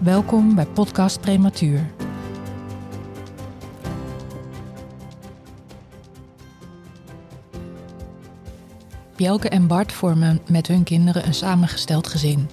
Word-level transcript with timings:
Welkom 0.00 0.54
bij 0.54 0.66
Podcast 0.66 1.20
Prematuur. 1.20 1.90
Bjelke 9.16 9.48
en 9.48 9.66
Bart 9.66 9.92
vormen 9.92 10.40
met 10.48 10.66
hun 10.66 10.84
kinderen 10.84 11.26
een 11.26 11.34
samengesteld 11.34 12.06
gezin. 12.06 12.48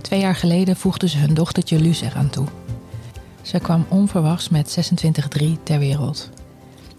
Twee 0.00 0.20
jaar 0.20 0.34
geleden 0.34 0.76
voegden 0.76 1.08
ze 1.08 1.18
hun 1.18 1.34
dochtertje 1.34 1.80
Luce 1.80 2.04
eraan 2.04 2.30
toe. 2.30 2.46
Ze 3.42 3.58
kwam 3.58 3.86
onverwachts 3.88 4.48
met 4.48 4.92
26-3 5.38 5.62
ter 5.62 5.78
wereld. 5.78 6.30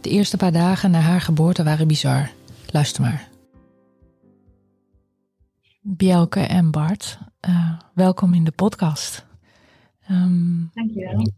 De 0.02 0.10
eerste 0.10 0.38
paar 0.38 0.52
dagen 0.52 0.92
na 0.92 1.00
haar 1.00 1.22
geboorte 1.22 1.64
waren 1.64 1.88
bizar. 1.88 2.30
Luister 2.72 3.02
maar. 3.02 3.30
Bjelke 5.82 6.40
en 6.40 6.72
Bart, 6.72 7.18
uh, 7.50 7.72
welkom 7.94 8.34
in 8.34 8.44
de 8.44 8.52
podcast. 8.52 9.28
Um, 10.12 10.72
Dankjewel. 10.74 11.32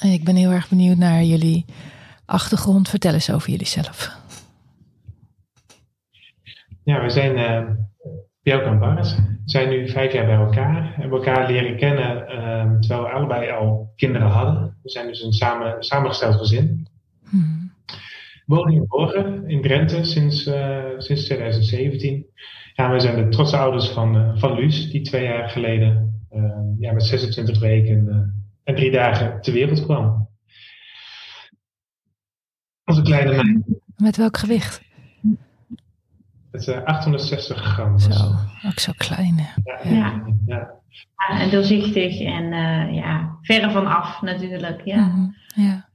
Ik 0.00 0.24
ben 0.24 0.36
heel 0.36 0.50
erg 0.50 0.68
benieuwd 0.68 0.96
naar 0.96 1.22
jullie 1.22 1.64
achtergrond. 2.24 2.88
Vertel 2.88 3.12
eens 3.12 3.32
over 3.32 3.50
jullie 3.50 3.66
zelf. 3.66 4.16
Ja, 6.84 7.02
we 7.02 7.10
zijn 7.10 7.38
uh, 7.38 7.70
Bjelke 8.42 8.64
en 8.64 8.78
Bart. 8.78 9.16
We 9.16 9.50
zijn 9.50 9.68
nu 9.68 9.88
vijf 9.88 10.12
jaar 10.12 10.26
bij 10.26 10.34
elkaar. 10.34 10.82
We 10.82 11.00
hebben 11.00 11.18
elkaar 11.18 11.50
leren 11.50 11.76
kennen 11.76 12.16
uh, 12.16 12.78
terwijl 12.78 13.02
we 13.02 13.08
allebei 13.08 13.50
al 13.50 13.92
kinderen 13.96 14.28
hadden. 14.28 14.76
We 14.82 14.90
zijn 14.90 15.06
dus 15.06 15.22
een 15.22 15.32
samen, 15.32 15.82
samengesteld 15.82 16.34
gezin. 16.34 16.86
Hmm. 17.28 17.72
We 18.46 18.54
wonen 18.54 18.74
in 18.74 18.86
Borgen 18.86 19.48
in 19.48 19.62
Drenthe 19.62 20.04
sinds, 20.04 20.46
uh, 20.46 20.84
sinds 20.98 21.24
2017. 21.24 22.26
Ja, 22.74 22.92
we 22.92 23.00
zijn 23.00 23.24
de 23.24 23.28
trotse 23.28 23.56
ouders 23.56 23.88
van, 23.88 24.16
uh, 24.16 24.36
van 24.36 24.54
Luus, 24.54 24.90
die 24.90 25.02
twee 25.02 25.24
jaar 25.24 25.48
geleden 25.48 26.11
ja, 26.78 26.92
met 26.92 27.02
26 27.02 27.60
weken 27.60 28.06
uh, 28.08 28.16
en 28.64 28.74
drie 28.74 28.90
dagen 28.90 29.40
ter 29.40 29.52
wereld 29.52 29.82
kwam. 29.82 30.28
Onze 32.84 33.02
kleine 33.02 33.42
meid. 33.42 33.64
Met 33.96 34.16
welk 34.16 34.36
gewicht? 34.36 34.82
Met 36.50 36.84
860 36.84 37.56
gram. 37.56 37.98
Zo, 37.98 38.10
ook 38.66 38.78
zo 38.78 38.92
klein. 38.96 39.36
Ja, 39.36 39.80
ja. 39.82 40.24
ja. 40.46 40.70
ja. 41.28 41.40
en 41.40 41.50
doorzichtig 41.50 42.20
en 42.20 42.44
ja, 42.94 43.38
verre 43.42 43.70
van 43.70 43.86
af 43.86 44.22
natuurlijk. 44.22 44.84
Ja. 44.84 44.96
Mm 44.96 45.12
-hmm. 45.12 45.34
ja. 45.64 45.88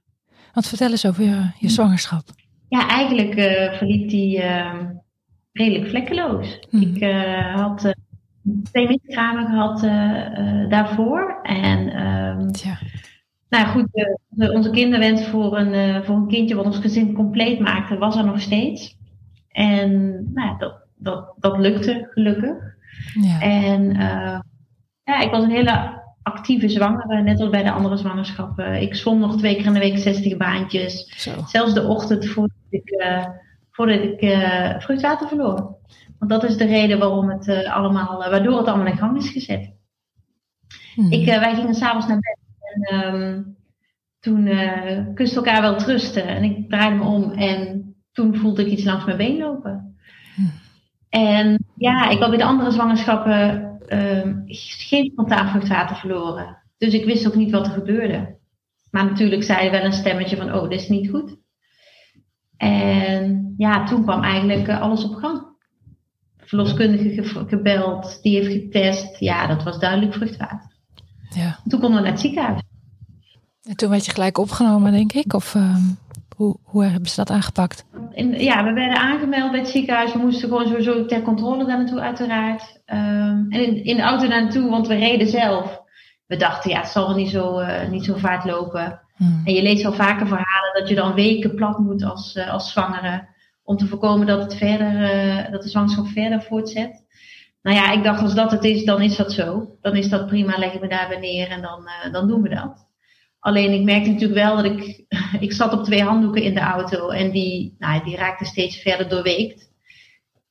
Want 0.53 0.67
vertel 0.67 0.89
eens 0.89 1.05
over 1.05 1.23
je, 1.23 1.51
je 1.59 1.69
zwangerschap. 1.69 2.23
Ja, 2.69 2.87
eigenlijk 2.87 3.33
verliep 3.77 4.09
die 4.09 4.41
ehm, 4.41 4.85
redelijk 5.57 5.89
vlekkeloos. 5.89 6.59
Hmm. 6.69 6.81
Ik 6.81 7.01
uh, 7.01 7.55
had 7.55 7.85
uh, 7.85 7.91
twee 8.63 8.87
miskramen 8.87 9.45
gehad 9.45 9.83
uh, 9.83 10.69
daarvoor. 10.69 11.39
En 11.43 12.05
um, 12.05 12.49
ja. 12.51 12.77
nou 13.49 13.67
goed, 13.67 13.87
de, 14.29 14.51
onze 14.53 14.69
kinderwens 14.69 15.27
voor 15.27 15.57
een, 15.57 16.03
voor 16.03 16.15
een 16.15 16.27
kindje 16.27 16.55
wat 16.55 16.65
ons 16.65 16.79
gezin 16.79 17.13
compleet 17.13 17.59
maakte, 17.59 17.97
was 17.97 18.15
er 18.15 18.25
nog 18.25 18.41
steeds. 18.41 18.97
En 19.47 20.21
nou, 20.33 20.57
dat, 20.57 20.75
dat, 20.95 21.33
dat 21.37 21.57
lukte 21.57 22.07
gelukkig. 22.09 22.55
Ja. 23.21 23.41
En 23.41 23.91
ja, 25.03 25.19
ik 25.19 25.31
was 25.31 25.43
een 25.43 25.49
hele 25.49 26.01
actieve 26.21 26.69
zwangere, 26.69 27.21
net 27.21 27.39
als 27.39 27.49
bij 27.49 27.63
de 27.63 27.71
andere 27.71 27.97
zwangerschappen. 27.97 28.81
Ik 28.81 28.95
zwom 28.95 29.19
nog 29.19 29.37
twee 29.37 29.55
keer 29.55 29.65
in 29.65 29.73
de 29.73 29.79
week 29.79 29.97
60 29.97 30.37
baantjes. 30.37 31.13
Zo. 31.17 31.31
Zelfs 31.45 31.73
de 31.73 31.83
ochtend 31.83 32.27
voordat 32.27 32.57
ik 32.69 33.05
voordat 33.77 34.01
ik 34.01 34.21
uh, 34.21 34.79
vruchtwater 34.79 35.27
verloor. 35.27 35.75
Want 36.19 36.31
dat 36.31 36.43
is 36.43 36.57
de 36.57 36.65
reden 36.65 36.99
waarom 36.99 37.29
het 37.29 37.47
uh, 37.47 37.75
allemaal, 37.75 38.23
uh, 38.23 38.29
waardoor 38.29 38.57
het 38.57 38.67
allemaal 38.67 38.87
in 38.87 38.97
gang 38.97 39.17
is 39.17 39.29
gezet. 39.29 39.75
Hmm. 40.95 41.11
Ik, 41.11 41.25
wij 41.25 41.55
gingen 41.55 41.73
s'avonds 41.73 42.07
naar 42.07 42.19
bed 42.19 42.37
en 42.69 43.15
um, 43.15 43.57
toen 44.19 44.45
kusten 45.13 45.37
elkaar 45.37 45.61
wel 45.61 45.75
trusten. 45.75 46.27
En 46.27 46.43
ik 46.43 46.69
draaide 46.69 46.95
me 46.95 47.03
om 47.03 47.31
en 47.31 47.95
toen 48.11 48.35
voelde 48.35 48.65
ik 48.65 48.71
iets 48.71 48.83
langs 48.83 49.05
mijn 49.05 49.17
been 49.17 49.37
lopen. 49.37 49.97
Hmm. 50.35 50.51
En 51.09 51.65
ja, 51.75 52.09
ik 52.09 52.19
had 52.19 52.29
bij 52.29 52.37
de 52.37 52.43
andere 52.43 52.71
zwangerschappen 52.71 53.71
ehm, 53.87 54.41
geen 54.87 55.09
spontaan 55.11 55.49
vruchtwater 55.49 55.95
verloren. 55.95 56.57
Dus 56.77 56.93
ik 56.93 57.05
wist 57.05 57.27
ook 57.27 57.35
niet 57.35 57.51
wat 57.51 57.65
er 57.65 57.73
gebeurde. 57.73 58.37
Maar 58.91 59.05
natuurlijk 59.05 59.43
zei 59.43 59.69
wel 59.69 59.83
een 59.83 59.93
stemmetje 59.93 60.37
van, 60.37 60.53
oh, 60.53 60.69
dit 60.69 60.81
is 60.81 60.89
niet 60.89 61.09
goed. 61.09 61.37
En 62.57 63.53
ja, 63.57 63.83
toen 63.83 64.03
kwam 64.03 64.23
eigenlijk 64.23 64.67
eh, 64.67 64.81
alles 64.81 65.03
op 65.03 65.15
gang. 65.15 65.55
Verloskundige 66.47 67.23
gebeld, 67.47 68.19
die 68.21 68.35
heeft 68.35 68.51
getest. 68.51 69.19
Ja, 69.19 69.47
dat 69.47 69.63
was 69.63 69.79
duidelijk 69.79 70.13
vruchtwater. 70.13 70.71
Ja. 71.29 71.59
Toen 71.67 71.79
konden 71.79 71.97
we 71.97 72.03
naar 72.03 72.11
het 72.11 72.21
ziekenhuis. 72.21 72.61
En 73.63 73.75
toen 73.75 73.89
werd 73.89 74.05
je 74.05 74.11
gelijk 74.11 74.37
opgenomen, 74.37 74.91
denk 74.91 75.13
ik? 75.13 75.33
Of 75.33 75.55
uh, 75.55 75.75
hoe, 76.35 76.57
hoe 76.63 76.83
hebben 76.83 77.09
ze 77.09 77.15
dat 77.15 77.29
aangepakt? 77.29 77.85
Ja, 78.37 78.63
we 78.63 78.73
werden 78.73 78.97
aangemeld 78.97 79.51
bij 79.51 79.59
het 79.59 79.69
ziekenhuis. 79.69 80.13
We 80.13 80.19
moesten 80.19 80.47
gewoon 80.47 80.67
sowieso 80.67 81.05
ter 81.05 81.21
controle 81.21 81.65
daar 81.65 81.77
naartoe, 81.77 81.99
uiteraard. 81.99 82.81
Um, 82.85 83.45
en 83.49 83.65
in, 83.65 83.83
in, 83.83 83.95
de 83.95 84.01
auto 84.01 84.27
daar 84.27 84.41
naartoe, 84.41 84.69
want 84.69 84.87
we 84.87 84.95
reden 84.95 85.27
zelf. 85.27 85.81
We 86.25 86.37
dachten, 86.37 86.71
ja, 86.71 86.79
het 86.79 86.87
zal 86.87 87.07
wel 87.07 87.15
niet 87.15 87.29
zo, 87.29 87.59
uh, 87.59 87.89
niet 87.89 88.05
zo 88.05 88.15
vaart 88.15 88.45
lopen. 88.45 89.01
Hmm. 89.15 89.41
En 89.45 89.53
je 89.53 89.61
leest 89.61 89.85
al 89.85 89.93
vaker 89.93 90.27
verhalen 90.27 90.73
dat 90.79 90.89
je 90.89 90.95
dan 90.95 91.13
weken 91.13 91.55
plat 91.55 91.79
moet 91.79 92.03
als, 92.03 92.35
uh, 92.35 92.49
als 92.51 92.71
zwangere. 92.71 93.27
Om 93.67 93.77
te 93.77 93.87
voorkomen 93.87 94.27
dat, 94.27 94.41
het 94.41 94.55
verder, 94.55 94.93
uh, 94.93 95.51
dat 95.51 95.63
de 95.63 95.69
zwangerschap 95.69 96.07
verder 96.07 96.41
voortzet. 96.41 97.05
Nou 97.61 97.77
ja, 97.77 97.91
ik 97.91 98.03
dacht 98.03 98.21
als 98.21 98.35
dat 98.35 98.51
het 98.51 98.63
is, 98.63 98.85
dan 98.85 99.01
is 99.01 99.15
dat 99.15 99.31
zo. 99.31 99.77
Dan 99.81 99.95
is 99.95 100.09
dat 100.09 100.27
prima, 100.27 100.57
leg 100.57 100.73
ik 100.73 100.81
me 100.81 100.87
daarbij 100.87 101.19
neer 101.19 101.47
en 101.49 101.61
dan, 101.61 101.81
uh, 101.81 102.13
dan 102.13 102.27
doen 102.27 102.41
we 102.41 102.49
dat. 102.49 102.87
Alleen 103.39 103.71
ik 103.71 103.83
merkte 103.83 104.11
natuurlijk 104.11 104.39
wel 104.39 104.55
dat 104.55 104.65
ik, 104.65 105.05
ik 105.47 105.53
zat 105.53 105.73
op 105.73 105.83
twee 105.83 106.03
handdoeken 106.03 106.43
in 106.43 106.53
de 106.53 106.59
auto 106.59 107.09
en 107.09 107.31
die, 107.31 107.75
nou, 107.79 108.03
die 108.03 108.15
raakte 108.15 108.45
steeds 108.45 108.81
verder 108.81 109.09
doorweekt. 109.09 109.71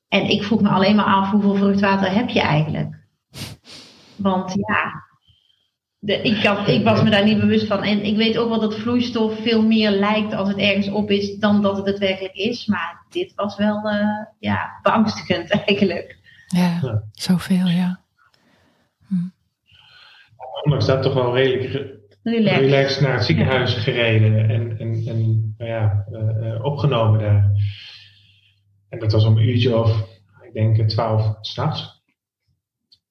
En 0.09 0.31
ik 0.31 0.43
vroeg 0.43 0.60
me 0.60 0.69
alleen 0.69 0.97
maar 0.97 1.05
af 1.05 1.31
hoeveel 1.31 1.55
vruchtwater 1.55 2.12
heb 2.12 2.28
je 2.28 2.41
eigenlijk? 2.41 2.94
Want 4.16 4.55
ja, 4.55 5.06
de, 5.99 6.23
ik, 6.23 6.45
had, 6.45 6.69
ik, 6.69 6.84
was 6.84 7.03
me 7.03 7.11
daar 7.11 7.25
niet 7.25 7.41
bewust 7.41 7.67
van. 7.67 7.83
En 7.83 8.05
ik 8.05 8.17
weet 8.17 8.39
ook 8.39 8.49
wel 8.49 8.61
dat 8.61 8.75
vloeistof 8.75 9.43
veel 9.43 9.62
meer 9.62 9.91
lijkt 9.91 10.33
als 10.33 10.49
het 10.49 10.59
ergens 10.59 10.89
op 10.89 11.11
is 11.11 11.39
dan 11.39 11.62
dat 11.62 11.77
het 11.77 11.87
daadwerkelijk 11.87 12.34
is. 12.34 12.67
Maar 12.67 13.07
dit 13.11 13.33
was 13.34 13.57
wel 13.57 13.93
uh, 13.93 14.03
ja, 14.39 14.79
beangstigend 14.83 15.51
eigenlijk. 15.67 16.19
Ja, 16.47 16.79
ja. 16.83 17.03
zoveel, 17.12 17.67
ja. 17.67 18.01
Hm. 19.06 19.15
Ondanks 20.62 20.87
dat 20.87 21.03
toch 21.03 21.15
wel 21.15 21.35
redelijk 21.35 21.95
Relax. 22.23 22.59
relaxed 22.59 23.01
naar 23.01 23.12
het 23.12 23.25
ziekenhuis 23.25 23.75
ja. 23.75 23.81
gereden 23.81 24.49
en, 24.49 24.79
en, 24.79 25.03
en 25.06 25.55
nou 25.59 25.71
ja, 25.71 26.05
uh, 26.11 26.49
uh, 26.49 26.65
opgenomen 26.65 27.21
daar. 27.21 27.51
En 28.89 28.99
dat 28.99 29.12
was 29.12 29.25
om 29.25 29.37
een 29.37 29.49
uurtje 29.49 29.77
of, 29.77 30.09
ik 30.43 30.53
denk, 30.53 30.89
twaalf 30.89 31.37
s'nachts. 31.41 32.05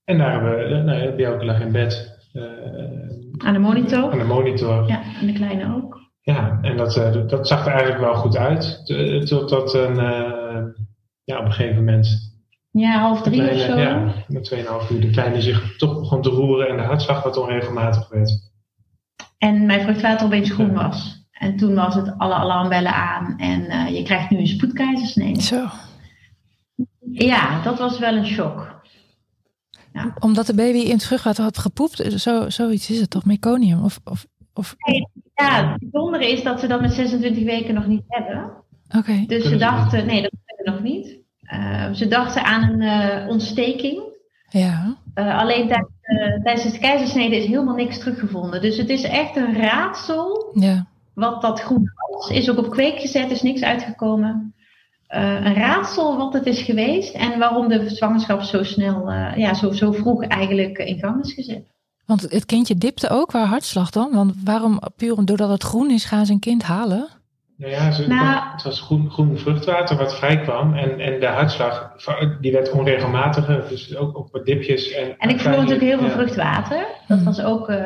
En 0.03 0.18
daar 0.18 0.31
hebben 0.31 0.57
we, 0.57 0.83
nou, 0.83 1.15
Bjelke 1.15 1.45
lag 1.45 1.59
in 1.59 1.71
bed 1.71 2.14
aan 3.37 3.53
de 3.53 3.59
monitor? 3.59 4.11
Aan 4.11 4.17
de 4.17 4.23
monitor. 4.23 4.87
Ja, 4.87 5.01
en 5.19 5.27
de 5.27 5.33
kleine 5.33 5.75
ook. 5.75 6.03
Ja, 6.21 6.59
en 6.61 6.77
dat, 6.77 6.97
uh, 6.97 7.27
dat 7.27 7.47
zag 7.47 7.65
er 7.65 7.71
eigenlijk 7.71 8.01
wel 8.01 8.15
goed 8.15 8.37
uit. 8.37 8.81
Totdat 9.27 9.73
een, 9.73 9.93
uh, 9.93 10.63
ja, 11.23 11.39
op 11.39 11.45
een 11.45 11.51
gegeven 11.51 11.75
moment. 11.75 12.33
Ja, 12.71 12.99
half 12.99 13.21
drie 13.21 13.41
kleine, 13.41 13.61
of 13.61 13.69
zo. 13.69 13.79
Ja, 13.79 14.13
met 14.27 14.53
2,5 14.53 14.91
uur 14.91 15.01
de 15.01 15.09
kleine 15.09 15.41
zich 15.41 15.77
toch 15.77 15.99
begon 15.99 16.21
te 16.21 16.29
roeren 16.29 16.67
en 16.67 16.77
de 16.77 16.83
hartslag 16.83 17.23
wat 17.23 17.37
onregelmatig 17.37 18.09
werd. 18.09 18.51
En 19.37 19.65
mijn 19.65 19.81
vruchtwater 19.81 20.25
opeens 20.25 20.51
groen 20.51 20.73
was. 20.73 21.27
En 21.31 21.57
toen 21.57 21.75
was 21.75 21.95
het 21.95 22.13
alle 22.17 22.33
alarmbellen 22.33 22.93
aan 22.93 23.37
en 23.37 23.61
uh, 23.61 23.97
je 23.97 24.03
krijgt 24.03 24.29
nu 24.29 24.37
een 24.37 24.47
spoedkeizersnee. 24.47 25.41
Zo. 25.41 25.65
Ja, 27.11 27.61
dat 27.61 27.79
was 27.79 27.99
wel 27.99 28.15
een 28.15 28.25
shock. 28.25 28.75
Ja. 29.95 30.13
Omdat 30.19 30.45
de 30.45 30.56
baby 30.56 30.77
in 30.77 30.92
het 30.92 31.06
vruchtwater 31.06 31.44
had 31.44 31.57
gepoept, 31.57 32.21
zo, 32.21 32.50
zoiets 32.50 32.89
is 32.89 33.00
het 33.00 33.09
toch, 33.09 33.25
meconium? 33.25 33.83
Of, 33.83 34.00
of, 34.03 34.25
of... 34.53 34.75
Nee, 34.77 35.07
ja, 35.36 35.71
het 35.71 35.92
bijzondere 35.92 36.31
is 36.31 36.44
dat 36.44 36.59
ze 36.59 36.68
dat 36.68 36.81
met 36.81 36.94
26 36.94 37.44
weken 37.44 37.74
nog 37.74 37.88
niet 37.88 38.03
hebben. 38.07 38.51
Oké. 38.88 38.97
Okay. 38.97 39.25
Dus 39.25 39.47
ze 39.47 39.57
dachten, 39.57 40.06
nee, 40.06 40.21
dat 40.21 40.31
hebben 40.45 40.65
we 40.65 40.71
nog 40.71 40.94
niet. 40.94 41.18
Uh, 41.53 41.94
ze 41.94 42.07
dachten 42.07 42.44
aan 42.44 42.69
een 42.69 42.81
uh, 42.81 43.30
ontsteking. 43.30 44.01
Ja. 44.50 44.97
alleen 45.15 45.68
tijdens, 45.68 45.92
tijdens 46.44 46.71
de 46.71 46.80
keizersnede 46.80 47.36
is 47.36 47.45
helemaal 47.45 47.75
niks 47.75 48.00
teruggevonden. 48.00 48.62
Dus 48.62 48.77
het 48.77 48.89
is 48.89 49.03
echt 49.03 49.36
een 49.36 49.56
raadsel 49.56 50.51
ja. 50.53 50.88
wat 51.13 51.42
dat 51.42 51.62
groen 51.62 51.92
was. 52.09 52.30
Is 52.30 52.50
ook 52.50 52.57
op 52.57 52.69
kweek 52.69 53.00
gezet, 53.00 53.31
is 53.31 53.42
niks 53.42 53.63
uitgekomen. 53.63 54.55
Een 55.15 55.53
raadsel 55.53 56.17
wat 56.17 56.33
het 56.33 56.45
is 56.45 56.62
geweest 56.62 57.15
en 57.15 57.39
waarom 57.39 57.67
de 57.67 57.89
zwangerschap 57.89 58.41
zo 58.41 58.63
snel, 58.63 59.12
ja, 59.35 59.53
zo, 59.53 59.71
zo 59.71 59.91
vroeg 59.91 60.23
eigenlijk 60.23 60.77
in 60.77 61.00
gang 61.00 61.23
is 61.23 61.33
gezet. 61.33 61.73
Want 62.06 62.21
het 62.21 62.45
kindje 62.45 62.75
dipte 62.75 63.09
ook 63.09 63.27
qua 63.27 63.45
hartslag 63.45 63.89
dan? 63.89 64.12
Want 64.12 64.33
waarom, 64.44 64.79
puur 64.95 65.25
doordat 65.25 65.50
het 65.50 65.63
groen 65.63 65.91
is, 65.91 66.06
gaan 66.06 66.25
ze 66.25 66.31
een 66.31 66.39
kind 66.39 66.63
halen? 66.63 67.07
Nou 67.57 67.71
ja, 67.71 67.91
ze, 67.91 68.07
nou, 68.07 68.51
het 68.51 68.63
was 68.63 68.81
groen, 68.81 69.12
groen 69.12 69.38
vruchtwater 69.38 69.97
wat 69.97 70.15
vrij 70.15 70.41
kwam. 70.41 70.73
En, 70.73 71.00
en 71.00 71.19
de 71.19 71.25
hartslag 71.25 71.91
die 72.41 72.51
werd 72.51 72.71
onregelmatiger. 72.71 73.65
Dus 73.69 73.95
ook 73.95 74.18
op 74.18 74.31
wat 74.31 74.45
dipjes. 74.45 74.91
En, 74.91 75.18
en 75.18 75.29
ik 75.29 75.39
voelde 75.39 75.57
natuurlijk 75.57 75.83
heel 75.83 76.00
veel 76.00 76.09
vruchtwater. 76.09 76.88
Dat 77.07 77.23
was 77.23 77.41
ook, 77.41 77.69
uh, 77.69 77.77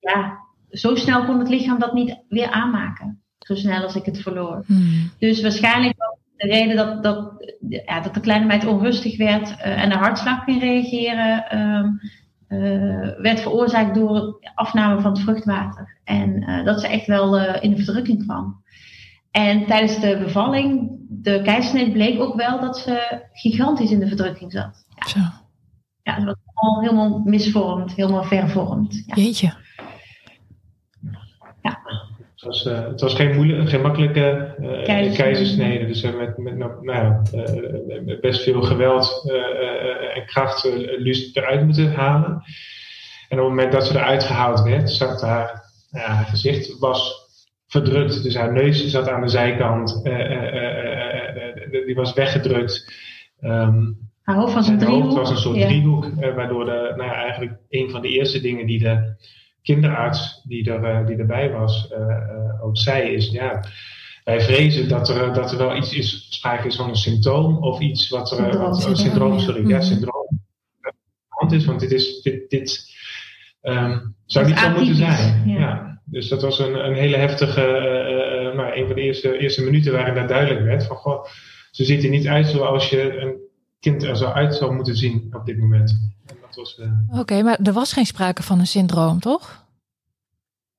ja, 0.00 0.38
zo 0.70 0.94
snel 0.94 1.24
kon 1.24 1.38
het 1.38 1.48
lichaam 1.48 1.78
dat 1.78 1.92
niet 1.92 2.18
weer 2.28 2.50
aanmaken. 2.50 3.22
Zo 3.38 3.54
snel 3.54 3.82
als 3.82 3.96
ik 3.96 4.04
het 4.04 4.18
verloor. 4.18 4.62
Hmm. 4.66 5.10
Dus 5.18 5.42
waarschijnlijk 5.42 5.94
was 5.96 6.16
de 6.36 6.46
reden 6.46 6.76
dat, 6.76 7.02
dat, 7.02 7.46
ja, 7.68 8.00
dat 8.00 8.14
de 8.14 8.20
kleine 8.20 8.46
meid 8.46 8.66
onrustig 8.66 9.16
werd 9.16 9.50
uh, 9.50 9.82
en 9.82 9.88
de 9.88 9.96
hartslag 9.96 10.44
ging 10.44 10.60
reageren. 10.60 11.58
Um, 11.58 12.00
uh, 12.48 13.18
werd 13.18 13.40
veroorzaakt 13.40 13.94
door 13.94 14.50
afname 14.54 15.00
van 15.00 15.10
het 15.10 15.20
vruchtwater. 15.20 15.98
En 16.04 16.42
uh, 16.42 16.64
dat 16.64 16.80
ze 16.80 16.88
echt 16.88 17.06
wel 17.06 17.54
in 17.60 17.70
de 17.70 17.84
verdrukking 17.84 18.24
kwam. 18.24 18.64
En 19.30 19.66
tijdens 19.66 20.00
de 20.00 20.18
bevalling, 20.18 20.90
de 21.08 21.42
keizersnede, 21.42 21.92
bleek 21.92 22.20
ook 22.20 22.34
wel 22.34 22.60
dat 22.60 22.78
ze 22.78 23.26
gigantisch 23.32 23.90
in 23.90 23.98
de 23.98 24.08
verdrukking 24.08 24.52
zat. 24.52 24.86
Ja, 24.94 25.08
Zo. 25.08 25.20
ja 26.02 26.20
ze 26.20 26.24
was 26.24 26.36
al 26.54 26.80
helemaal 26.80 27.18
misvormd, 27.24 27.94
helemaal 27.94 28.24
vervormd. 28.24 29.02
Ja. 29.06 29.14
Jeetje. 29.14 29.52
Ja. 31.62 31.80
Het 32.46 32.64
was, 32.64 32.66
uh, 32.66 32.88
het 32.88 33.00
was 33.00 33.14
geen, 33.14 33.68
geen 33.68 33.80
makkelijke 33.80 34.54
uh, 34.60 35.14
keizersnede. 35.14 35.86
Dus 35.86 36.02
uh, 36.02 36.16
met, 36.16 36.38
met 36.38 36.56
nou, 36.56 36.84
nou 36.84 37.24
best 38.20 38.42
veel 38.42 38.62
geweld 38.62 39.32
en 40.14 40.26
kracht 40.26 40.64
Luus 40.98 41.34
eruit 41.34 41.64
moeten 41.64 41.92
halen. 41.92 42.42
En 43.28 43.38
op 43.38 43.44
het 43.44 43.54
moment 43.54 43.72
dat 43.72 43.86
ze 43.86 43.94
eruit 43.94 44.24
gehaald 44.24 44.62
werd, 44.62 44.90
zat 44.90 45.20
haar, 45.20 45.64
ja, 45.90 46.00
haar 46.00 46.24
gezicht 46.24 46.78
was 46.78 47.28
verdrukt. 47.66 48.22
Dus 48.22 48.36
haar 48.36 48.52
neus 48.52 48.86
zat 48.86 49.08
aan 49.08 49.20
de 49.20 49.28
zijkant. 49.28 50.02
die 51.86 51.94
was 51.94 52.12
weggedrukt. 52.12 52.92
Um, 53.40 53.98
haar 54.22 54.36
hoofd 54.36 54.54
was 54.54 54.68
een 54.68 54.78
driehoek. 54.78 55.02
Hoofd 55.02 55.16
was 55.16 55.30
een 55.30 55.36
soort 55.36 55.60
driehoek. 55.60 56.10
waardoor 56.34 56.64
de, 56.64 56.92
nou 56.96 57.10
ja, 57.10 57.14
eigenlijk 57.14 57.56
een 57.68 57.90
van 57.90 58.02
de 58.02 58.08
eerste 58.08 58.40
dingen 58.40 58.66
die 58.66 58.78
de 58.78 59.16
kinderarts 59.66 60.42
die, 60.44 60.70
er, 60.70 61.00
uh, 61.00 61.06
die 61.06 61.16
erbij 61.16 61.50
was 61.50 61.92
uh, 61.92 62.64
ook 62.64 62.76
zei 62.76 63.10
is, 63.10 63.30
ja, 63.30 63.64
wij 64.24 64.40
vrezen 64.40 64.88
dat 64.88 65.08
er, 65.08 65.32
dat 65.32 65.52
er 65.52 65.58
wel 65.58 65.76
iets 65.76 65.92
is, 65.92 66.26
sprake 66.30 66.66
is 66.66 66.76
van 66.76 66.88
een 66.88 66.96
symptoom 66.96 67.56
of 67.56 67.80
iets 67.80 68.08
wat 68.08 68.30
er, 68.30 68.36
syndroom, 68.36 68.62
wat, 68.62 68.76
syndroom, 68.76 68.96
syndroom 68.96 69.38
sorry, 69.38 69.68
ja, 69.68 69.80
syndroom 69.80 70.26
hand 71.28 71.52
is, 71.52 71.64
want 71.64 71.80
dit 71.80 71.92
is, 71.92 72.22
dit, 72.22 72.50
dit 72.50 72.94
um, 73.62 74.14
zou 74.26 74.46
niet 74.46 74.58
zo 74.58 74.70
moeten 74.70 74.94
zijn. 74.94 75.48
Ja. 75.48 75.58
ja. 75.58 76.00
Dus 76.04 76.28
dat 76.28 76.42
was 76.42 76.58
een, 76.58 76.86
een 76.86 76.94
hele 76.94 77.16
heftige, 77.16 77.60
nou, 78.56 78.76
een 78.76 78.86
van 78.86 78.94
de 78.94 79.02
eerste, 79.02 79.38
eerste 79.38 79.64
minuten 79.64 79.92
waarin 79.92 80.14
dat 80.14 80.28
duidelijk 80.28 80.64
werd 80.64 80.86
van, 80.86 80.96
goh, 80.96 81.24
ze 81.70 81.84
ziet 81.84 82.04
er 82.04 82.10
niet 82.10 82.26
uit 82.26 82.46
zoals 82.46 82.90
je 82.90 83.20
een 83.20 83.36
kind 83.80 84.02
er 84.02 84.16
zou 84.16 84.34
uit 84.34 84.54
zou 84.54 84.74
moeten 84.74 84.96
zien 84.96 85.28
op 85.30 85.46
dit 85.46 85.58
moment. 85.58 86.14
Uh... 86.58 87.20
Oké, 87.20 87.42
maar 87.42 87.58
er 87.62 87.72
was 87.72 87.92
geen 87.92 88.06
sprake 88.06 88.42
van 88.42 88.58
een 88.58 88.66
syndroom, 88.66 89.20
toch? 89.20 89.64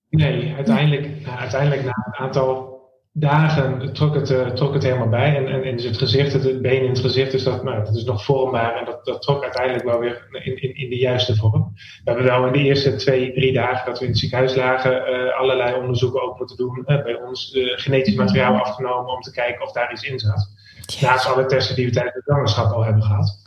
Nee, 0.09 0.53
uiteindelijk, 0.55 1.25
nou, 1.25 1.37
uiteindelijk 1.37 1.83
na 1.83 2.05
een 2.05 2.25
aantal 2.25 2.75
dagen 3.19 3.93
trok 3.93 4.15
het, 4.15 4.29
uh, 4.29 4.47
trok 4.47 4.73
het 4.73 4.83
helemaal 4.83 5.09
bij. 5.09 5.35
En, 5.35 5.47
en, 5.47 5.63
en 5.63 5.75
dus 5.75 5.85
het 5.85 5.97
gezicht, 5.97 6.33
het, 6.33 6.61
been 6.61 6.81
in 6.81 6.89
het 6.89 6.99
gezicht, 6.99 7.31
dus 7.31 7.43
dat, 7.43 7.63
nou, 7.63 7.83
dat 7.83 7.95
is 7.95 8.03
nog 8.03 8.23
vormbaar. 8.23 8.75
En 8.75 8.85
dat, 8.85 9.05
dat 9.05 9.21
trok 9.21 9.43
uiteindelijk 9.43 9.85
wel 9.85 9.99
weer 9.99 10.27
in, 10.31 10.61
in, 10.61 10.75
in 10.75 10.89
de 10.89 10.97
juiste 10.97 11.35
vorm. 11.35 11.71
We 11.75 12.11
hebben 12.11 12.25
wel 12.25 12.45
in 12.45 12.53
de 12.53 12.59
eerste 12.59 12.95
twee, 12.95 13.33
drie 13.33 13.53
dagen 13.53 13.85
dat 13.85 13.99
we 13.99 14.05
in 14.05 14.11
het 14.11 14.19
ziekenhuis 14.19 14.55
lagen, 14.55 14.91
uh, 14.91 15.39
allerlei 15.39 15.75
onderzoeken 15.75 16.21
ook 16.21 16.37
moeten 16.37 16.57
doen. 16.57 16.83
bij 16.85 17.15
ons 17.15 17.57
genetisch 17.75 18.15
materiaal 18.15 18.59
afgenomen 18.59 19.13
om 19.13 19.21
te 19.21 19.31
kijken 19.31 19.65
of 19.65 19.71
daar 19.71 19.91
iets 19.91 20.03
in 20.03 20.19
zat. 20.19 20.49
Naast 21.01 21.25
alle 21.25 21.45
testen 21.45 21.75
die 21.75 21.85
we 21.85 21.91
tijdens 21.91 22.15
de 22.15 22.21
zwangerschap 22.25 22.71
al 22.71 22.83
hebben 22.83 23.03
gehad. 23.03 23.46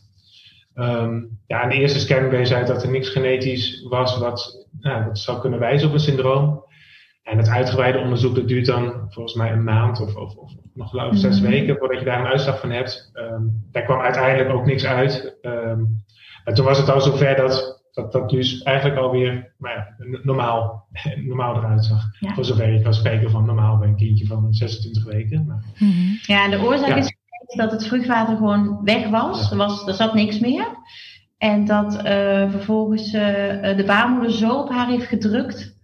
Um, 0.80 1.38
ja, 1.46 1.62
in 1.62 1.68
de 1.68 1.74
eerste 1.74 1.98
scan 1.98 2.28
bleek 2.28 2.52
uit 2.52 2.66
dat 2.66 2.82
er 2.82 2.90
niks 2.90 3.08
genetisch 3.08 3.86
was 3.88 4.18
wat, 4.18 4.66
nou, 4.80 5.04
dat 5.04 5.18
zou 5.18 5.40
kunnen 5.40 5.58
wijzen 5.58 5.88
op 5.88 5.94
een 5.94 6.00
syndroom. 6.00 6.64
En 7.22 7.36
het 7.36 7.48
uitgebreide 7.48 7.98
onderzoek 7.98 8.34
dat 8.34 8.48
duurt 8.48 8.66
dan 8.66 9.06
volgens 9.08 9.34
mij 9.34 9.52
een 9.52 9.64
maand 9.64 10.00
of, 10.00 10.16
of, 10.16 10.34
of 10.34 10.52
nog 10.74 10.94
of 11.08 11.16
zes 11.16 11.40
mhm. 11.40 11.50
weken 11.50 11.76
voordat 11.76 11.98
je 11.98 12.04
daar 12.04 12.20
een 12.20 12.26
uitslag 12.26 12.60
van 12.60 12.70
hebt. 12.70 13.10
Um, 13.14 13.66
daar 13.72 13.82
kwam 13.82 14.00
uiteindelijk 14.00 14.50
ook 14.50 14.66
niks 14.66 14.84
uit. 14.84 15.38
Um, 15.42 16.04
en 16.44 16.54
toen 16.54 16.64
was 16.64 16.78
het 16.78 16.88
al 16.88 17.00
zover 17.00 17.36
dat, 17.36 17.82
dat 17.92 18.12
dat 18.12 18.30
dus 18.30 18.62
eigenlijk 18.62 18.98
alweer 18.98 19.54
nou 19.58 19.76
ja, 19.76 19.94
normaal, 20.22 20.88
normaal 21.28 21.56
eruit 21.56 21.84
zag. 21.84 22.02
Voor 22.34 22.44
zover 22.44 22.72
je 22.72 22.82
kan 22.82 22.94
spreken 22.94 23.30
van 23.30 23.44
normaal 23.44 23.78
bij 23.78 23.88
een 23.88 23.96
kindje 23.96 24.26
van 24.26 24.52
26 24.52 25.04
weken. 25.04 25.46
Maar, 25.46 25.64
-hmm. 25.74 26.18
Ja, 26.22 26.48
de 26.48 26.60
oorzaak 26.60 26.96
is 26.96 27.16
dat 27.56 27.70
het 27.70 27.86
vruchtwater 27.86 28.36
gewoon 28.36 28.80
weg 28.84 29.08
was. 29.08 29.50
Er, 29.50 29.56
was, 29.56 29.86
er 29.86 29.94
zat 29.94 30.14
niks 30.14 30.38
meer. 30.38 30.66
En 31.38 31.64
dat 31.64 31.94
uh, 31.94 32.02
vervolgens 32.50 33.06
uh, 33.06 33.20
de 33.76 33.84
baarmoeder 33.86 34.32
zo 34.32 34.50
op 34.50 34.70
haar 34.70 34.86
heeft 34.86 35.06
gedrukt 35.06 35.76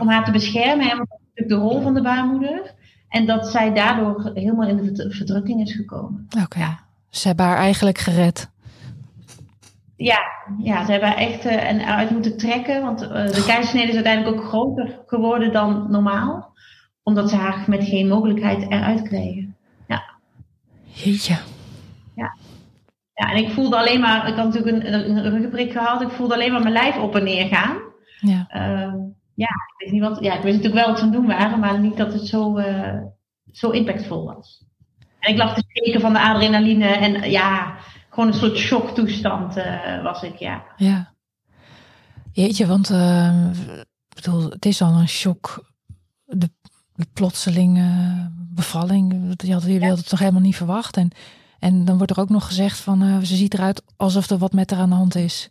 om 0.00 0.08
haar 0.08 0.24
te 0.24 0.30
beschermen. 0.30 1.08
Is 1.34 1.46
de 1.46 1.54
rol 1.54 1.82
van 1.82 1.94
de 1.94 2.02
baarmoeder. 2.02 2.74
En 3.08 3.26
dat 3.26 3.48
zij 3.48 3.74
daardoor 3.74 4.30
helemaal 4.34 4.68
in 4.68 4.94
de 4.94 5.10
verdrukking 5.10 5.60
is 5.60 5.74
gekomen. 5.74 6.26
Oké. 6.42 6.58
Ja. 6.58 6.78
Ze 7.08 7.26
hebben 7.26 7.46
haar 7.46 7.56
eigenlijk 7.56 7.98
gered. 7.98 8.50
Ja, 9.96 10.18
ja 10.58 10.84
ze 10.84 10.90
hebben 10.90 11.08
haar 11.08 11.18
echt 11.18 11.44
uh, 11.44 11.68
en 11.68 11.84
uit 11.84 12.10
moeten 12.10 12.36
trekken. 12.36 12.82
Want 12.82 12.98
de 12.98 13.42
keizersnede 13.46 13.88
is 13.88 13.94
uiteindelijk 13.94 14.36
ook 14.36 14.48
groter 14.48 15.00
geworden 15.06 15.52
dan 15.52 15.90
normaal. 15.90 16.52
Omdat 17.02 17.30
ze 17.30 17.36
haar 17.36 17.64
met 17.66 17.84
geen 17.84 18.08
mogelijkheid 18.08 18.62
eruit 18.70 19.02
kregen. 19.02 19.53
Jeetje. 20.94 21.38
Ja. 22.14 22.36
Ja, 23.14 23.30
en 23.32 23.36
ik 23.36 23.52
voelde 23.52 23.76
alleen 23.76 24.00
maar, 24.00 24.28
ik 24.28 24.34
had 24.34 24.44
natuurlijk 24.52 24.86
een, 24.86 25.10
een 25.10 25.22
ruggenprik 25.22 25.72
gehad, 25.72 26.02
ik 26.02 26.08
voelde 26.08 26.34
alleen 26.34 26.52
maar 26.52 26.62
mijn 26.62 26.72
lijf 26.72 26.96
op 26.98 27.16
en 27.16 27.24
neer 27.24 27.46
gaan. 27.46 27.76
Ja. 28.20 28.48
Uh, 28.56 28.94
ja, 29.34 29.48
ik 29.48 29.74
weet 29.76 29.92
niet 29.92 30.00
wat, 30.00 30.20
ja, 30.20 30.34
ik 30.34 30.42
wist 30.42 30.56
natuurlijk 30.56 30.84
wel 30.84 30.94
wat 30.94 31.02
ze 31.02 31.10
doen 31.10 31.26
waren, 31.26 31.58
maar 31.58 31.78
niet 31.78 31.96
dat 31.96 32.12
het 32.12 32.26
zo, 32.26 32.58
uh, 32.58 33.02
zo 33.52 33.70
impactvol 33.70 34.24
was. 34.24 34.64
En 35.18 35.32
ik 35.32 35.38
lag 35.38 35.54
te 35.54 35.64
steken 35.68 36.00
van 36.00 36.12
de 36.12 36.20
adrenaline 36.20 36.86
en 36.86 37.30
ja, 37.30 37.76
gewoon 38.10 38.28
een 38.28 38.38
soort 38.38 38.56
shocktoestand 38.56 39.56
uh, 39.56 40.02
was 40.02 40.22
ik, 40.22 40.36
ja. 40.36 40.64
Ja. 40.76 41.12
Jeetje, 42.32 42.66
want 42.66 42.90
uh, 42.90 43.50
bedoel, 44.14 44.50
het 44.50 44.66
is 44.66 44.82
al 44.82 44.92
een 44.92 45.08
shock. 45.08 45.72
De, 46.24 46.50
de 46.94 47.06
plotselinge 47.12 48.30
bevalling. 48.54 49.34
Je 49.36 49.52
had, 49.52 49.62
jullie 49.62 49.78
hadden 49.78 49.98
het 49.98 50.08
toch 50.08 50.18
helemaal 50.18 50.40
niet 50.40 50.56
verwacht. 50.56 50.96
En, 50.96 51.10
en 51.58 51.84
dan 51.84 51.96
wordt 51.96 52.12
er 52.12 52.20
ook 52.20 52.28
nog 52.28 52.46
gezegd 52.46 52.78
van 52.78 53.02
uh, 53.02 53.18
ze 53.18 53.36
ziet 53.36 53.54
eruit 53.54 53.82
alsof 53.96 54.30
er 54.30 54.38
wat 54.38 54.52
met 54.52 54.70
haar 54.70 54.80
aan 54.80 54.88
de 54.88 54.94
hand 54.94 55.14
is. 55.14 55.50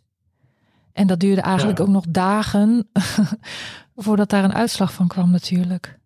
En 0.92 1.06
dat 1.06 1.20
duurde 1.20 1.40
eigenlijk 1.40 1.80
ook 1.80 1.88
nog 1.88 2.04
dagen 2.08 2.88
voordat 3.96 4.30
daar 4.30 4.44
een 4.44 4.54
uitslag 4.54 4.92
van 4.92 5.08
kwam 5.08 5.30
natuurlijk. 5.30 5.98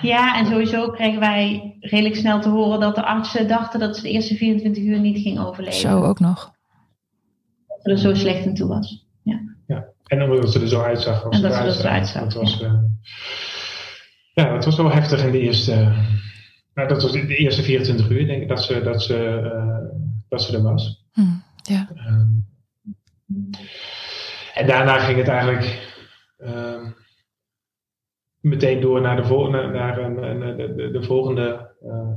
Ja, 0.00 0.38
en 0.38 0.46
sowieso 0.46 0.90
kregen 0.90 1.20
wij 1.20 1.76
redelijk 1.80 2.16
snel 2.16 2.40
te 2.40 2.48
horen 2.48 2.80
dat 2.80 2.94
de 2.94 3.04
artsen 3.04 3.48
dachten 3.48 3.80
dat 3.80 3.96
ze 3.96 4.02
de 4.02 4.10
eerste 4.10 4.34
24 4.34 4.84
uur 4.84 5.00
niet 5.00 5.18
ging 5.18 5.38
overleven. 5.38 5.80
Zo 5.80 6.02
ook 6.02 6.20
nog. 6.20 6.52
Dat 7.66 7.80
ze 7.82 7.90
er 7.90 7.98
zo 7.98 8.14
slecht 8.14 8.46
aan 8.46 8.54
toe 8.54 8.68
was. 8.68 9.06
Ja. 9.22 9.40
ja. 9.66 9.84
En 10.04 10.22
omdat 10.22 10.52
ze 10.52 10.60
er 10.60 10.68
zo 10.68 10.80
uitzag. 10.80 11.22
en 11.22 11.42
dat 11.42 11.54
ze 11.54 11.60
er 11.60 11.72
zo 11.72 11.88
uitzag. 11.88 12.22
Dat 12.22 12.32
was, 12.32 12.60
uh, 12.60 12.72
ja, 14.40 14.52
dat 14.52 14.64
was 14.64 14.76
wel 14.76 14.90
heftig 14.90 15.24
in 15.24 15.32
de 15.32 15.40
eerste. 15.40 15.74
Nou, 16.74 16.88
dat 16.88 17.02
was 17.02 17.12
de 17.12 17.36
eerste 17.36 17.62
24 17.62 18.10
uur, 18.10 18.26
denk 18.26 18.42
ik, 18.42 18.48
dat 18.48 18.64
ze, 18.64 18.82
dat 18.82 19.02
ze, 19.02 19.40
uh, 19.54 20.00
dat 20.28 20.42
ze 20.42 20.56
er 20.56 20.62
was. 20.62 21.04
Hmm, 21.12 21.42
ja. 21.62 21.88
Um, 22.08 22.46
en 24.54 24.66
daarna 24.66 24.98
ging 24.98 25.18
het 25.18 25.28
eigenlijk 25.28 25.94
um, 26.38 26.94
meteen 28.40 28.80
door 28.80 29.00
naar 29.00 29.16
de, 29.16 29.24
vol 29.24 29.50
naar, 29.50 29.70
naar, 29.70 30.10
naar 30.10 30.56
de, 30.56 30.74
de, 30.74 30.90
de, 30.90 31.02
volgende 31.02 31.74
uh, 31.82 32.12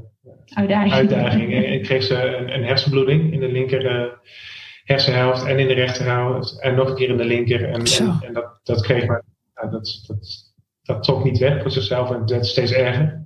uitdaging. 0.53 0.93
uitdaging. 0.93 1.53
ik 1.75 1.83
kreeg 1.83 2.03
ze 2.03 2.15
een, 2.15 2.53
een, 2.53 2.63
hersenbloeding 2.63 3.33
in 3.33 3.39
de 3.39 3.51
linker 3.51 4.01
uh, 4.01 4.13
hersenhelft 4.83 5.45
en 5.45 5.59
in 5.59 5.67
de 5.67 5.73
rechterhelft. 5.73 6.61
En 6.61 6.75
nog 6.75 6.89
een 6.89 6.95
keer 6.95 7.09
in 7.09 7.17
de 7.17 7.25
linker. 7.25 7.63
En, 7.63 7.81
en, 7.81 8.19
en, 8.21 8.33
dat, 8.33 8.59
dat 8.63 8.81
kreeg 8.81 9.05
maar. 9.05 9.23
Nou, 9.55 9.71
dat, 9.71 10.03
dat, 10.07 10.48
dat 10.89 11.03
trok 11.03 11.23
niet 11.23 11.37
weg 11.37 11.61
voor 11.61 11.71
zichzelf 11.71 12.11
en 12.11 12.19
het 12.19 12.29
werd 12.29 12.45
steeds 12.45 12.71
erger. 12.71 13.25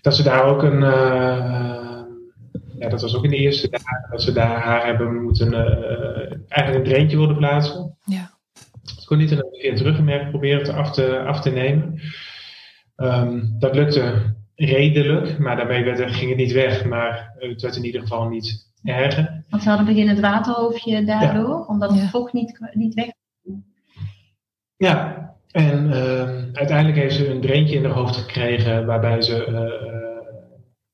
Dat 0.00 0.16
ze 0.16 0.22
daar 0.22 0.44
ook 0.44 0.62
een, 0.62 0.82
uh, 0.82 2.02
ja, 2.78 2.88
dat 2.88 3.00
was 3.00 3.16
ook 3.16 3.24
in 3.24 3.30
de 3.30 3.36
eerste 3.36 3.68
dagen 3.68 4.10
dat 4.10 4.22
ze 4.22 4.32
daar 4.32 4.60
haar 4.60 4.86
hebben 4.86 5.22
moeten, 5.22 5.52
uh, 5.52 6.36
eigenlijk 6.48 6.74
een 6.74 6.92
dreentje 6.92 7.16
wilden 7.16 7.36
plaatsen. 7.36 7.96
Ja. 8.04 8.30
Het 8.82 9.04
kon 9.04 9.18
niet 9.18 9.30
en 9.30 9.46
via 9.50 9.70
het 9.70 9.80
ruggenmerk 9.80 10.30
proberen 10.30 10.64
te 10.64 10.72
af 10.72 10.92
te, 10.92 11.18
af 11.18 11.40
te 11.40 11.50
nemen. 11.50 12.00
Um, 12.96 13.56
dat 13.58 13.74
lukte 13.74 14.34
redelijk, 14.54 15.38
maar 15.38 15.56
daarmee 15.56 15.84
werd, 15.84 16.12
ging 16.12 16.28
het 16.28 16.38
niet 16.38 16.52
weg. 16.52 16.84
Maar 16.84 17.34
het 17.38 17.62
werd 17.62 17.76
in 17.76 17.84
ieder 17.84 18.00
geval 18.00 18.28
niet 18.28 18.72
erger. 18.82 19.44
Want 19.48 19.62
ze 19.62 19.68
hadden 19.68 19.86
begin 19.86 20.08
het 20.08 20.20
waterhoofdje 20.20 21.04
daardoor, 21.04 21.66
omdat 21.66 21.90
het 21.90 22.10
vocht 22.10 22.32
niet, 22.32 22.70
niet 22.72 22.94
weg 22.94 23.08
Ja, 24.76 25.33
en 25.54 25.86
uh, 25.86 26.52
uiteindelijk 26.52 26.96
heeft 26.96 27.14
ze 27.14 27.28
een 27.30 27.40
dreentje 27.40 27.76
in 27.76 27.84
haar 27.84 27.94
hoofd 27.94 28.16
gekregen 28.16 28.86
waarbij 28.86 29.22
ze 29.22 29.46
uh, 29.46 29.56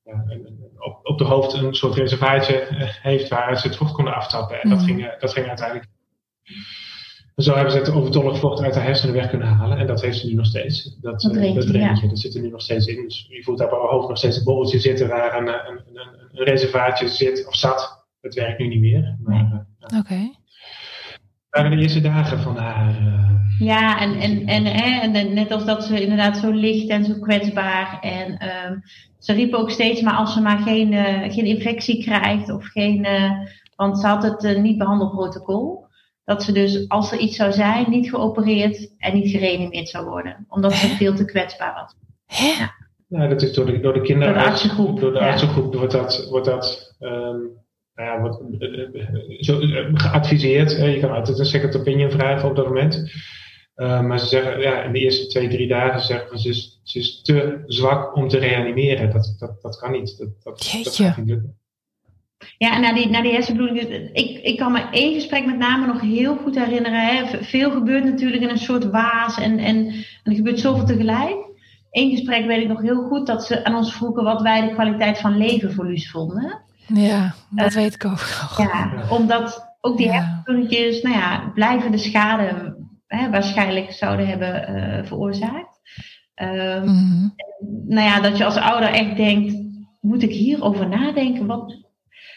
ja, 0.03 0.25
op, 0.77 0.99
op 1.03 1.17
de 1.17 1.23
hoofd 1.23 1.53
een 1.53 1.73
soort 1.73 1.95
reservaatje 1.95 2.67
heeft 3.01 3.29
waar 3.29 3.57
ze 3.59 3.67
het 3.67 3.77
vocht 3.77 3.93
konden 3.93 4.13
aftappen. 4.13 4.61
En 4.61 4.69
dat, 4.69 4.77
mhm. 4.77 4.87
ging, 4.87 5.15
dat 5.19 5.33
ging 5.33 5.47
uiteindelijk. 5.47 5.87
Zo 7.35 7.53
hebben 7.53 7.71
ze 7.71 7.77
het 7.77 7.91
overtollig 7.91 8.37
vocht 8.39 8.61
uit 8.61 8.73
de 8.73 8.79
hersenen 8.79 9.15
weg 9.15 9.29
kunnen 9.29 9.47
halen. 9.47 9.77
En 9.77 9.87
dat 9.87 10.01
heeft 10.01 10.17
ze 10.17 10.27
nu 10.27 10.33
nog 10.33 10.45
steeds. 10.45 10.97
Dat, 11.01 11.21
dat, 11.21 11.33
dreentje, 11.67 12.07
dat 12.07 12.19
zit 12.19 12.35
er 12.35 12.41
nu 12.41 12.49
nog 12.49 12.61
steeds 12.61 12.85
in. 12.85 13.03
Dus 13.03 13.25
je 13.29 13.43
voelt 13.43 13.57
daar 13.57 13.71
op 13.71 13.79
haar 13.79 13.89
hoofd 13.89 14.07
nog 14.07 14.17
steeds 14.17 14.37
een 14.37 14.43
bolletje 14.43 14.79
zitten 14.79 15.07
waar 15.07 15.37
een, 15.37 15.47
een, 15.47 15.81
een, 15.87 16.29
een 16.31 16.45
reservaatje 16.45 17.07
zit 17.07 17.47
of 17.47 17.55
zat. 17.55 18.05
Dat 18.19 18.33
werkt 18.33 18.59
nu 18.59 18.67
niet 18.67 18.81
meer. 18.81 19.17
Oké. 19.79 19.97
Okay. 19.97 20.35
Waren 21.51 21.71
de 21.71 21.81
eerste 21.81 22.01
dagen 22.01 22.39
van 22.39 22.57
haar. 22.57 22.95
Ja, 23.59 23.99
en, 23.99 24.13
en, 24.13 24.45
en, 24.45 24.65
hè, 24.65 24.99
en 24.99 25.33
net 25.33 25.51
als 25.51 25.65
dat 25.65 25.83
ze 25.83 26.01
inderdaad 26.01 26.37
zo 26.37 26.51
licht 26.51 26.89
en 26.89 27.05
zo 27.05 27.13
kwetsbaar. 27.19 27.99
En 28.01 28.31
um, 28.31 28.83
ze 29.19 29.33
riepen 29.33 29.59
ook 29.59 29.71
steeds 29.71 30.01
maar 30.01 30.13
als 30.13 30.33
ze 30.33 30.41
maar 30.41 30.57
geen, 30.57 30.91
uh, 30.91 31.33
geen 31.33 31.45
infectie 31.45 32.03
krijgt 32.03 32.49
of 32.49 32.65
geen. 32.65 33.05
Uh, 33.05 33.31
want 33.75 33.99
ze 33.99 34.07
had 34.07 34.23
het 34.23 34.43
uh, 34.43 34.61
niet 34.61 34.77
behandelprotocol. 34.77 35.89
Dat 36.23 36.43
ze 36.43 36.51
dus 36.51 36.89
als 36.89 37.11
er 37.11 37.17
iets 37.17 37.35
zou 37.35 37.51
zijn, 37.51 37.89
niet 37.89 38.09
geopereerd 38.09 38.95
en 38.97 39.13
niet 39.13 39.31
gereanimeerd 39.31 39.89
zou 39.89 40.05
worden. 40.05 40.45
Omdat 40.49 40.73
ze 40.73 40.87
veel 40.87 41.15
te 41.15 41.25
kwetsbaar 41.25 41.73
was. 41.73 41.95
Ja. 42.39 42.73
ja, 43.07 43.27
dat 43.27 43.41
is 43.41 43.53
door 43.53 43.65
de, 43.65 43.79
door 43.79 43.93
de 43.93 44.01
kinderen. 44.01 44.33
Door 44.33 44.43
de 44.43 44.49
artsengroep. 44.49 44.99
Door 44.99 45.13
de 45.13 45.19
artsengroep 45.19 45.75
wordt 45.75 45.91
dat. 45.91 46.27
Wordt 46.29 46.45
dat 46.45 46.95
um, 46.99 47.59
nou 47.95 48.09
ja, 48.09 48.19
wordt, 48.21 49.45
zo, 49.45 49.59
geadviseerd. 49.93 50.71
je 50.71 50.99
kan 50.99 51.11
altijd 51.11 51.39
een 51.39 51.45
second 51.45 51.75
opinion 51.75 52.11
vragen 52.11 52.49
op 52.49 52.55
dat 52.55 52.65
moment. 52.65 53.11
Uh, 53.75 54.01
maar 54.01 54.19
ze 54.19 54.25
zeggen, 54.25 54.59
ja, 54.59 54.83
in 54.83 54.91
de 54.91 54.99
eerste 54.99 55.27
twee, 55.27 55.47
drie 55.47 55.67
dagen 55.67 56.01
zeggen 56.01 56.39
ze, 56.39 56.43
ze 56.43 56.49
is, 56.49 56.79
ze 56.83 56.99
is 56.99 57.21
te 57.21 57.63
zwak 57.65 58.15
om 58.15 58.27
te 58.27 58.37
reanimeren. 58.37 59.11
Dat, 59.11 59.35
dat, 59.39 59.61
dat 59.61 59.77
kan 59.77 59.91
niet. 59.91 60.17
Dat, 60.17 60.29
dat, 60.43 60.79
dat 60.83 60.95
gaat 60.95 61.17
niet 61.17 61.27
lukken. 61.27 61.59
Ja, 62.57 62.75
en 62.75 62.81
naar 62.81 62.93
die, 62.93 63.09
naar 63.09 63.21
die 63.21 63.33
hersenbloeding. 63.33 64.09
Ik, 64.13 64.39
ik 64.43 64.57
kan 64.57 64.71
me 64.71 64.89
één 64.91 65.13
gesprek 65.13 65.45
met 65.45 65.57
name 65.57 65.85
nog 65.85 66.01
heel 66.01 66.35
goed 66.35 66.55
herinneren. 66.55 67.05
Hè. 67.05 67.43
Veel 67.43 67.71
gebeurt 67.71 68.03
natuurlijk 68.03 68.41
in 68.41 68.49
een 68.49 68.57
soort 68.57 68.89
waas 68.89 69.39
en, 69.39 69.59
en, 69.59 69.87
en 69.87 70.05
er 70.23 70.35
gebeurt 70.35 70.59
zoveel 70.59 70.85
tegelijk. 70.85 71.49
Eén 71.91 72.09
gesprek 72.09 72.45
weet 72.45 72.61
ik 72.61 72.67
nog 72.67 72.81
heel 72.81 73.07
goed 73.07 73.27
dat 73.27 73.45
ze 73.45 73.63
aan 73.63 73.75
ons 73.75 73.93
vroegen 73.93 74.23
wat 74.23 74.41
wij 74.41 74.67
de 74.67 74.73
kwaliteit 74.73 75.19
van 75.19 75.37
leven 75.37 75.73
voor 75.73 75.85
Luus 75.85 76.11
vonden. 76.11 76.61
Ja, 76.87 77.33
dat 77.49 77.69
uh, 77.69 77.75
weet 77.75 77.93
ik 77.93 78.05
ook. 78.05 78.27
Ja, 78.57 78.91
omdat 79.09 79.75
ook 79.81 79.97
die 79.97 80.07
ja. 80.07 80.41
nou 80.45 81.09
ja, 81.09 81.51
blijven 81.53 81.91
de 81.91 81.97
schade 81.97 82.75
hè, 83.07 83.29
waarschijnlijk 83.29 83.91
zouden 83.91 84.27
hebben 84.27 84.75
uh, 84.75 85.05
veroorzaakt. 85.05 85.79
Um, 86.35 86.83
mm-hmm. 86.83 87.33
Nou 87.87 88.07
ja, 88.07 88.19
dat 88.19 88.37
je 88.37 88.45
als 88.45 88.55
ouder 88.55 88.89
echt 88.89 89.15
denkt, 89.15 89.55
moet 89.99 90.23
ik 90.23 90.31
hierover 90.31 90.87
nadenken? 90.87 91.45
Wat, 91.45 91.77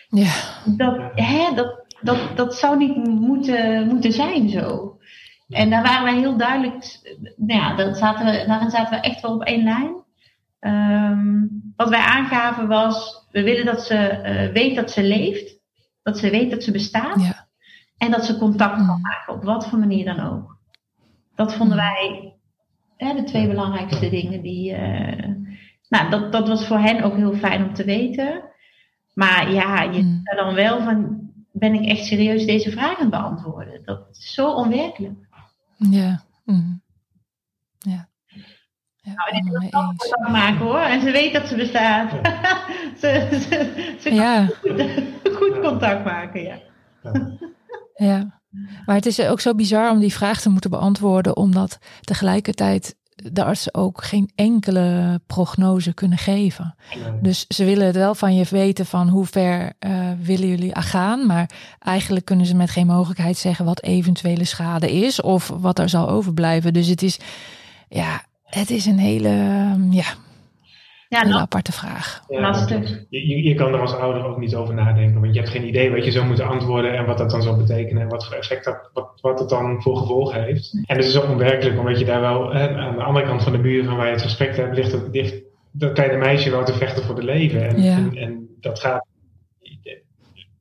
ja. 0.08 0.32
dat, 0.64 0.96
hè, 1.14 1.54
dat, 1.54 1.84
dat, 2.00 2.36
dat 2.36 2.54
zou 2.54 2.76
niet 2.76 2.96
moeten, 3.06 3.86
moeten 3.86 4.12
zijn 4.12 4.48
zo. 4.48 4.98
En 5.48 5.70
daar 5.70 5.82
waren 5.82 6.04
wij 6.04 6.18
heel 6.18 6.36
duidelijk, 6.36 7.00
nou 7.36 7.60
ja, 7.60 7.76
dat 7.76 7.96
zaten 7.96 8.26
we, 8.26 8.44
daarin 8.46 8.70
zaten 8.70 9.00
we 9.00 9.06
echt 9.06 9.20
wel 9.20 9.34
op 9.34 9.42
één 9.42 9.64
lijn. 9.64 10.03
Um, 10.66 11.72
wat 11.76 11.88
wij 11.88 12.00
aangaven 12.00 12.68
was, 12.68 13.26
we 13.30 13.42
willen 13.42 13.64
dat 13.64 13.82
ze 13.82 14.20
uh, 14.24 14.52
weet 14.52 14.76
dat 14.76 14.90
ze 14.90 15.02
leeft, 15.02 15.58
dat 16.02 16.18
ze 16.18 16.30
weet 16.30 16.50
dat 16.50 16.62
ze 16.62 16.70
bestaat 16.70 17.20
ja. 17.20 17.48
en 17.96 18.10
dat 18.10 18.24
ze 18.24 18.38
contact 18.38 18.76
kan 18.76 18.96
mm. 18.96 19.00
maken, 19.00 19.34
op 19.34 19.44
wat 19.44 19.68
voor 19.68 19.78
manier 19.78 20.04
dan 20.04 20.20
ook. 20.20 20.58
Dat 21.34 21.54
vonden 21.54 21.76
mm. 21.76 21.82
wij 21.82 22.34
hè, 22.96 23.14
de 23.14 23.22
twee 23.22 23.48
belangrijkste 23.48 24.10
dingen 24.10 24.42
die. 24.42 24.72
Uh, 24.72 25.34
nou, 25.88 26.10
dat, 26.10 26.32
dat 26.32 26.48
was 26.48 26.66
voor 26.66 26.78
hen 26.78 27.02
ook 27.02 27.16
heel 27.16 27.34
fijn 27.34 27.64
om 27.64 27.74
te 27.74 27.84
weten. 27.84 28.42
Maar 29.14 29.52
ja, 29.52 29.82
je 29.82 30.02
mm. 30.02 30.22
dan 30.36 30.54
wel 30.54 30.82
van. 30.82 31.22
Ben 31.52 31.74
ik 31.74 31.88
echt 31.88 32.04
serieus 32.04 32.46
deze 32.46 32.70
vragen 32.70 33.10
beantwoorden? 33.10 33.84
Dat 33.84 34.06
is 34.10 34.34
zo 34.34 34.52
onwerkelijk. 34.52 35.28
Ja. 35.76 36.22
Mm. 36.44 36.82
Ja. 37.78 38.08
Ja, 39.04 39.12
nou, 39.14 39.28
en 39.30 39.50
wil 39.50 39.70
contact 39.70 40.28
maken 40.28 40.66
hoor. 40.66 40.78
En 40.78 41.00
ze 41.00 41.10
weet 41.10 41.32
dat 41.32 41.48
ze 41.48 41.56
bestaat. 41.56 42.10
ze, 43.00 43.28
ze, 43.48 43.94
ze 44.00 44.14
ja. 44.14 44.46
kan 44.46 44.56
goed, 44.60 44.90
goed, 45.38 45.60
contact 45.60 46.04
maken, 46.04 46.42
ja. 46.42 46.58
ja. 47.94 48.32
Maar 48.86 48.96
het 48.96 49.06
is 49.06 49.20
ook 49.20 49.40
zo 49.40 49.54
bizar 49.54 49.90
om 49.90 49.98
die 49.98 50.12
vraag 50.12 50.40
te 50.40 50.48
moeten 50.48 50.70
beantwoorden, 50.70 51.36
omdat 51.36 51.78
tegelijkertijd 52.00 52.96
de 53.14 53.44
artsen 53.44 53.74
ook 53.74 54.04
geen 54.04 54.30
enkele 54.34 55.20
prognose 55.26 55.94
kunnen 55.94 56.18
geven. 56.18 56.74
Dus 57.22 57.44
ze 57.48 57.64
willen 57.64 57.86
het 57.86 57.96
wel 57.96 58.14
van 58.14 58.34
je 58.34 58.46
weten 58.50 58.86
van 58.86 59.08
hoe 59.08 59.26
ver 59.26 59.72
uh, 59.86 60.10
willen 60.22 60.48
jullie 60.48 60.80
gaan, 60.80 61.26
maar 61.26 61.50
eigenlijk 61.78 62.24
kunnen 62.24 62.46
ze 62.46 62.54
met 62.54 62.70
geen 62.70 62.86
mogelijkheid 62.86 63.36
zeggen 63.36 63.64
wat 63.64 63.82
eventuele 63.82 64.44
schade 64.44 64.92
is 64.92 65.20
of 65.20 65.48
wat 65.48 65.78
er 65.78 65.88
zal 65.88 66.08
overblijven. 66.08 66.72
Dus 66.72 66.86
het 66.86 67.02
is, 67.02 67.18
ja, 67.88 68.22
het 68.54 68.70
is 68.70 68.86
een 68.86 68.98
hele, 68.98 69.28
ja, 69.90 70.14
ja, 71.08 71.24
een 71.24 71.34
aparte 71.34 71.72
vraag. 71.72 72.22
Lastig. 72.28 73.04
Je, 73.08 73.42
je, 73.42 73.54
kan 73.54 73.72
er 73.74 73.80
als 73.80 73.94
ouder 73.94 74.24
ook 74.24 74.38
niet 74.38 74.54
over 74.54 74.74
nadenken, 74.74 75.20
want 75.20 75.34
je 75.34 75.40
hebt 75.40 75.52
geen 75.52 75.66
idee 75.66 75.90
wat 75.90 76.04
je 76.04 76.10
zou 76.10 76.26
moeten 76.26 76.46
antwoorden 76.46 76.96
en 76.96 77.06
wat 77.06 77.18
dat 77.18 77.30
dan 77.30 77.42
zou 77.42 77.56
betekenen 77.56 78.02
en 78.02 78.08
wat 78.08 78.26
voor 78.26 78.36
effect 78.36 78.64
dat, 78.64 78.90
wat, 78.92 79.10
wat 79.20 79.38
het 79.38 79.48
dan 79.48 79.82
voor 79.82 79.96
gevolgen 79.96 80.42
heeft. 80.42 80.72
En 80.86 80.96
het 80.96 81.04
is 81.04 81.20
ook 81.20 81.28
onwerkelijk, 81.28 81.78
omdat 81.78 81.98
je 81.98 82.04
daar 82.04 82.20
wel 82.20 82.52
hè, 82.52 82.68
aan 82.76 82.96
de 82.96 83.02
andere 83.02 83.26
kant 83.26 83.42
van 83.42 83.52
de 83.52 83.58
muur 83.58 83.84
van 83.84 83.96
waar 83.96 84.06
je 84.06 84.12
het 84.12 84.22
gesprek 84.22 84.56
hebt, 84.56 84.76
ligt, 84.76 84.92
het, 84.92 85.08
ligt 85.12 85.42
dat 85.70 85.92
kleine 85.92 86.16
meisje 86.16 86.50
wel 86.50 86.64
te 86.64 86.74
vechten 86.74 87.04
voor 87.04 87.14
het 87.14 87.24
leven. 87.24 87.68
En, 87.68 87.76
en, 87.76 88.16
en, 88.16 88.48
dat 88.60 88.80
gaat 88.80 89.06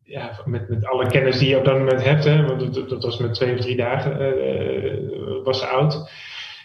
ja, 0.03 0.39
met, 0.45 0.69
met 0.69 0.85
alle 0.85 1.07
kennis 1.07 1.37
die 1.37 1.49
je 1.49 1.57
op 1.57 1.65
dat 1.65 1.77
moment 1.77 2.03
hebt, 2.03 2.23
hè, 2.23 2.45
want 2.45 2.73
dat, 2.73 2.89
dat 2.89 3.03
was 3.03 3.17
met 3.17 3.33
twee 3.33 3.53
of 3.53 3.59
drie 3.59 3.75
dagen, 3.75 4.21
uh, 4.21 5.43
was 5.43 5.59
ze 5.59 5.65
oud, 5.65 6.09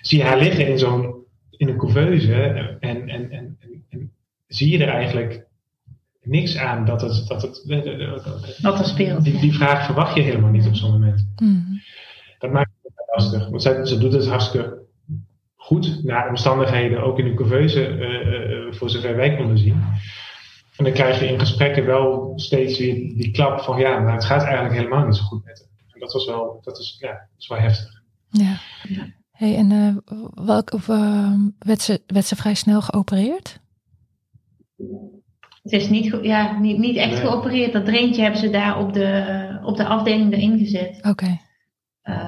zie 0.00 0.19
je 0.19 0.25
haar 0.25 0.38
liggen 0.38 0.67
in 0.67 0.78
zo'n 0.78 1.17
in 1.50 1.69
een 1.69 1.76
couveuse 1.76 2.35
en, 2.81 3.09
en, 3.09 3.31
en 3.31 3.59
zie 4.47 4.71
je 4.71 4.85
er 4.85 4.93
eigenlijk 4.93 5.47
niks 6.23 6.57
aan 6.57 6.85
dat 6.85 7.00
het. 7.00 7.26
Dat 7.28 7.43
het 7.43 7.62
Wat 8.61 8.78
er 8.78 8.85
speelt. 8.85 9.25
Die, 9.25 9.40
die 9.40 9.52
vraag 9.52 9.85
verwacht 9.85 10.14
je 10.14 10.23
helemaal 10.23 10.50
niet 10.50 10.67
op 10.67 10.75
zo'n 10.75 10.90
moment. 10.90 11.28
Mm. 11.37 11.81
Dat 12.38 12.52
maakt 12.52 12.71
het 12.83 12.93
lastig. 13.14 13.49
Want 13.49 13.62
zij, 13.62 13.87
ze 13.87 13.99
doet 13.99 14.12
het 14.12 14.26
hartstikke 14.26 14.87
goed 15.57 16.05
naar 16.05 16.28
omstandigheden, 16.28 17.02
ook 17.02 17.19
in 17.19 17.26
een 17.26 17.35
couveuse, 17.35 17.88
uh, 17.88 18.73
voor 18.73 18.90
zover 18.90 19.17
wij 19.17 19.37
konden 19.37 19.59
zien. 19.59 19.83
En 20.76 20.85
dan 20.85 20.93
krijg 20.93 21.21
je 21.21 21.26
in 21.26 21.38
gesprekken 21.38 21.87
wel 21.87 22.33
steeds 22.37 22.78
weer 22.78 22.95
die 22.95 23.31
klap 23.31 23.61
van 23.61 23.78
ja, 23.78 23.99
maar 23.99 24.14
het 24.14 24.25
gaat 24.25 24.43
eigenlijk 24.43 24.75
helemaal 24.75 25.07
niet 25.07 25.17
zo 25.17 25.23
goed 25.23 25.45
met 25.45 25.59
hem. 25.59 25.69
En 25.93 26.00
dat 26.00 26.12
was 26.12 26.26
wel, 26.26 26.61
dat 26.62 26.78
is, 26.78 26.97
ja, 27.00 27.12
dat 27.12 27.38
is 27.38 27.49
wel 27.49 27.59
heftig. 27.59 28.02
Ja. 28.31 28.59
Hey, 29.38 29.57
en 29.57 29.71
uh, 29.71 29.97
welk, 30.47 30.73
of, 30.73 30.88
uh, 30.88 31.33
werd, 31.59 31.80
ze, 31.80 32.02
werd 32.07 32.26
ze 32.26 32.37
vrij 32.37 32.54
snel 32.54 32.80
geopereerd? 32.80 33.61
Het 35.62 35.73
is 35.73 35.88
niet, 35.88 36.18
ja, 36.23 36.59
niet, 36.59 36.78
niet 36.78 36.97
echt 36.97 37.18
geopereerd. 37.18 37.73
Dat 37.73 37.85
dreentje 37.85 38.23
hebben 38.23 38.40
ze 38.40 38.50
daar 38.50 38.78
op 38.78 38.92
de, 38.92 39.61
op 39.62 39.76
de 39.76 39.85
afdeling 39.85 40.33
erin 40.33 40.59
gezet. 40.59 40.99
Oké. 41.02 41.38
Uh, 42.02 42.26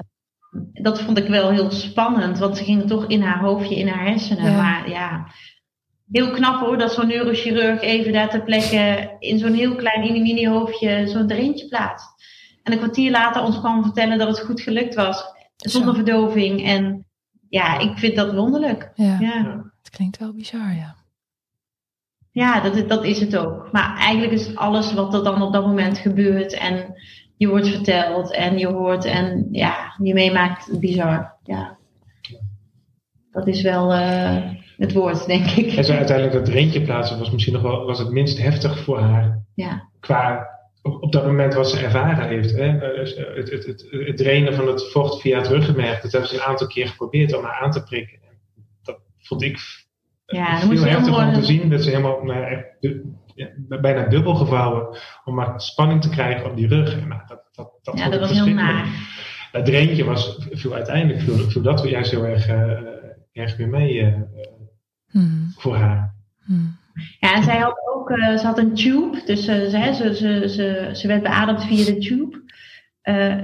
dat 0.72 1.00
vond 1.00 1.18
ik 1.18 1.28
wel 1.28 1.50
heel 1.50 1.70
spannend, 1.70 2.38
want 2.38 2.56
ze 2.56 2.64
gingen 2.64 2.86
toch 2.86 3.06
in 3.06 3.22
haar 3.22 3.40
hoofdje, 3.40 3.76
in 3.76 3.88
haar 3.88 4.06
hersenen. 4.06 4.56
Maar 4.56 4.88
ja, 4.88 5.26
heel 6.10 6.30
knap 6.30 6.60
hoor, 6.60 6.78
dat 6.78 6.92
zo'n 6.92 7.06
neurochirurg 7.06 7.80
even 7.80 8.12
daar 8.12 8.30
ter 8.30 8.42
plekke 8.42 9.16
in 9.18 9.38
zo'n 9.38 9.54
heel 9.54 9.74
klein 9.74 10.22
mini 10.22 10.48
hoofdje 10.48 11.08
zo'n 11.08 11.26
dreentje 11.26 11.68
plaatst. 11.68 12.08
En 12.62 12.72
een 12.72 12.78
kwartier 12.78 13.10
later 13.10 13.42
ons 13.42 13.58
kwam 13.58 13.82
vertellen 13.82 14.18
dat 14.18 14.28
het 14.28 14.40
goed 14.40 14.60
gelukt 14.60 14.94
was, 14.94 15.38
zonder 15.68 15.94
verdoving. 15.94 16.64
En 16.64 17.06
ja, 17.48 17.78
ik 17.78 17.98
vind 17.98 18.16
dat 18.16 18.34
wonderlijk. 18.34 18.90
Ja, 18.94 19.16
ja. 19.20 19.64
het 19.82 19.90
klinkt 19.90 20.18
wel 20.18 20.34
bizar, 20.34 20.74
ja. 20.74 20.96
Ja, 22.32 22.60
dat, 22.60 22.88
dat 22.88 23.04
is 23.04 23.20
het 23.20 23.36
ook. 23.36 23.68
Maar 23.72 23.96
eigenlijk 23.96 24.32
is 24.32 24.56
alles 24.56 24.94
wat 24.94 25.14
er 25.14 25.24
dan 25.24 25.42
op 25.42 25.52
dat 25.52 25.66
moment 25.66 25.98
gebeurt 25.98 26.52
en 26.52 26.94
je 27.36 27.48
wordt 27.48 27.68
verteld 27.68 28.34
en 28.34 28.58
je 28.58 28.66
hoort 28.66 29.04
en 29.04 29.48
ja, 29.50 29.94
je 30.02 30.14
meemaakt 30.14 30.78
bizar. 30.80 31.34
Ja. 31.44 31.78
Dat 33.30 33.46
is 33.46 33.62
wel. 33.62 33.92
Uh... 33.94 34.36
het 34.76 34.92
woord, 34.92 35.26
denk 35.26 35.46
ik. 35.50 35.72
En 35.72 35.84
zo 35.84 35.92
uiteindelijk 35.92 36.36
dat 36.36 36.54
rentje 36.54 36.82
plaatsen 36.82 37.18
was 37.18 37.30
misschien 37.30 37.52
nog 37.52 37.62
wel 37.62 37.84
was 37.84 37.98
het 37.98 38.10
minst 38.10 38.38
heftig 38.38 38.78
voor 38.78 39.00
haar. 39.00 39.42
Ja. 39.54 39.88
Qua 40.00 40.46
op, 40.82 41.12
dat 41.12 41.24
moment 41.24 41.54
wat 41.54 41.70
ze 41.70 41.84
ervaren 41.84 42.28
heeft. 42.28 42.50
Hè? 42.56 42.68
Het, 42.68 43.50
het, 43.50 43.66
het, 43.66 43.86
het, 43.90 44.16
drainen 44.16 44.54
van 44.54 44.66
het 44.66 44.90
vocht 44.90 45.20
via 45.20 45.38
het 45.38 45.48
ruggenmerg, 45.48 46.00
dat 46.00 46.12
hebben 46.12 46.30
ze 46.30 46.34
een 46.34 46.42
aantal 46.42 46.66
keer 46.66 46.88
geprobeerd 46.88 47.36
om 47.36 47.44
haar 47.44 47.60
aan 47.60 47.70
te 47.70 47.82
prikken. 47.82 48.18
Dat 48.82 48.98
vond 49.18 49.42
ik 49.42 49.58
ja, 50.26 50.58
veel 50.58 50.84
heftig 50.84 51.26
om 51.26 51.32
te 51.32 51.44
zien. 51.44 51.70
Dat 51.70 51.82
ze 51.82 51.90
helemaal 51.90 52.24
nou, 52.24 53.80
bijna 53.80 54.06
dubbel 54.06 54.34
gevouwen 54.34 54.98
om 55.24 55.34
maar 55.34 55.60
spanning 55.60 56.02
te 56.02 56.08
krijgen 56.08 56.50
op 56.50 56.56
die 56.56 56.68
rug. 56.68 57.06
Nou, 57.06 57.20
dat, 57.26 57.42
dat, 57.52 57.72
dat 57.82 57.98
ja, 57.98 58.08
dat 58.08 58.20
was 58.20 58.30
heel 58.30 58.54
naar. 58.54 58.86
Het 59.52 59.64
dreentje 59.64 60.04
was, 60.04 60.48
viel 60.50 60.74
uiteindelijk 60.74 61.20
viel, 61.20 61.50
viel 61.50 61.62
dat 61.62 61.88
juist 61.88 62.10
heel 62.10 62.26
erg, 62.26 62.48
uh, 62.48 62.78
erg 63.32 63.56
weer 63.56 63.68
mee 63.68 63.94
uh, 63.94 64.14
hmm. 65.10 65.52
voor 65.56 65.76
haar. 65.76 66.14
Hmm. 66.44 66.78
Ja, 67.20 67.34
en 67.34 67.42
zij 67.42 67.58
had 67.58 67.80
ook 67.94 68.10
uh, 68.10 68.36
ze 68.36 68.46
had 68.46 68.58
een 68.58 68.74
tube, 68.74 69.22
dus 69.24 69.44
ze, 69.44 69.68
ze, 69.70 70.14
ze, 70.14 70.48
ze, 70.48 70.90
ze 70.92 71.06
werd 71.06 71.22
beademd 71.22 71.64
via 71.64 71.84
de 71.84 71.98
tube. 71.98 72.42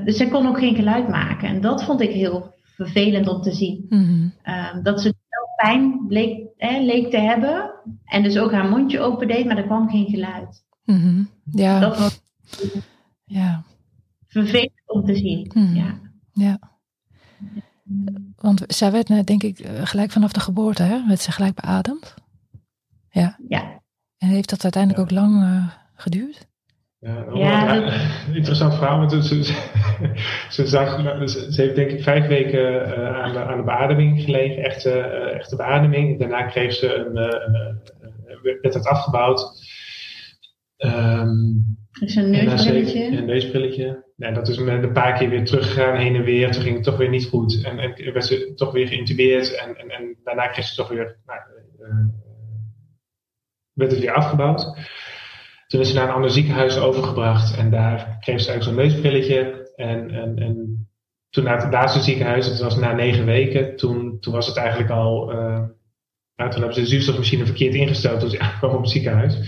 dus 0.05 0.17
zij 0.17 0.29
kon 0.29 0.47
ook 0.47 0.59
geen 0.59 0.75
geluid 0.75 1.09
maken. 1.09 1.49
En 1.49 1.61
dat 1.61 1.85
vond 1.85 2.01
ik 2.01 2.11
heel 2.11 2.55
vervelend 2.77 3.29
om 3.29 3.43
te 3.43 3.53
zien. 3.53 3.87
Hmm. 3.89 4.35
Ehm, 4.43 4.83
dat 4.83 5.01
ze 5.01 5.15
pijn 5.57 6.05
bleek, 6.09 6.47
hè, 6.57 6.79
leek 6.79 7.11
te 7.11 7.19
hebben. 7.19 7.71
En 8.05 8.23
dus 8.23 8.39
ook 8.39 8.53
haar 8.53 8.69
mondje 8.69 9.01
open 9.01 9.29
deed, 9.29 9.47
maar 9.47 9.57
er 9.57 9.65
kwam 9.65 9.89
geen 9.91 10.09
geluid. 10.09 10.65
Mm 10.85 11.29
Ja. 11.45 11.81
Dat 11.81 11.99
was 11.99 12.21
ja. 13.25 13.65
vervelend 14.27 14.83
om 14.87 15.05
te 15.05 15.15
zien. 15.15 15.51
Mhm. 15.55 15.75
Ja. 15.75 15.99
ja. 16.33 16.59
Want 18.37 18.65
zij 18.67 18.93
werd, 18.93 19.11
eh, 19.11 19.25
denk 19.25 19.43
ik, 19.43 19.59
eh, 19.59 19.87
gelijk 19.87 20.11
vanaf 20.11 20.33
de 20.33 20.41
geboorte, 20.41 20.83
hè? 20.83 21.07
werd 21.07 21.21
ze 21.21 21.33
gelijk 21.33 21.55
beademd. 21.55 22.15
Ja. 23.21 23.39
ja. 23.49 23.83
En 24.19 24.29
heeft 24.29 24.51
dat 24.51 24.63
uiteindelijk 24.63 25.03
ook 25.03 25.11
lang 25.11 25.43
uh, 25.43 25.69
geduurd? 25.95 26.47
Ja, 26.99 27.25
ja 27.33 27.75
interessant 28.41 28.75
verhaal. 28.75 28.99
Want 28.99 29.13
ze, 29.25 29.45
ze, 30.51 30.67
zag, 30.77 31.01
ze, 31.29 31.63
heeft 31.63 31.75
denk 31.75 31.91
ik 31.91 32.03
vijf 32.03 32.27
weken 32.27 32.89
uh, 32.89 33.23
aan, 33.23 33.33
de, 33.33 33.45
aan 33.45 33.57
de 33.57 33.65
beademing 33.65 34.23
gelegen, 34.23 34.65
echte, 34.65 34.91
uh, 34.91 35.35
echte 35.35 35.57
beademing. 35.57 36.19
Daarna 36.19 36.43
kreeg 36.43 36.73
ze 36.73 36.95
een, 36.95 37.17
uh, 37.17 38.61
werd 38.61 38.75
het 38.75 38.87
afgebouwd. 38.87 39.41
Um, 40.77 41.65
is 42.01 42.15
een 42.15 42.31
neusbrilletje? 42.31 43.07
Een 43.07 43.25
neusbrilletje. 43.25 44.05
Ja, 44.17 44.31
dat 44.31 44.49
is 44.49 44.59
met 44.59 44.83
een 44.83 44.93
paar 44.93 45.19
keer 45.19 45.29
weer 45.29 45.45
teruggegaan, 45.45 45.97
heen 45.97 46.15
en 46.15 46.25
weer. 46.25 46.51
Toen 46.51 46.63
ging 46.63 46.75
het 46.75 46.85
toch 46.85 46.97
weer 46.97 47.09
niet 47.09 47.27
goed. 47.27 47.65
En, 47.65 47.79
en 47.79 48.13
werd 48.13 48.25
ze 48.25 48.53
toch 48.55 48.73
weer 48.73 48.89
geïntubeerd. 48.89 49.55
En, 49.55 49.77
en, 49.77 49.91
en 49.91 50.17
daarna 50.25 50.47
kreeg 50.47 50.65
ze 50.65 50.75
toch 50.75 50.89
weer, 50.89 51.19
nou, 51.27 51.41
werd 53.77 53.91
het 53.91 54.01
weer 54.01 54.15
afgebouwd. 54.15 54.77
Toen 55.67 55.81
is 55.81 55.89
ze 55.89 55.95
naar 55.95 56.09
een 56.09 56.15
ander 56.15 56.31
ziekenhuis 56.31 56.79
overgebracht 56.79 57.57
en 57.57 57.71
daar 57.71 58.17
kreeg 58.21 58.41
ze 58.41 58.51
eigenlijk 58.51 58.63
zo'n 58.63 58.75
neusbrilletje. 58.75 59.71
En, 59.77 60.11
en, 60.11 60.39
en 60.39 60.87
toen 61.31 61.45
naar 61.45 61.61
het 61.61 61.71
basisziekenhuis, 61.71 62.49
dat 62.49 62.61
was 62.61 62.77
na 62.77 62.93
negen 62.93 63.25
weken, 63.25 63.77
toen, 63.77 64.21
toen 64.21 64.33
was 64.33 64.47
het 64.47 64.57
eigenlijk 64.57 64.91
al, 64.91 65.33
uh, 65.33 65.39
nou, 66.37 66.51
toen 66.51 66.51
hebben 66.51 66.75
ze 66.75 66.81
de 66.81 66.87
zuurstofmachine 66.87 67.45
verkeerd 67.45 67.75
ingesteld 67.75 68.21
toen 68.21 68.31
ze 68.31 68.41
aankwam 68.47 68.75
op 68.75 68.81
het 68.81 68.91
ziekenhuis. 68.91 69.39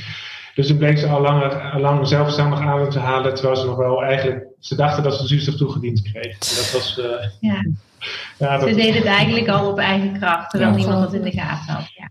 Dus 0.55 0.67
toen 0.67 0.79
bleek 0.79 0.99
ze 0.99 1.07
al 1.07 1.21
lang, 1.21 1.73
al 1.73 1.81
lang 1.81 2.07
zelfstandig 2.07 2.61
adem 2.61 2.91
te 2.91 2.99
halen, 2.99 3.35
terwijl 3.35 3.57
ze 3.57 3.67
nog 3.67 3.77
wel 3.77 4.03
eigenlijk, 4.03 4.47
ze 4.59 4.75
dachten 4.75 5.03
dat 5.03 5.15
ze 5.15 5.27
zuurstof 5.27 5.55
toegediend 5.55 6.03
kreeg. 6.03 6.39
Dat 6.39 6.71
was, 6.73 6.99
uh, 6.99 7.05
ja. 7.41 7.65
ja 8.39 8.59
dat, 8.59 8.69
ze 8.69 8.75
deden 8.75 8.95
het 8.95 9.05
eigenlijk 9.05 9.49
al 9.49 9.71
op 9.71 9.79
eigen 9.79 10.19
kracht, 10.19 10.51
terwijl 10.51 10.75
niemand 10.75 11.01
dat 11.01 11.15
in 11.15 11.23
de 11.23 11.31
gaten 11.31 11.75
had. 11.75 11.91
Ja. 11.95 12.11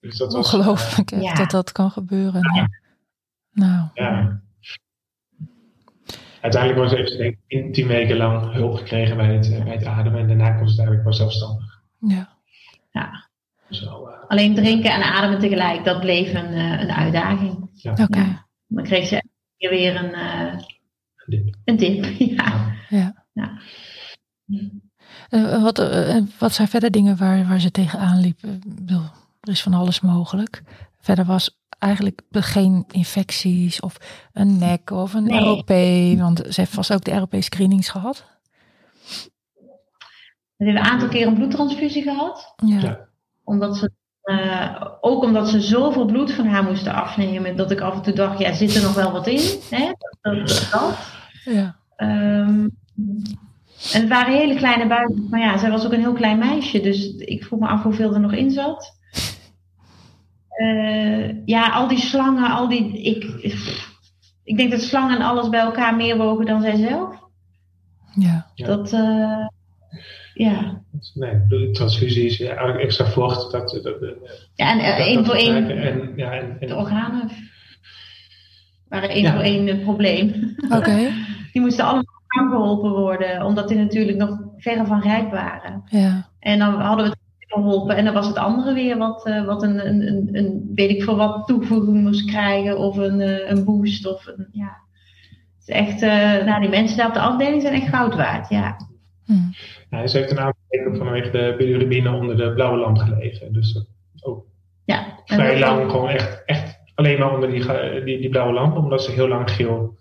Dus 0.00 0.16
dat 0.16 0.34
Ongelooflijk 0.34 1.10
was, 1.10 1.22
uh, 1.22 1.36
dat 1.36 1.50
dat 1.50 1.72
kan 1.72 1.90
gebeuren. 1.90 2.54
Ja. 2.54 2.68
Nou. 3.52 3.88
Ja. 3.94 4.40
Uiteindelijk 6.40 6.82
was, 6.82 6.92
heeft 6.92 7.10
ze 7.10 7.16
denk 7.16 7.36
ik 7.46 7.72
tien 7.74 7.86
weken 7.86 8.16
lang 8.16 8.52
hulp 8.52 8.76
gekregen 8.76 9.16
bij 9.16 9.34
het, 9.34 9.64
bij 9.64 9.72
het 9.72 9.84
ademen. 9.84 10.20
En 10.20 10.26
daarna 10.26 10.50
kon 10.50 10.68
ze 10.68 10.76
eigenlijk 10.76 11.04
wel 11.04 11.12
zelfstandig. 11.12 11.82
Ja. 11.98 12.28
ja. 12.90 13.28
Zo, 13.70 14.08
uh, 14.08 14.14
Alleen 14.28 14.54
drinken 14.54 14.92
en 14.92 15.02
ademen 15.02 15.38
tegelijk, 15.38 15.84
dat 15.84 16.00
bleef 16.00 16.34
een, 16.34 16.52
uh, 16.52 16.80
een 16.80 16.90
uitdaging. 16.90 17.70
Ja. 17.72 17.92
Oké. 17.92 18.44
Dan 18.66 18.84
kreeg 18.84 19.06
ze 19.06 19.22
weer 19.56 19.96
een, 19.96 20.10
uh, 20.10 20.52
een 21.16 21.26
dip. 21.26 21.54
Een 21.64 21.76
dip, 21.76 22.04
ja. 22.36 22.74
ja. 22.88 23.24
ja. 23.32 23.58
wat, 25.60 25.78
wat 26.38 26.52
zijn 26.52 26.68
verder 26.68 26.90
dingen 26.90 27.16
waar, 27.16 27.48
waar 27.48 27.60
ze 27.60 27.70
tegenaan 27.70 28.20
liep? 28.20 28.38
Er 29.48 29.54
is 29.54 29.62
van 29.62 29.74
alles 29.74 30.00
mogelijk. 30.00 30.62
Verder 31.00 31.24
was 31.24 31.58
eigenlijk 31.78 32.20
geen 32.30 32.84
infecties 32.90 33.80
of 33.80 33.96
een 34.32 34.58
nek 34.58 34.90
of 34.90 35.14
een 35.14 35.24
nee. 35.24 35.40
ROP? 35.40 35.68
Want 36.18 36.38
ze 36.38 36.60
heeft 36.60 36.74
vast 36.74 36.92
ook 36.92 37.04
de 37.04 37.18
ROP-screenings 37.18 37.88
gehad. 37.88 38.24
Ze 40.56 40.64
heeft 40.64 40.78
een 40.78 40.84
aantal 40.84 41.08
keer 41.08 41.26
een 41.26 41.34
bloedtransfusie 41.34 42.02
gehad. 42.02 42.54
Ja. 42.64 42.98
Omdat 43.44 43.76
ze, 43.76 43.90
uh, 44.24 44.84
ook 45.00 45.22
omdat 45.22 45.48
ze 45.48 45.60
zoveel 45.60 46.04
bloed 46.04 46.32
van 46.32 46.46
haar 46.46 46.64
moesten 46.64 46.94
afnemen, 46.94 47.56
dat 47.56 47.70
ik 47.70 47.80
af 47.80 47.94
en 47.94 48.02
toe 48.02 48.14
dacht, 48.14 48.38
ja, 48.38 48.52
zit 48.52 48.74
er 48.74 48.82
nog 48.82 48.94
wel 48.94 49.12
wat 49.12 49.26
in? 49.26 49.60
Hè? 49.70 49.92
Dat, 50.20 50.68
dat, 50.70 50.98
Ja. 51.44 51.76
Um, 51.96 52.76
en 53.92 54.00
het 54.00 54.08
waren 54.08 54.34
hele 54.34 54.54
kleine 54.54 54.86
buiken. 54.86 55.26
Maar 55.30 55.40
ja, 55.40 55.58
zij 55.58 55.70
was 55.70 55.84
ook 55.84 55.92
een 55.92 56.00
heel 56.00 56.12
klein 56.12 56.38
meisje. 56.38 56.80
Dus 56.80 57.16
ik 57.16 57.44
vroeg 57.44 57.60
me 57.60 57.66
af 57.66 57.82
hoeveel 57.82 58.14
er 58.14 58.20
nog 58.20 58.32
in 58.32 58.50
zat. 58.50 58.97
Uh, 60.58 61.46
ja, 61.46 61.68
al 61.68 61.88
die 61.88 61.98
slangen, 61.98 62.50
al 62.50 62.68
die. 62.68 63.02
Ik, 63.02 63.24
ik 64.44 64.56
denk 64.56 64.70
dat 64.70 64.80
slangen 64.80 65.16
en 65.16 65.24
alles 65.24 65.48
bij 65.48 65.60
elkaar 65.60 65.96
meer 65.96 66.16
wogen 66.16 66.46
dan 66.46 66.60
zijzelf. 66.60 67.16
Ja. 68.14 68.46
Dat. 68.54 68.92
Uh, 68.92 69.46
ja. 70.34 70.82
Nee, 71.14 71.70
transfusies, 71.70 72.36
ja, 72.36 72.54
extra 72.54 73.06
vocht. 73.06 73.52
Dat, 73.52 73.80
dat, 73.82 74.14
ja, 74.54 74.72
en 74.72 74.96
één 74.96 75.24
voor 75.24 75.34
één. 75.34 75.70
En, 75.70 76.12
ja, 76.16 76.32
en, 76.32 76.56
en, 76.60 76.68
de 76.68 76.76
organen 76.76 77.30
waren 78.88 79.08
één 79.08 79.32
voor 79.32 79.40
één 79.40 79.68
een 79.68 79.82
probleem. 79.82 80.54
Oké. 80.70 80.96
die 81.52 81.62
moesten 81.62 81.84
allemaal 81.84 82.16
aangeholpen 82.26 82.90
worden, 82.90 83.44
omdat 83.44 83.68
die 83.68 83.76
natuurlijk 83.76 84.18
nog 84.18 84.38
verre 84.56 84.86
van 84.86 85.00
rijk 85.00 85.30
waren. 85.30 85.82
Ja. 85.84 86.28
En 86.40 86.58
dan 86.58 86.80
hadden 86.80 87.04
we 87.04 87.10
het 87.10 87.20
geholpen. 87.48 87.96
En 87.96 88.04
dan 88.04 88.14
was 88.14 88.26
het 88.26 88.36
andere 88.36 88.74
weer 88.74 88.98
wat, 88.98 89.26
uh, 89.26 89.46
wat 89.46 89.62
een, 89.62 89.86
een, 89.86 90.06
een, 90.06 90.28
een, 90.32 90.70
weet 90.74 90.90
ik 90.90 91.02
veel 91.02 91.16
wat, 91.16 91.46
toevoeging 91.46 92.02
moest 92.02 92.30
krijgen. 92.30 92.78
Of 92.78 92.96
een, 92.96 93.20
uh, 93.20 93.50
een 93.50 93.64
boost. 93.64 94.06
Of 94.06 94.26
een, 94.26 94.48
ja. 94.52 94.76
Het 95.58 95.68
is 95.68 95.74
echt, 95.74 96.02
uh, 96.02 96.46
nou, 96.46 96.60
die 96.60 96.70
mensen 96.70 96.96
daar 96.96 97.06
op 97.06 97.14
de 97.14 97.20
afdeling 97.20 97.62
zijn 97.62 97.74
echt 97.74 97.88
goud 97.88 98.14
waard, 98.14 98.48
ja. 98.48 98.76
Hmm. 99.24 99.54
ja 99.90 100.06
ze 100.06 100.18
heeft 100.18 100.30
een 100.30 100.38
aantal 100.38 100.62
weken 100.68 100.96
vanwege 100.96 101.30
de 101.30 101.54
bilirubine 101.58 102.12
onder 102.12 102.36
de 102.36 102.52
blauwe 102.52 102.78
lamp 102.78 102.98
gelegen. 102.98 103.52
Dus 103.52 103.86
ook 104.20 104.46
ja, 104.84 105.18
vrij 105.24 105.58
lang 105.58 105.90
gewoon 105.90 106.08
echt, 106.08 106.42
echt 106.44 106.78
alleen 106.94 107.18
maar 107.18 107.34
onder 107.34 107.50
die, 107.50 107.64
die, 108.04 108.20
die 108.20 108.28
blauwe 108.28 108.52
lamp. 108.52 108.76
Omdat 108.76 109.04
ze 109.04 109.10
heel 109.10 109.28
lang 109.28 109.50
geel 109.50 109.98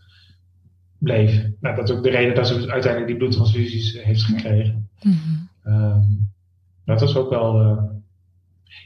bleef. 0.98 1.46
Nou, 1.60 1.76
dat 1.76 1.90
is 1.90 1.96
ook 1.96 2.04
de 2.04 2.10
reden 2.10 2.36
dat 2.36 2.48
ze 2.48 2.54
uiteindelijk 2.54 3.08
die 3.08 3.18
bloedtransfusies 3.18 4.02
heeft 4.02 4.22
gekregen. 4.24 4.90
Mm 5.02 5.46
dat 6.88 7.00
was 7.00 7.16
ook 7.16 7.30
wel. 7.30 7.62
Uh, 7.62 7.84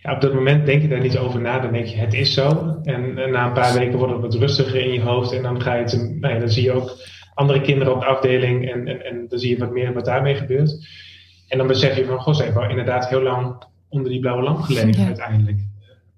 ja, 0.02 0.14
op 0.14 0.22
dat 0.22 0.34
moment 0.34 0.66
denk 0.66 0.82
je 0.82 0.88
daar 0.88 1.02
niet 1.02 1.18
over 1.18 1.42
na. 1.42 1.60
Dan 1.60 1.72
denk 1.72 1.86
je, 1.86 1.98
het 1.98 2.14
is 2.14 2.34
zo. 2.34 2.78
En, 2.84 3.14
na 3.14 3.46
een 3.46 3.54
paar 3.54 3.74
weken 3.74 3.98
wordt 3.98 4.14
het 4.14 4.22
wat 4.22 4.34
rustiger 4.34 4.82
in 4.82 4.94
je 4.94 5.02
hoofd. 5.02 5.32
En 5.32 5.44
dan 5.44 5.62
ga 5.62 5.74
je 5.74 5.84
het, 5.84 6.16
nou 6.20 6.34
ja, 6.34 6.40
dan 6.40 6.50
zie 6.50 6.64
je 6.64 6.72
ook 6.72 6.98
andere 7.34 7.62
kinderen 7.62 7.94
op 7.94 8.00
de 8.00 8.06
afdeling. 8.06 8.72
En, 8.72 8.88
en, 8.88 9.06
en 9.06 9.26
dan 9.28 9.40
zie 9.40 9.50
je 9.50 9.58
wat 9.58 9.72
meer 9.72 9.94
wat 9.94 10.06
daarmee 10.06 10.36
gebeurt. 10.36 10.88
En 11.48 11.58
dan 11.58 11.68
besef 11.68 11.96
je 11.96 12.06
van, 12.06 12.20
goh, 12.20 12.34
ze 12.34 12.54
wel 12.54 12.70
inderdaad 12.70 13.10
heel 13.10 13.22
lang 13.22 13.64
onder 13.90 14.12
die 14.12 14.20
blauwe 14.20 14.44
lamp 14.44 14.62
gelegen 14.62 15.06
uiteindelijk. 15.06 15.60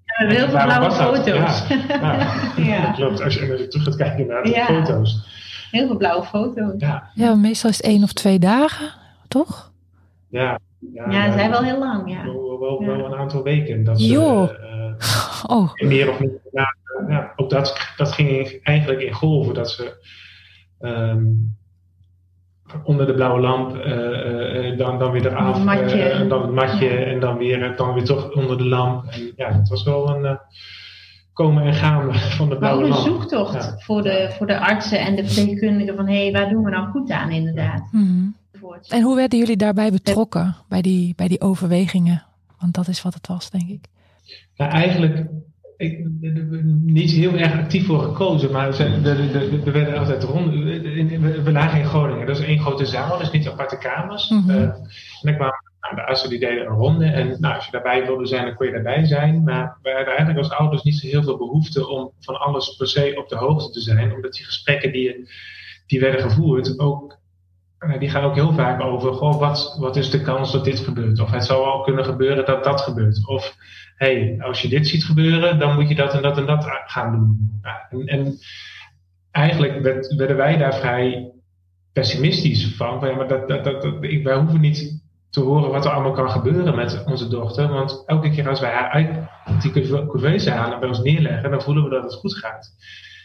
hebben 0.04 0.36
heel 0.36 0.48
veel 0.48 0.62
blauwe 0.62 0.90
foto's. 0.90 1.66
Ja, 1.68 2.38
ja. 2.72 2.86
dat 2.86 2.94
klopt. 2.94 3.22
Als 3.22 3.34
je, 3.34 3.50
als 3.50 3.60
je 3.60 3.68
terug 3.68 3.84
gaat 3.84 3.96
kijken 3.96 4.26
naar 4.26 4.42
de 4.42 4.64
foto's. 4.66 5.32
Heel 5.70 5.86
veel 5.86 5.96
blauwe 5.96 6.24
foto's. 6.24 6.74
Ja. 6.76 7.10
ja, 7.14 7.34
meestal 7.34 7.70
is 7.70 7.76
het 7.76 7.86
één 7.86 8.02
of 8.02 8.12
twee 8.12 8.38
dagen, 8.38 8.92
toch? 9.28 9.72
Ja, 10.30 10.58
ja, 10.92 11.10
ja 11.10 11.32
zijn 11.32 11.50
wel 11.50 11.62
heel 11.62 11.78
lang, 11.78 12.10
ja. 12.10 12.24
Wel, 12.24 12.58
wel, 12.60 12.84
wel 12.84 13.04
een 13.04 13.14
aantal 13.14 13.42
weken. 13.42 13.84
Dat 13.84 14.00
ze, 14.00 14.12
uh, 14.12 15.56
oh. 15.56 15.72
Meer 15.74 16.10
of 16.10 16.20
meer. 16.20 16.40
Ja, 16.52 16.76
ja, 17.08 17.32
ook 17.36 17.50
dat, 17.50 17.92
dat 17.96 18.12
ging 18.12 18.60
eigenlijk 18.62 19.00
in 19.00 19.12
golven. 19.12 19.54
Dat 19.54 19.70
ze 19.70 20.04
um, 20.80 21.56
onder 22.84 23.06
de 23.06 23.14
blauwe 23.14 23.40
lamp, 23.40 23.76
uh, 23.76 24.70
uh, 24.70 24.78
dan, 24.78 24.98
dan 24.98 25.12
weer 25.12 25.26
eraf. 25.26 25.56
en 25.56 26.28
dan 26.28 26.42
het 26.42 26.52
matje. 26.52 26.88
En 26.88 27.20
dan 27.20 27.36
weer, 27.36 27.76
dan 27.76 27.94
weer 27.94 28.04
toch 28.04 28.32
onder 28.32 28.58
de 28.58 28.68
lamp. 28.68 29.04
En 29.04 29.32
ja, 29.36 29.52
het 29.52 29.68
was 29.68 29.84
wel 29.84 30.08
een 30.08 30.38
komen 31.32 31.62
en 31.62 31.74
gaan 31.74 32.14
van 32.38 32.48
de 32.48 32.56
blauwe 32.56 32.82
lamp. 32.82 32.94
een 32.94 33.02
zoektocht 33.02 33.84
voor, 33.84 34.02
de, 34.02 34.34
voor 34.38 34.46
de 34.46 34.58
artsen 34.58 34.98
en 34.98 35.16
de 35.16 35.26
verpleegkundigen 35.26 35.96
van 35.96 36.08
hé, 36.08 36.22
hey, 36.22 36.32
waar 36.32 36.50
doen 36.50 36.64
we 36.64 36.70
nou 36.70 36.90
goed 36.90 37.10
aan 37.10 37.30
inderdaad. 37.30 37.88
Mm 37.90 38.42
en 38.88 39.02
hoe 39.02 39.16
werden 39.16 39.38
jullie 39.38 39.56
daarbij 39.56 39.90
betrokken 39.90 40.56
bij 40.68 40.82
die, 40.82 41.14
bij 41.14 41.28
die 41.28 41.40
overwegingen? 41.40 42.24
Want 42.58 42.74
dat 42.74 42.88
is 42.88 43.02
wat 43.02 43.14
het 43.14 43.26
was, 43.26 43.50
denk 43.50 43.68
ik. 43.68 43.84
Nou, 44.56 44.70
eigenlijk 44.70 45.26
ik, 45.76 46.06
niet 46.82 47.10
heel 47.10 47.32
erg 47.32 47.52
actief 47.52 47.86
voor 47.86 48.00
gekozen, 48.00 48.52
maar 48.52 48.78
er 48.78 49.72
werden 49.72 49.98
altijd 49.98 50.22
rond. 50.22 50.52
We 51.44 51.52
lagen 51.52 51.78
in 51.78 51.86
Groningen, 51.86 52.26
dat 52.26 52.38
is 52.38 52.44
één 52.44 52.60
grote 52.60 52.86
zaal, 52.86 53.18
dus 53.18 53.30
niet 53.30 53.48
aparte 53.48 53.78
kamers. 53.78 54.28
Mm 54.28 54.38
-hmm. 54.38 54.50
uh, 54.50 54.62
en 54.62 54.88
dan 55.20 55.34
kwamen 55.34 55.62
nou, 55.80 55.94
de 55.94 56.06
artsen 56.06 56.28
die 56.28 56.38
deden 56.38 56.66
een 56.66 56.76
ronde. 56.76 57.06
En 57.06 57.36
nou, 57.40 57.54
als 57.54 57.64
je 57.64 57.70
daarbij 57.70 58.06
wilde 58.06 58.26
zijn, 58.26 58.44
dan 58.44 58.54
kon 58.54 58.66
je 58.66 58.72
daarbij 58.72 59.04
zijn. 59.04 59.44
Maar 59.44 59.78
we 59.82 59.90
hadden 59.90 60.16
eigenlijk 60.16 60.38
als 60.38 60.50
ouders 60.50 60.82
niet 60.82 60.98
zo 60.98 61.06
heel 61.06 61.22
veel 61.22 61.36
behoefte 61.36 61.88
om 61.88 62.10
van 62.20 62.40
alles 62.40 62.76
per 62.76 62.88
se 62.88 63.14
op 63.16 63.28
de 63.28 63.36
hoogte 63.36 63.70
te 63.70 63.80
zijn. 63.80 64.14
Omdat 64.14 64.32
die 64.32 64.44
gesprekken 64.44 64.92
die, 64.92 65.28
die 65.86 66.00
werden 66.00 66.20
gevoerd 66.20 66.78
ook 66.78 67.18
die 67.98 68.10
gaan 68.10 68.22
ook 68.22 68.34
heel 68.34 68.52
vaak 68.52 68.80
over, 68.80 69.12
goh, 69.12 69.38
wat, 69.38 69.76
wat 69.80 69.96
is 69.96 70.10
de 70.10 70.22
kans 70.22 70.52
dat 70.52 70.64
dit 70.64 70.78
gebeurt? 70.78 71.20
Of 71.20 71.30
het 71.30 71.44
zou 71.44 71.64
al 71.64 71.82
kunnen 71.82 72.04
gebeuren 72.04 72.46
dat 72.46 72.64
dat 72.64 72.80
gebeurt. 72.80 73.26
Of, 73.26 73.56
hey, 73.96 74.36
als 74.40 74.62
je 74.62 74.68
dit 74.68 74.86
ziet 74.88 75.04
gebeuren, 75.04 75.58
dan 75.58 75.74
moet 75.74 75.88
je 75.88 75.94
dat 75.94 76.14
en 76.14 76.22
dat 76.22 76.38
en 76.38 76.46
dat 76.46 76.66
gaan 76.86 77.12
doen. 77.12 77.60
en, 77.88 78.06
en, 78.06 78.38
eigenlijk 79.30 79.82
werden 80.16 80.36
wij 80.36 80.56
daar 80.56 80.74
vrij 80.74 81.32
pessimistisch 81.92 82.74
van. 82.76 82.98
Maar 82.98 83.28
dat, 83.28 83.48
dat, 83.48 83.64
dat, 83.64 83.82
dat, 83.82 83.98
wij 84.00 84.36
hoeven 84.36 84.60
niet 84.60 85.02
te 85.30 85.40
horen 85.40 85.70
wat 85.70 85.84
er 85.84 85.90
allemaal 85.90 86.12
kan 86.12 86.30
gebeuren 86.30 86.76
met 86.76 87.04
onze 87.06 87.28
dochter. 87.28 87.68
Want 87.68 88.02
elke 88.06 88.30
keer 88.30 88.48
als 88.48 88.60
wij 88.60 88.72
haar 88.72 88.90
uit 88.90 89.28
die 89.62 90.06
couveuse 90.06 90.50
halen 90.50 90.74
en 90.74 90.80
bij 90.80 90.88
ons 90.88 91.02
neerleggen, 91.02 91.50
dan 91.50 91.62
voelen 91.62 91.84
we 91.84 91.90
dat 91.90 92.02
het 92.02 92.14
goed 92.14 92.34
gaat. 92.34 92.70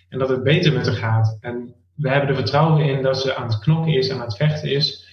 En 0.10 0.20
dat 0.20 0.30
het 0.30 0.44
beter 0.44 0.74
met 0.74 0.86
haar 0.86 0.96
gaat. 0.96 1.38
En 1.42 1.76
we 2.00 2.10
hebben 2.10 2.30
er 2.30 2.36
vertrouwen 2.36 2.86
in 2.86 3.02
dat 3.02 3.22
ze 3.22 3.36
aan 3.36 3.48
het 3.48 3.60
knokken 3.60 3.94
is, 3.94 4.12
aan 4.12 4.22
het 4.22 4.36
vechten 4.36 4.72
is. 4.72 5.08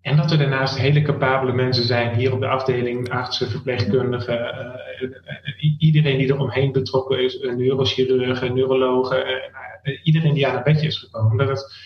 En 0.00 0.16
dat 0.16 0.30
er 0.30 0.38
daarnaast 0.38 0.78
hele 0.78 1.02
capabele 1.02 1.52
mensen 1.52 1.84
zijn 1.84 2.16
hier 2.16 2.32
op 2.32 2.40
de 2.40 2.48
afdeling, 2.48 3.10
artsen, 3.10 3.50
verpleegkundigen, 3.50 4.54
uh, 4.98 5.74
iedereen 5.78 6.18
die 6.18 6.28
er 6.28 6.38
omheen 6.38 6.72
betrokken 6.72 7.24
is, 7.24 7.38
neurochirurgen, 7.56 8.54
neurologen, 8.54 9.18
uh, 9.28 9.98
iedereen 10.02 10.34
die 10.34 10.46
aan 10.46 10.54
het 10.54 10.64
bedje 10.64 10.86
is 10.86 10.98
gekomen. 10.98 11.36
Dat 11.36 11.48
het 11.48 11.76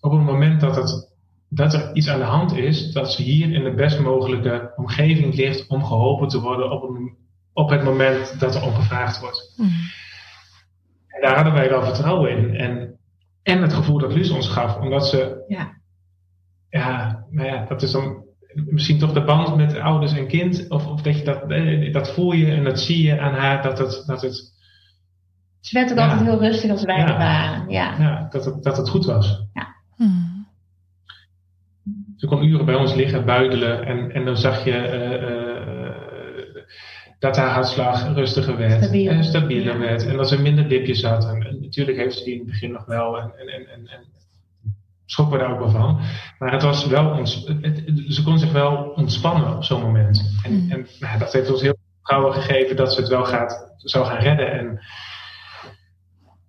op 0.00 0.12
het 0.12 0.20
moment 0.20 0.60
dat, 0.60 0.76
het, 0.76 1.16
dat 1.48 1.74
er 1.74 1.94
iets 1.94 2.08
aan 2.08 2.18
de 2.18 2.24
hand 2.24 2.56
is, 2.56 2.92
dat 2.92 3.12
ze 3.12 3.22
hier 3.22 3.52
in 3.52 3.64
de 3.64 3.74
best 3.74 4.00
mogelijke 4.00 4.72
omgeving 4.76 5.34
ligt 5.34 5.68
om 5.68 5.84
geholpen 5.84 6.28
te 6.28 6.40
worden 6.40 6.70
op, 6.70 6.82
een, 6.82 7.16
op 7.52 7.70
het 7.70 7.82
moment 7.82 8.40
dat 8.40 8.54
er 8.54 8.62
om 8.62 8.74
gevraagd 8.74 9.20
wordt. 9.20 9.54
Mm. 9.56 9.70
En 11.06 11.20
daar 11.20 11.34
hadden 11.34 11.52
wij 11.52 11.68
wel 11.68 11.82
vertrouwen 11.82 12.30
in. 12.30 12.56
En 12.56 12.97
en 13.48 13.62
het 13.62 13.72
gevoel 13.72 13.98
dat 13.98 14.12
Luus 14.12 14.30
ons 14.30 14.48
gaf, 14.48 14.76
omdat 14.76 15.06
ze. 15.06 15.44
Ja. 15.48 15.76
Ja, 16.70 17.24
nou 17.30 17.48
ja, 17.48 17.64
dat 17.64 17.82
is 17.82 17.90
dan 17.90 18.24
misschien 18.54 18.98
toch 18.98 19.12
de 19.12 19.24
band 19.24 19.56
met 19.56 19.78
ouders 19.78 20.12
en 20.12 20.26
kind. 20.26 20.68
Of, 20.68 20.86
of 20.86 21.02
dat 21.02 21.18
je 21.18 21.24
dat, 21.24 21.50
eh, 21.50 21.92
dat 21.92 22.12
voel 22.14 22.32
je 22.32 22.46
en 22.46 22.64
dat 22.64 22.80
zie 22.80 23.02
je 23.02 23.20
aan 23.20 23.34
haar, 23.34 23.62
dat 23.62 23.78
het. 23.78 24.02
Dat 24.06 24.22
het 24.22 24.56
ze 25.60 25.78
werd 25.78 25.92
ook 25.92 25.98
altijd 25.98 26.20
heel 26.20 26.38
rustig 26.38 26.70
als 26.70 26.84
wij 26.84 27.04
er 27.04 27.18
waren. 27.18 27.70
Ja, 27.70 27.94
ja 27.98 28.26
dat, 28.30 28.44
het, 28.44 28.62
dat 28.62 28.76
het 28.76 28.88
goed 28.88 29.04
was. 29.04 29.44
Ja. 29.52 29.66
Hmm. 29.96 30.46
Ze 32.16 32.26
kon 32.26 32.44
uren 32.44 32.64
bij 32.64 32.74
ons 32.74 32.94
liggen, 32.94 33.24
buidelen 33.24 33.86
en, 33.86 34.12
en 34.12 34.24
dan 34.24 34.36
zag 34.36 34.64
je. 34.64 34.72
Uh, 34.72 35.37
dat 37.18 37.36
haar 37.36 37.50
hartslag 37.50 38.14
rustiger 38.14 38.56
werd 38.56 38.90
en 38.90 39.24
stabieler 39.24 39.78
werd 39.78 40.06
en 40.06 40.16
dat 40.16 40.28
ze 40.28 40.42
minder 40.42 40.68
dipjes 40.68 41.02
had. 41.02 41.24
En, 41.24 41.58
natuurlijk 41.60 41.98
heeft 41.98 42.16
ze 42.16 42.24
die 42.24 42.32
in 42.32 42.38
het 42.38 42.48
begin 42.48 42.72
nog 42.72 42.84
wel 42.84 43.18
en, 43.18 43.32
en, 43.36 43.48
en, 43.48 43.88
en 43.88 44.04
schrok 45.04 45.30
we 45.30 45.38
daar 45.38 45.52
ook 45.52 45.58
wel 45.58 45.70
van. 45.70 46.00
Maar 46.38 46.52
het 46.52 46.62
was 46.62 46.86
wel 46.86 47.10
ons, 47.10 47.44
ze 48.08 48.22
kon 48.24 48.38
zich 48.38 48.52
wel 48.52 48.76
ontspannen 48.76 49.56
op 49.56 49.64
zo'n 49.64 49.82
moment. 49.82 50.38
En, 50.42 50.52
mm. 50.52 50.70
en 50.70 50.86
nou, 51.00 51.18
dat 51.18 51.32
heeft 51.32 51.50
ons 51.50 51.62
heel 51.62 51.78
vertrouwen 51.94 52.32
gegeven 52.32 52.76
dat 52.76 52.94
ze 52.94 53.00
het 53.00 53.10
wel 53.10 53.24
gaat, 53.24 53.72
zou 53.76 54.06
gaan 54.06 54.18
redden. 54.18 54.52
En 54.52 54.80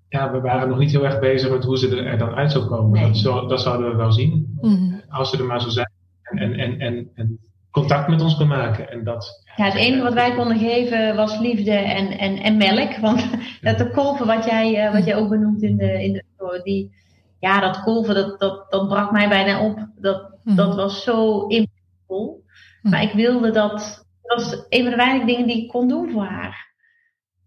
ja, 0.10 0.32
we 0.32 0.40
waren 0.40 0.70
nog 0.70 0.78
niet 0.78 0.92
heel 0.92 1.06
erg 1.06 1.20
bezig 1.20 1.52
met 1.52 1.64
hoe 1.64 1.78
ze 1.78 2.04
er 2.04 2.18
dan 2.18 2.36
uit 2.36 2.52
zou 2.52 2.66
komen. 2.66 3.24
Dat, 3.24 3.50
dat, 3.50 3.62
zouden 3.62 3.90
we 3.90 3.96
wel 3.96 4.12
zien. 4.12 4.58
Mm. 4.62 5.02
Als 5.10 5.30
ze 5.30 5.38
er 5.38 5.46
maar 5.46 5.62
zo 5.62 5.70
zijn. 5.70 5.92
En, 6.22 6.54
en, 6.54 6.80
en, 6.80 7.10
en 7.16 7.40
contact 7.72 8.08
met 8.08 8.22
ons 8.22 8.38
kan 8.38 8.48
maken. 8.48 8.90
En 8.92 9.04
dat, 9.04 9.44
ja, 9.56 9.66
het 9.66 9.74
enige 9.74 10.04
wat 10.04 10.14
wij 10.14 10.36
konden 10.36 10.60
geven 10.60 11.16
was 11.16 11.40
liefde 11.40 11.72
en, 11.72 12.18
en, 12.18 12.38
en 12.38 12.58
melk. 12.58 12.98
Want 12.98 13.30
dat 13.62 13.78
de 13.78 13.92
kolven, 13.92 14.28
wat 14.28 14.46
jij, 14.46 14.88
uh, 14.88 14.94
wat 14.94 15.06
jij 15.06 15.16
ook 15.16 15.30
benoemt 15.30 15.62
in 15.62 15.78
de, 15.78 16.04
in 16.04 16.14
de 16.14 16.62
die, 16.64 16.92
ja, 17.40 17.60
dat 17.60 17.84
kolven, 17.84 18.16
dat, 18.16 18.40
dat, 18.40 18.72
dat 18.72 18.88
brak 18.88 19.12
mij 19.12 19.30
bijna 19.30 19.66
op. 19.66 19.88
Dat, 19.96 20.38
mm. 20.44 20.56
dat 20.56 20.76
was 20.76 21.04
zo 21.04 21.48
impactvol. 21.48 22.44
Mm. 22.82 22.92
Maar 22.92 23.02
ik 23.02 23.12
wilde 23.12 23.52
dat, 23.52 24.06
dat 24.22 24.44
was 24.44 24.66
een 24.70 24.82
van 24.82 24.90
de 24.90 24.96
weinige 24.96 25.26
dingen 25.26 25.48
die 25.48 25.64
ik 25.64 25.70
kon 25.70 25.88
doen 25.88 26.12
voor 26.12 26.26
haar. 26.26 26.68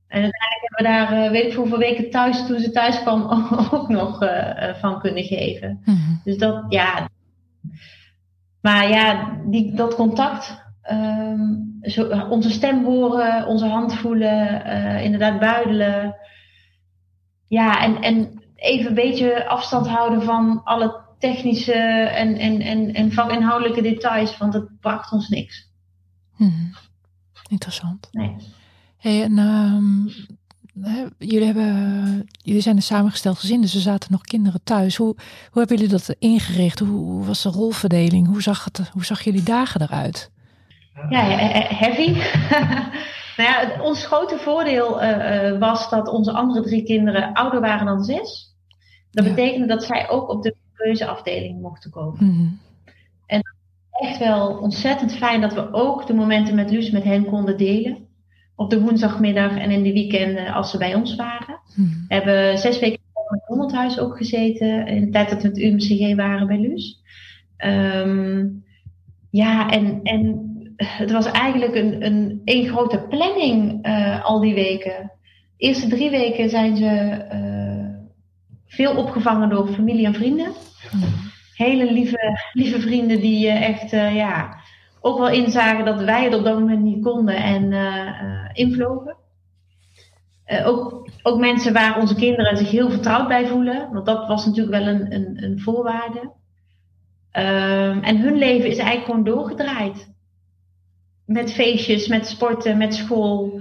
En 0.09 0.23
uiteindelijk 0.23 0.61
hebben 0.61 0.77
we 0.77 1.15
daar, 1.15 1.25
uh, 1.25 1.31
weet 1.31 1.47
ik 1.47 1.55
hoeveel 1.55 1.79
weken 1.79 2.11
thuis, 2.11 2.47
toen 2.47 2.59
ze 2.59 2.71
thuis 2.71 3.01
kwam, 3.01 3.23
ook 3.73 3.89
nog 3.89 4.23
uh, 4.23 4.75
van 4.75 5.01
kunnen 5.01 5.25
geven. 5.25 5.83
Mm. 5.85 6.21
Dus 6.25 6.39
dat, 6.39 6.65
ja, 6.69 7.09
maar 8.63 8.89
ja, 8.89 9.37
die, 9.47 9.75
dat 9.75 9.95
contact, 9.95 10.63
um, 10.91 11.79
zo, 11.83 12.09
onze 12.29 12.51
stem 12.51 12.85
horen, 12.85 13.47
onze 13.47 13.67
hand 13.67 13.95
voelen, 13.95 14.67
uh, 14.67 15.05
inderdaad 15.05 15.41
buidelen. 15.41 16.17
Ja, 17.49 17.83
en, 17.83 18.03
en 18.03 18.43
even 18.57 18.89
een 18.89 18.95
beetje 18.95 19.49
afstand 19.49 19.89
houden 19.89 20.23
van 20.23 20.61
alle 20.65 21.01
technische 21.19 21.73
en, 21.73 22.37
en, 22.37 22.61
en, 22.61 22.95
en 22.95 23.13
vakinhoudelijke 23.13 23.83
details, 23.83 24.39
want 24.39 24.55
het 24.55 24.81
bracht 24.81 25.13
ons 25.13 25.29
niks. 25.29 25.71
Hmm. 26.35 26.75
Interessant. 27.49 28.09
Nee. 28.13 28.37
Hey, 28.97 29.23
en 29.23 29.39
um, 29.39 30.09
jullie, 31.19 31.45
hebben, 31.45 32.27
jullie 32.43 32.61
zijn 32.61 32.77
een 32.77 32.83
samengesteld 32.83 33.39
gezin, 33.39 33.61
dus 33.61 33.75
er 33.75 33.81
zaten 33.81 34.13
nog 34.13 34.23
kinderen 34.23 34.61
thuis. 34.65 34.97
Hoe, 34.97 35.15
hoe 35.51 35.59
hebben 35.59 35.77
jullie 35.77 35.93
dat 35.93 36.15
ingericht? 36.19 36.79
Hoe, 36.79 37.25
was 37.25 37.43
de 37.43 37.49
rolverdeling? 37.49 38.27
Hoe 38.27 38.43
zag, 38.43 38.65
het, 38.65 38.91
hoe 38.93 39.05
zag 39.05 39.23
jullie 39.23 39.43
dagen 39.43 39.83
eruit? 39.83 40.31
Ja, 41.09 41.25
heavy. 41.69 42.11
nou 43.37 43.49
ja, 43.51 43.83
ons 43.83 44.07
grote 44.07 44.39
voordeel 44.39 45.03
eh, 45.03 45.49
eh, 45.49 45.59
was 45.59 45.91
dat 45.91 46.09
onze 46.09 46.33
andere 46.33 46.63
drie 46.63 46.83
kinderen 46.83 47.33
ouder 47.33 47.61
waren 47.61 47.87
dan 47.87 48.05
zes. 48.05 48.57
Dat 49.11 49.25
betekende 49.25 49.67
dat 49.67 49.85
zij 49.85 50.09
ook 50.09 50.29
op 50.29 50.43
de 50.43 50.57
keuzeafdeling 50.75 51.61
mochten 51.61 51.91
komen. 51.91 52.25
Mm 52.25 52.61
En 53.27 53.43
echt 53.91 54.19
wel 54.19 54.59
ontzettend 54.59 55.13
fijn 55.17 55.41
dat 55.41 55.55
we 55.55 55.73
ook 55.73 56.07
de 56.07 56.15
momenten 56.15 56.55
met 56.55 56.71
Luus 56.71 56.91
met 56.91 57.05
hen 57.05 57.25
konden 57.25 57.57
delen 57.57 58.11
op 58.57 58.71
de 58.71 58.81
woensdagmiddag 58.81 59.59
en 59.59 59.71
in 59.71 59.83
de 59.83 59.93
weekenden 59.93 60.53
als 60.53 60.71
ze 60.71 60.79
bij 60.79 60.95
ons 60.95 61.15
waren. 61.15 61.61
Hmm. 61.75 62.05
We 62.09 62.15
hebben 62.15 62.59
zes 62.59 62.79
weken 62.79 62.99
in 63.15 63.39
het 63.39 63.47
Honderdhuis 63.47 63.99
ook 63.99 64.17
gezeten. 64.17 64.87
In 64.87 65.05
de 65.05 65.11
tijd 65.11 65.31
dat 65.31 65.43
we 65.43 65.49
het 65.49 65.59
UMCG 65.59 66.17
waren 66.17 66.47
bij 66.47 66.59
Luus. 66.59 67.03
Ehm, 67.57 68.47
ja, 69.31 69.71
en, 69.71 70.01
en 70.03 70.51
het 70.77 71.11
was 71.11 71.31
eigenlijk 71.31 71.75
een, 71.75 72.07
een, 72.07 72.41
een 72.45 72.67
grote 72.67 72.99
planning 73.09 73.87
uh, 73.87 74.25
al 74.25 74.41
die 74.41 74.55
weken. 74.55 75.13
De 75.57 75.67
eerste 75.67 75.89
drie 75.89 76.11
weken 76.11 76.51
zijn 76.51 76.77
ze 76.77 77.25
uh, 77.33 77.99
veel 78.67 78.97
opgevangen 78.97 79.49
door 79.49 79.69
familie 79.69 80.07
en 80.07 80.15
vrienden. 80.15 80.53
Hmm. 80.91 81.03
Hele 81.55 81.93
lieve, 81.93 82.39
lieve 82.53 82.81
vrienden 82.81 83.21
die 83.21 83.47
uh, 83.47 83.69
echt, 83.69 83.91
ja 83.91 84.62
ook 85.03 85.19
wel 85.19 85.31
inzagen 85.31 85.85
dat 85.85 86.03
wij 86.03 86.25
het 86.25 86.35
op 86.35 86.45
dat 86.45 86.59
moment 86.59 86.83
niet 86.83 87.05
konden 87.05 87.37
en 87.37 87.71
uh, 87.73 88.49
invlogen. 88.53 89.17
Uh, 90.47 90.67
ook, 90.67 91.09
ook 91.23 91.39
mensen 91.39 91.73
waar 91.73 92.01
onze 92.01 92.15
kinderen 92.15 92.57
zich 92.57 92.71
heel 92.71 92.91
vertrouwd 92.91 93.29
bij 93.29 93.47
voelen, 93.47 93.93
want 93.93 94.07
dat 94.07 94.27
was 94.27 94.47
natuurlijk 94.47 94.85
wel 94.85 94.95
een, 94.95 95.15
een, 95.15 95.45
een 95.45 95.61
voorwaarde. 95.61 96.33
Ehm, 97.31 97.99
en 97.99 98.17
hun 98.19 98.37
leven 98.37 98.71
is 98.71 98.79
eigenlijk 98.79 99.05
gewoon 99.05 99.25
doorgedraaid. 99.25 100.11
Met 101.27 101.53
feestjes, 101.53 102.09
met 102.09 102.27
sporten, 102.27 102.79
met 102.79 102.95
school. 102.95 103.61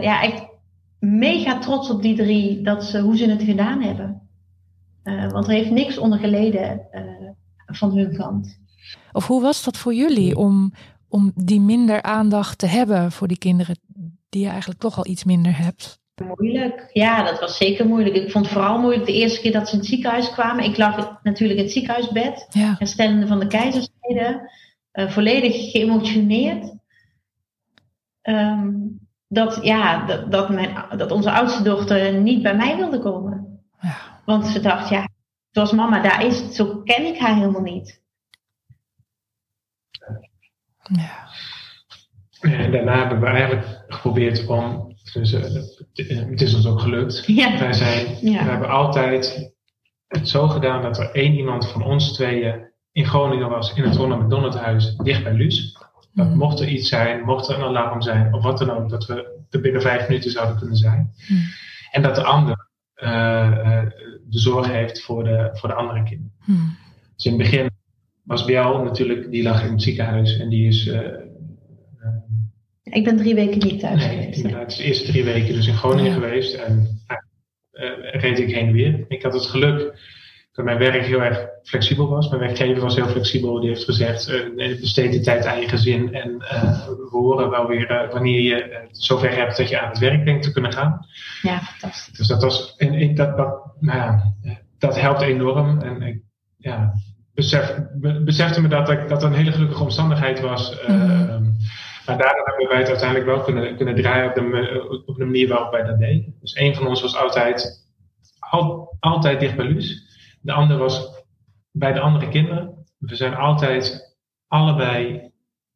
ja, 0.00 0.22
echt 0.22 0.46
mega 0.98 1.58
trots 1.58 1.90
op 1.90 2.02
die 2.02 2.16
drie, 2.16 2.62
dat 2.62 2.84
ze, 2.84 3.00
hoe 3.00 3.16
ze 3.16 3.30
het 3.30 3.42
gedaan 3.42 3.82
hebben. 3.82 4.28
want 5.02 5.46
er 5.46 5.52
heeft 5.52 5.70
niks 5.70 5.98
onder 5.98 6.18
geleden 6.18 6.80
van 7.66 7.96
hun 7.96 8.16
kant. 8.16 8.61
Of 9.12 9.26
hoe 9.26 9.42
was 9.42 9.64
dat 9.64 9.76
voor 9.76 9.94
jullie 9.94 10.36
om, 10.36 10.72
om 11.08 11.32
die 11.34 11.60
minder 11.60 12.02
aandacht 12.02 12.58
te 12.58 12.66
hebben 12.66 13.12
voor 13.12 13.28
die 13.28 13.38
kinderen 13.38 13.78
die 14.28 14.42
je 14.42 14.48
eigenlijk 14.48 14.80
toch 14.80 14.96
al 14.96 15.06
iets 15.06 15.24
minder 15.24 15.58
hebt? 15.58 16.00
Moeilijk, 16.36 16.88
ja, 16.92 17.22
dat 17.22 17.40
was 17.40 17.56
zeker 17.56 17.86
moeilijk. 17.86 18.14
Ik 18.14 18.30
vond 18.30 18.44
het 18.44 18.54
vooral 18.54 18.78
moeilijk 18.78 19.06
de 19.06 19.12
eerste 19.12 19.40
keer 19.40 19.52
dat 19.52 19.68
ze 19.68 19.72
in 19.72 19.78
het 19.78 19.88
ziekenhuis 19.88 20.30
kwamen. 20.30 20.64
Ik 20.64 20.76
lag 20.76 21.18
natuurlijk 21.22 21.58
in 21.58 21.64
het 21.64 21.74
ziekenhuisbed, 21.74 22.46
ja. 22.50 22.74
herstellende 22.78 23.26
van 23.26 23.38
de 23.38 23.46
keizersnede, 23.46 24.50
uh, 24.92 25.10
volledig 25.10 25.70
geëmotioneerd. 25.70 26.74
Um, 28.22 29.00
dat, 29.28 29.58
ja, 29.62 30.06
dat, 30.06 30.30
dat, 30.32 30.48
mijn, 30.48 30.84
dat 30.96 31.10
onze 31.10 31.30
oudste 31.30 31.62
dochter 31.62 32.20
niet 32.20 32.42
bij 32.42 32.56
mij 32.56 32.76
wilde 32.76 32.98
komen. 32.98 33.60
Ja. 33.80 33.96
Want 34.24 34.46
ze 34.46 34.60
dacht, 34.60 34.88
ja, 34.88 35.08
zoals 35.50 35.72
mama 35.72 36.00
daar 36.02 36.26
is, 36.26 36.54
zo 36.54 36.82
ken 36.84 37.06
ik 37.06 37.18
haar 37.18 37.34
helemaal 37.34 37.62
niet. 37.62 38.01
Ja. 40.92 41.28
En 42.40 42.70
daarna 42.70 42.98
hebben 42.98 43.20
we 43.20 43.26
eigenlijk 43.26 43.84
geprobeerd 43.88 44.46
om, 44.46 44.94
dus, 45.12 45.32
uh, 45.32 45.42
het 46.30 46.40
is 46.40 46.54
ons 46.54 46.66
ook 46.66 46.80
gelukt. 46.80 47.26
Ja. 47.26 47.58
Wij, 47.58 47.72
zijn, 47.72 48.06
we 48.20 48.30
hebben 48.30 48.68
altijd 48.68 49.52
het 50.06 50.28
zo 50.28 50.48
gedaan 50.48 50.82
dat 50.82 50.98
er 50.98 51.10
één 51.10 51.34
iemand 51.34 51.70
van 51.70 51.82
ons 51.82 52.12
tweeën 52.12 52.70
in 52.92 53.06
Groningen 53.06 53.48
was, 53.48 53.74
in 53.74 53.82
het 53.82 53.96
Ronald 53.96 54.22
McDonald 54.22 54.54
huis, 54.54 54.96
dicht 54.96 55.22
bij 55.22 55.32
Luus. 55.32 55.76
Dat 56.14 56.28
mm. 56.28 56.36
mocht 56.36 56.60
er 56.60 56.68
iets 56.68 56.88
zijn, 56.88 57.24
mocht 57.24 57.48
er 57.48 57.54
een 57.54 57.64
alarm 57.64 58.02
zijn, 58.02 58.34
of 58.34 58.42
wat 58.42 58.58
dan 58.58 58.70
ook, 58.70 58.90
dat 58.90 59.06
we 59.06 59.44
er 59.50 59.60
binnen 59.60 59.82
vijf 59.82 60.08
minuten 60.08 60.30
zouden 60.30 60.58
kunnen 60.58 60.76
zijn. 60.76 61.12
Mm. 61.28 61.42
En 61.90 62.02
dat 62.02 62.14
de 62.14 62.24
ander 62.24 62.68
uh, 62.96 63.82
de 64.28 64.38
zorg 64.38 64.66
heeft 64.66 65.02
voor 65.02 65.24
de, 65.24 65.50
voor 65.52 65.68
de 65.68 65.74
andere 65.74 66.02
kinderen. 66.02 66.32
Mm. 66.44 66.76
Dus 67.16 67.24
in 67.24 67.32
het 67.32 67.40
begin 67.40 67.70
was 68.32 68.44
Biel 68.44 68.82
natuurlijk, 68.82 69.30
die 69.30 69.42
lag 69.42 69.64
in 69.64 69.72
het 69.72 69.82
ziekenhuis 69.82 70.38
en 70.38 70.48
die 70.48 70.68
is. 70.68 70.86
Uh, 70.86 70.98
ik 72.82 73.04
ben 73.04 73.16
drie 73.16 73.34
weken 73.34 73.68
niet 73.68 73.80
thuis 73.80 74.06
nee, 74.06 74.18
geweest. 74.18 74.36
Inderdaad, 74.36 74.76
de 74.76 74.82
eerste 74.82 75.06
drie 75.06 75.24
weken 75.24 75.54
dus 75.54 75.66
in 75.66 75.74
Groningen 75.74 76.12
geweest 76.12 76.54
en 76.54 77.00
reed 78.12 78.38
ik 78.38 78.54
heen 78.54 78.66
en 78.66 78.72
weer. 78.72 79.04
Ik 79.08 79.22
had 79.22 79.32
het 79.32 79.46
geluk 79.46 79.94
dat 80.52 80.64
mijn 80.64 80.78
werk 80.78 81.04
heel 81.04 81.22
erg 81.22 81.46
flexibel 81.62 82.08
was. 82.08 82.28
Mijn 82.28 82.40
werkgever 82.40 82.82
was 82.82 82.94
heel 82.94 83.08
flexibel. 83.08 83.60
Die 83.60 83.68
heeft 83.68 83.84
gezegd, 83.84 84.28
uh, 84.28 84.80
besteed 84.80 85.12
de 85.12 85.20
tijd 85.20 85.46
aan 85.46 85.60
je 85.60 85.68
gezin. 85.68 86.14
En 86.14 86.30
uh, 86.30 86.86
we 86.86 87.08
horen 87.10 87.50
wel 87.50 87.66
weer 87.66 87.90
uh, 87.90 88.12
wanneer 88.12 88.40
je 88.40 88.88
zover 88.90 89.36
hebt 89.36 89.56
dat 89.56 89.68
je 89.68 89.80
aan 89.80 89.88
het 89.88 89.98
werk 89.98 90.24
denkt 90.24 90.42
te 90.42 90.52
kunnen 90.52 90.72
gaan. 90.72 91.06
Ja, 91.42 91.60
fantastisch. 91.60 92.16
Dus 92.16 92.26
dat 92.26 92.42
was, 92.42 92.74
en, 92.76 93.14
dat, 93.14 93.36
dat, 93.36 93.74
nou 93.80 93.98
ja, 93.98 94.34
dat 94.78 95.00
helpt 95.00 95.22
enorm. 95.22 95.80
En 95.80 96.02
ik 96.02 96.22
ja, 96.56 96.94
besef, 97.34 97.78
besefte 98.24 98.60
me 98.60 98.68
dat, 98.68 98.86
dat 98.86 99.08
dat 99.08 99.22
een 99.22 99.34
hele 99.34 99.52
gelukkige 99.52 99.82
omstandigheid 99.82 100.40
was. 100.40 100.80
Mm 100.86 101.32
maar 102.06 102.18
daardoor 102.18 102.46
hebben 102.46 102.68
wij 102.68 102.78
het 102.78 102.88
uiteindelijk 102.88 103.28
wel 103.30 103.40
kunnen, 103.40 103.76
kunnen 103.76 103.94
draaien 103.94 104.28
op 104.28 104.34
de, 104.34 105.02
op 105.06 105.16
de 105.16 105.24
manier 105.24 105.48
waarop 105.48 105.72
wij 105.72 105.82
dat 105.82 105.98
deden. 105.98 106.34
Dus 106.40 106.56
een 106.56 106.74
van 106.74 106.86
ons 106.86 107.00
was 107.00 107.16
altijd, 107.16 107.86
al, 108.38 108.96
altijd 109.00 109.40
dicht 109.40 109.56
bij 109.56 109.64
Luus. 109.64 110.10
De 110.40 110.52
ander 110.52 110.78
was 110.78 111.24
bij 111.70 111.92
de 111.92 112.00
andere 112.00 112.28
kinderen. 112.28 112.84
We 112.98 113.16
zijn 113.16 113.34
altijd 113.34 114.16
allebei 114.48 115.30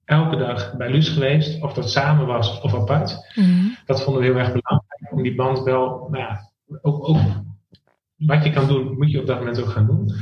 elke 0.04 0.36
dag 0.36 0.76
bij 0.76 0.90
Luus 0.90 1.08
geweest, 1.08 1.62
of 1.62 1.72
dat 1.72 1.90
samen 1.90 2.26
was 2.26 2.60
of 2.60 2.74
apart. 2.74 3.32
Mhm. 3.34 3.68
Dat 3.84 4.02
vonden 4.02 4.22
we 4.22 4.28
heel 4.28 4.38
erg 4.38 4.52
belangrijk, 4.52 5.12
om 5.12 5.22
die 5.22 5.34
band 5.34 5.62
wel, 5.62 6.08
nou 6.10 6.22
ja, 6.22 6.50
ook, 6.82 7.08
ook, 7.08 7.20
wat 8.16 8.44
je 8.44 8.50
kan 8.50 8.66
doen, 8.66 8.96
moet 8.96 9.10
je 9.10 9.20
op 9.20 9.26
dat 9.26 9.38
moment 9.38 9.60
ook 9.60 9.70
gaan 9.70 9.86
doen. 9.86 10.12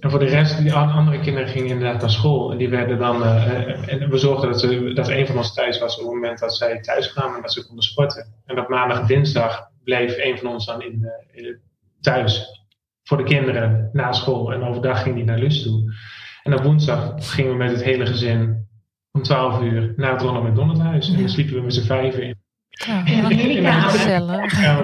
En 0.00 0.10
voor 0.10 0.18
de 0.18 0.24
rest, 0.24 0.58
die 0.58 0.74
andere 0.74 1.20
kinderen 1.20 1.48
gingen 1.48 1.68
inderdaad 1.68 2.00
naar 2.00 2.10
school. 2.10 2.52
En 2.52 2.58
die 2.58 2.68
werden 2.68 2.98
dan, 2.98 3.22
uh, 3.22 3.92
en 3.92 4.10
we 4.10 4.18
zorgden 4.18 4.50
dat, 4.50 4.60
ze, 4.60 4.92
dat 4.94 5.08
een 5.08 5.26
van 5.26 5.36
ons 5.36 5.54
thuis 5.54 5.78
was 5.78 5.98
op 5.98 6.04
het 6.04 6.14
moment 6.14 6.38
dat 6.38 6.56
zij 6.56 6.80
thuis 6.80 7.12
kwamen 7.12 7.36
en 7.36 7.42
dat 7.42 7.52
ze 7.52 7.66
konden 7.66 7.84
sporten. 7.84 8.34
En 8.46 8.56
dat 8.56 8.68
maandag 8.68 9.00
en 9.00 9.06
dinsdag 9.06 9.68
bleef 9.84 10.16
een 10.18 10.38
van 10.38 10.48
ons 10.48 10.66
dan 10.66 10.82
in, 10.82 10.98
uh, 11.02 11.44
in 11.44 11.60
thuis 12.00 12.60
voor 13.02 13.16
de 13.16 13.24
kinderen 13.24 13.90
na 13.92 14.12
school. 14.12 14.52
En 14.52 14.62
overdag 14.62 15.02
ging 15.02 15.14
die 15.14 15.24
naar 15.24 15.38
Lus 15.38 15.62
toe. 15.62 15.94
En 16.42 16.54
op 16.54 16.62
woensdag 16.62 17.14
gingen 17.16 17.50
we 17.50 17.56
met 17.56 17.70
het 17.70 17.82
hele 17.82 18.06
gezin 18.06 18.68
om 19.10 19.22
12 19.22 19.62
uur 19.62 19.92
naar 19.96 20.12
het 20.12 20.22
Ronald 20.22 20.48
McDonald 20.48 20.78
huis. 20.78 21.08
En 21.08 21.18
dan 21.18 21.28
sliepen 21.28 21.54
we 21.54 21.60
met 21.60 21.74
z'n 21.74 21.86
vijven 21.86 22.22
in. 22.22 22.38
Ja, 22.68 23.06
in 23.06 23.66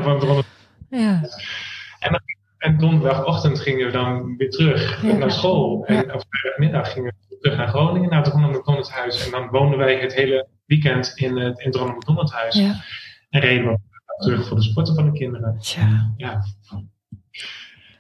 Ronald 0.03 0.45
Ja. 0.89 1.21
En, 1.99 2.23
en 2.59 2.79
donderdagochtend 2.79 3.61
gingen 3.61 3.87
we 3.87 3.93
dan 3.93 4.37
weer 4.37 4.51
terug 4.51 5.03
naar 5.03 5.31
school. 5.31 5.85
En 5.85 6.15
op 6.15 6.25
vrijdagmiddag 6.29 6.93
gingen 6.93 7.15
we 7.29 7.39
terug 7.41 7.57
naar 7.57 7.69
Groningen, 7.69 8.11
naar 8.11 8.25
het 8.25 8.33
Ronald 8.33 8.53
McDonald 8.53 8.91
huis. 8.91 9.25
En 9.25 9.31
dan 9.31 9.49
woonden 9.49 9.79
wij 9.79 10.01
het 10.01 10.15
hele 10.15 10.49
weekend 10.67 11.13
in 11.15 11.37
het, 11.37 11.59
in 11.59 11.67
het 11.67 11.77
Ronald 11.77 11.97
McDonald 11.97 12.33
huis. 12.33 12.57
En 13.31 13.41
reden 13.41 13.67
we 13.67 13.79
terug 14.19 14.47
voor 14.47 14.57
de 14.57 14.63
sporten 14.63 14.95
van 14.95 15.05
de 15.05 15.19
kinderen. 15.19 15.57
Ja. 16.17 16.43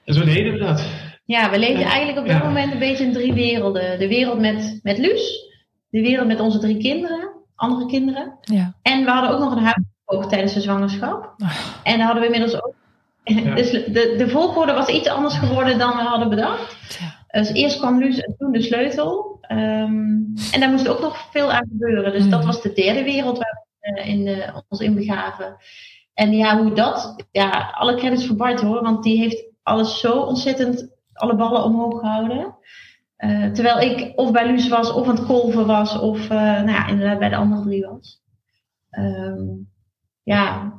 En 0.04 0.14
zo 0.14 0.24
deden 0.24 0.52
we 0.52 0.58
dat. 0.58 0.86
Ja, 1.24 1.50
we 1.50 1.58
leefden 1.58 1.86
eigenlijk 1.86 2.18
op 2.18 2.26
dat 2.26 2.42
moment 2.42 2.72
een 2.72 2.78
beetje 2.78 3.04
in 3.04 3.12
drie 3.12 3.32
werelden. 3.32 3.98
De 3.98 4.08
wereld 4.08 4.40
met, 4.40 4.80
met 4.82 4.98
Luus, 4.98 5.50
de 5.90 6.00
wereld 6.00 6.26
met 6.26 6.40
onze 6.40 6.58
drie 6.58 6.78
kinderen, 6.78 7.30
andere 7.54 7.86
kinderen. 7.86 8.38
Ja. 8.40 8.74
En 8.82 9.04
we 9.04 9.10
hadden 9.10 9.30
ook 9.30 9.40
nog 9.40 9.56
een 9.56 9.72
huishoog 9.72 10.30
tijdens 10.30 10.54
de 10.54 10.60
zwangerschap. 10.60 11.34
Ah. 11.36 11.50
En 11.82 11.96
daar 11.98 12.06
hadden 12.06 12.22
we 12.22 12.34
inmiddels 12.34 12.62
ook. 12.62 12.74
Dus 13.54 13.70
de, 13.70 14.14
de 14.18 14.28
volgorde 14.28 14.72
was 14.72 14.88
iets 14.88 15.08
anders 15.08 15.38
geworden 15.38 15.78
dan 15.78 15.96
we 15.96 16.02
hadden 16.02 16.28
bedacht. 16.28 16.98
Ja. 16.98 17.40
Dus 17.40 17.52
eerst 17.52 17.78
kwam 17.78 17.98
Luus 17.98 18.20
en 18.20 18.34
toen 18.38 18.52
de 18.52 18.62
sleutel. 18.62 19.38
Ehm, 19.40 20.14
en 20.52 20.60
daar 20.60 20.70
moest 20.70 20.88
ook 20.88 21.00
nog 21.00 21.28
veel 21.30 21.52
aan 21.52 21.68
gebeuren. 21.68 22.12
Dus 22.12 22.28
dat 22.28 22.40
mm. 22.40 22.46
was 22.46 22.62
de 22.62 22.72
derde 22.72 23.02
wereld 23.02 23.38
waar 23.38 23.66
we 23.80 24.00
uh, 24.00 24.08
in, 24.08 24.26
uh, 24.26 24.56
ons 24.68 24.80
in 24.80 24.94
begaven. 24.94 25.56
En 26.14 26.32
ja, 26.32 26.62
hoe 26.62 26.72
dat, 26.72 27.26
ja, 27.30 27.70
alle 27.74 27.94
credits 27.94 28.26
voor 28.26 28.36
Bart 28.36 28.60
hoor, 28.60 28.82
want 28.82 29.02
die 29.02 29.18
heeft 29.18 29.44
alles 29.62 30.00
zo 30.00 30.20
ontzettend, 30.20 30.88
alle 31.12 31.36
ballen 31.36 31.64
omhoog 31.64 32.00
gehouden. 32.00 32.54
Uh, 33.18 33.50
terwijl 33.50 33.80
ik 33.80 34.12
of 34.18 34.32
bij 34.32 34.46
Luus 34.46 34.68
was, 34.68 34.92
of 34.92 35.08
aan 35.08 35.16
het 35.16 35.26
kolven 35.26 35.66
was, 35.66 35.98
of 35.98 36.22
uh, 36.24 36.28
nou 36.38 36.70
ja, 36.70 36.88
inderdaad 36.88 37.18
bij 37.18 37.28
de 37.28 37.36
andere 37.36 37.62
drie 37.62 37.86
was. 37.86 38.22
Um, 38.90 39.68
ja, 40.26 40.72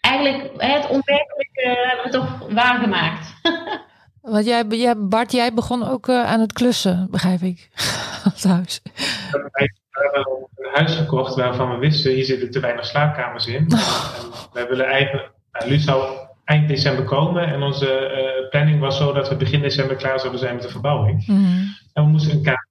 eigenlijk 0.00 0.50
het 0.56 0.88
onwerkelijke 0.88 1.84
hebben 1.86 2.04
we 2.04 2.10
toch 2.10 2.52
waargemaakt. 2.52 3.34
Want 4.20 4.46
jij, 4.46 4.64
jij, 4.68 4.94
Bart, 4.98 5.32
jij 5.32 5.54
begon 5.54 5.88
ook 5.88 6.08
uh, 6.08 6.24
aan 6.24 6.40
het 6.40 6.52
klussen, 6.52 7.08
begrijp 7.10 7.40
ik, 7.40 7.70
als 8.32 8.44
huis. 8.44 8.80
We 9.30 9.50
hebben 9.92 10.26
een 10.56 10.70
huis 10.72 10.94
gekocht 10.96 11.34
waarvan 11.34 11.70
we 11.70 11.76
wisten, 11.76 12.12
hier 12.12 12.24
zitten 12.24 12.50
te 12.50 12.60
weinig 12.60 12.86
slaapkamers 12.86 13.46
in. 13.46 13.66
Oh. 13.72 14.52
Wij 14.52 14.68
willen 14.68 14.86
eigenlijk, 14.86 15.32
nou, 15.52 15.70
Luus 15.70 15.84
zou 15.84 16.18
eind 16.44 16.68
december 16.68 17.04
komen. 17.04 17.46
En 17.46 17.62
onze 17.62 17.86
uh, 17.86 18.48
planning 18.48 18.80
was 18.80 18.96
zo 18.96 19.12
dat 19.12 19.28
we 19.28 19.36
begin 19.36 19.60
december 19.60 19.96
klaar 19.96 20.18
zouden 20.18 20.40
zijn 20.40 20.54
met 20.54 20.62
de 20.62 20.70
verbouwing. 20.70 21.26
Mhm. 21.26 21.38
En 21.92 22.04
we 22.04 22.10
moesten 22.10 22.36
een 22.36 22.42
kamer 22.42 22.68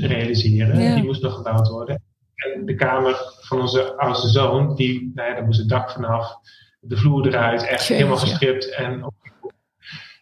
realiseren. 0.00 0.94
Die 0.94 1.04
moest 1.04 1.22
nog 1.22 1.34
gebouwd 1.34 1.68
worden. 1.68 2.02
En 2.44 2.64
de 2.64 2.74
kamer 2.74 3.16
van 3.40 3.60
onze 3.60 3.96
oudste 3.96 4.28
zoon, 4.28 4.74
die, 4.74 5.12
nou 5.14 5.28
ja, 5.28 5.34
daar 5.34 5.44
moest 5.44 5.58
het 5.58 5.68
dak 5.68 5.90
vanaf, 5.90 6.36
de 6.80 6.96
vloer 6.96 7.26
eruit, 7.26 7.66
echt 7.66 7.88
helemaal 7.88 8.16
gestript. 8.16 8.74
En, 8.74 9.12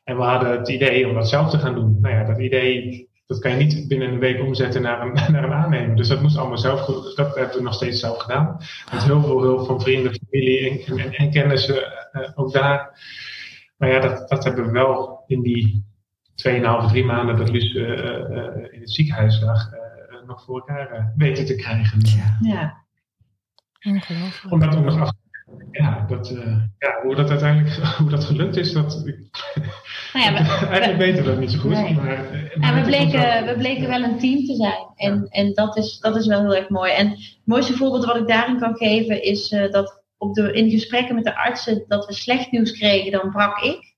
en 0.04 0.16
we 0.16 0.22
hadden 0.22 0.50
het 0.50 0.68
idee 0.68 1.09
om 1.09 1.14
dat 1.14 1.28
zelf 1.28 1.50
te 1.50 1.59
gaan 1.59 1.74
doen. 1.74 1.98
Nou 2.00 2.14
ja, 2.14 2.24
dat 2.24 2.38
idee 2.38 3.09
dat 3.30 3.38
kan 3.38 3.50
je 3.50 3.56
niet 3.56 3.88
binnen 3.88 4.09
een 4.09 4.18
week 4.18 4.40
omzetten 4.40 4.83
naar 4.83 5.00
een, 5.00 5.12
naar 5.33 5.44
een 5.44 5.52
aannemer. 5.52 5.96
Dus 5.96 6.09
dat 6.09 6.22
moest 6.22 6.37
allemaal 6.37 6.59
zelf, 6.59 6.85
dat 7.14 7.35
hebben 7.35 7.56
we 7.56 7.62
nog 7.62 7.74
steeds 7.74 8.00
zelf 8.00 8.18
gedaan. 8.18 8.56
Met 8.92 9.02
heel 9.02 9.22
veel 9.22 9.42
hulp 9.42 9.66
van 9.66 9.80
vrienden, 9.80 10.14
familie 10.14 10.70
en, 10.70 10.98
en, 10.98 11.12
en 11.12 11.30
kennissen 11.30 12.09
uh, 12.12 12.28
ook 12.35 12.52
daar. 12.52 13.00
Maar 13.76 13.88
ja, 13.88 14.00
dat, 14.00 14.28
dat 14.28 14.44
hebben 14.44 14.64
we 14.64 14.70
wel 14.70 15.24
in 15.26 15.42
die 15.42 15.85
2,5, 16.48 16.88
3 16.88 17.04
maanden 17.04 17.37
dat 17.37 17.50
Luus 17.50 17.74
uh, 17.74 17.88
uh, 17.88 18.72
in 18.72 18.80
het 18.80 18.90
ziekenhuis 18.90 19.40
lag, 19.40 19.70
nog 20.30 20.44
voor 20.44 20.54
elkaar 20.54 21.12
weten 21.16 21.46
te 21.46 21.54
krijgen. 21.54 22.00
Ja. 22.00 22.38
ja. 22.40 22.84
Ongelooflijk. 23.82 24.52
Om 24.52 24.60
dat 24.60 24.76
ook 24.76 24.84
nog 24.84 25.00
af 25.00 25.12
ja, 25.70 26.04
dat, 26.08 26.30
uh, 26.30 26.56
ja, 26.78 27.00
hoe 27.02 27.14
dat 27.14 27.30
uiteindelijk 27.30 27.74
hoe 27.98 28.10
dat 28.10 28.24
gelukt 28.24 28.56
is, 28.56 28.72
dat, 28.72 29.02
nou 30.12 30.24
ja, 30.24 30.32
we, 30.60 30.66
eigenlijk 30.66 30.98
weten 30.98 31.24
we 31.24 31.30
dat 31.30 31.38
niet 31.38 31.50
zo 31.50 31.58
goed. 31.58 31.70
Nee. 31.70 31.94
Maar, 31.94 32.50
maar 32.58 32.74
we, 32.74 32.80
bleken, 32.80 33.46
we 33.46 33.54
bleken 33.58 33.88
wel 33.88 34.02
een 34.02 34.18
team 34.18 34.44
te 34.44 34.54
zijn. 34.54 34.86
En, 34.96 35.26
en 35.28 35.54
dat, 35.54 35.76
is, 35.76 35.98
dat 35.98 36.16
is 36.16 36.26
wel 36.26 36.40
heel 36.40 36.56
erg 36.56 36.68
mooi. 36.68 36.92
En 36.92 37.08
het 37.08 37.40
mooiste 37.44 37.76
voorbeeld 37.76 38.04
wat 38.04 38.16
ik 38.16 38.28
daarin 38.28 38.58
kan 38.58 38.76
geven 38.76 39.22
is 39.22 39.52
uh, 39.52 39.70
dat 39.70 40.02
op 40.18 40.34
de, 40.34 40.52
in 40.52 40.70
gesprekken 40.70 41.14
met 41.14 41.24
de 41.24 41.36
artsen 41.36 41.84
dat 41.88 42.06
we 42.06 42.12
slecht 42.12 42.50
nieuws 42.50 42.72
kregen, 42.72 43.12
dan 43.12 43.30
brak 43.30 43.58
ik. 43.58 43.89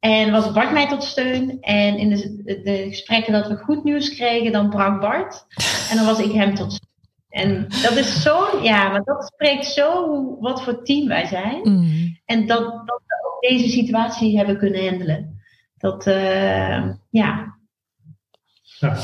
En 0.00 0.30
was 0.30 0.52
Bart 0.52 0.72
mij 0.72 0.88
tot 0.88 1.02
steun. 1.02 1.58
En 1.60 1.98
in 1.98 2.08
de, 2.08 2.60
de, 2.62 2.86
gesprekken 2.88 3.32
dat 3.32 3.48
we 3.48 3.56
goed 3.56 3.84
nieuws 3.84 4.14
kregen, 4.14 4.52
dan 4.52 4.70
brak 4.70 5.00
Bart. 5.00 5.46
En 5.90 5.96
dan 5.96 6.06
was 6.06 6.18
ik 6.18 6.32
hem 6.32 6.54
tot 6.54 6.72
steun. 6.72 6.88
En 7.28 7.66
dat 7.82 7.96
is 7.96 8.22
zo, 8.22 8.62
ja, 8.62 8.88
maar 8.88 9.02
dat 9.04 9.24
spreekt 9.34 9.66
zo 9.66 10.36
wat 10.40 10.62
voor 10.62 10.82
team 10.82 11.08
wij 11.08 11.26
zijn. 11.26 11.60
Mm. 11.62 12.18
En 12.24 12.46
dat, 12.46 12.62
dat 12.62 13.02
we 13.06 13.32
ook 13.32 13.40
deze 13.40 13.68
situatie 13.68 14.36
hebben 14.36 14.58
kunnen 14.58 14.88
handelen. 14.88 15.40
Dat, 15.78 16.06
uh, 16.06 16.86
ja. 17.10 17.56
ja. 18.78 18.96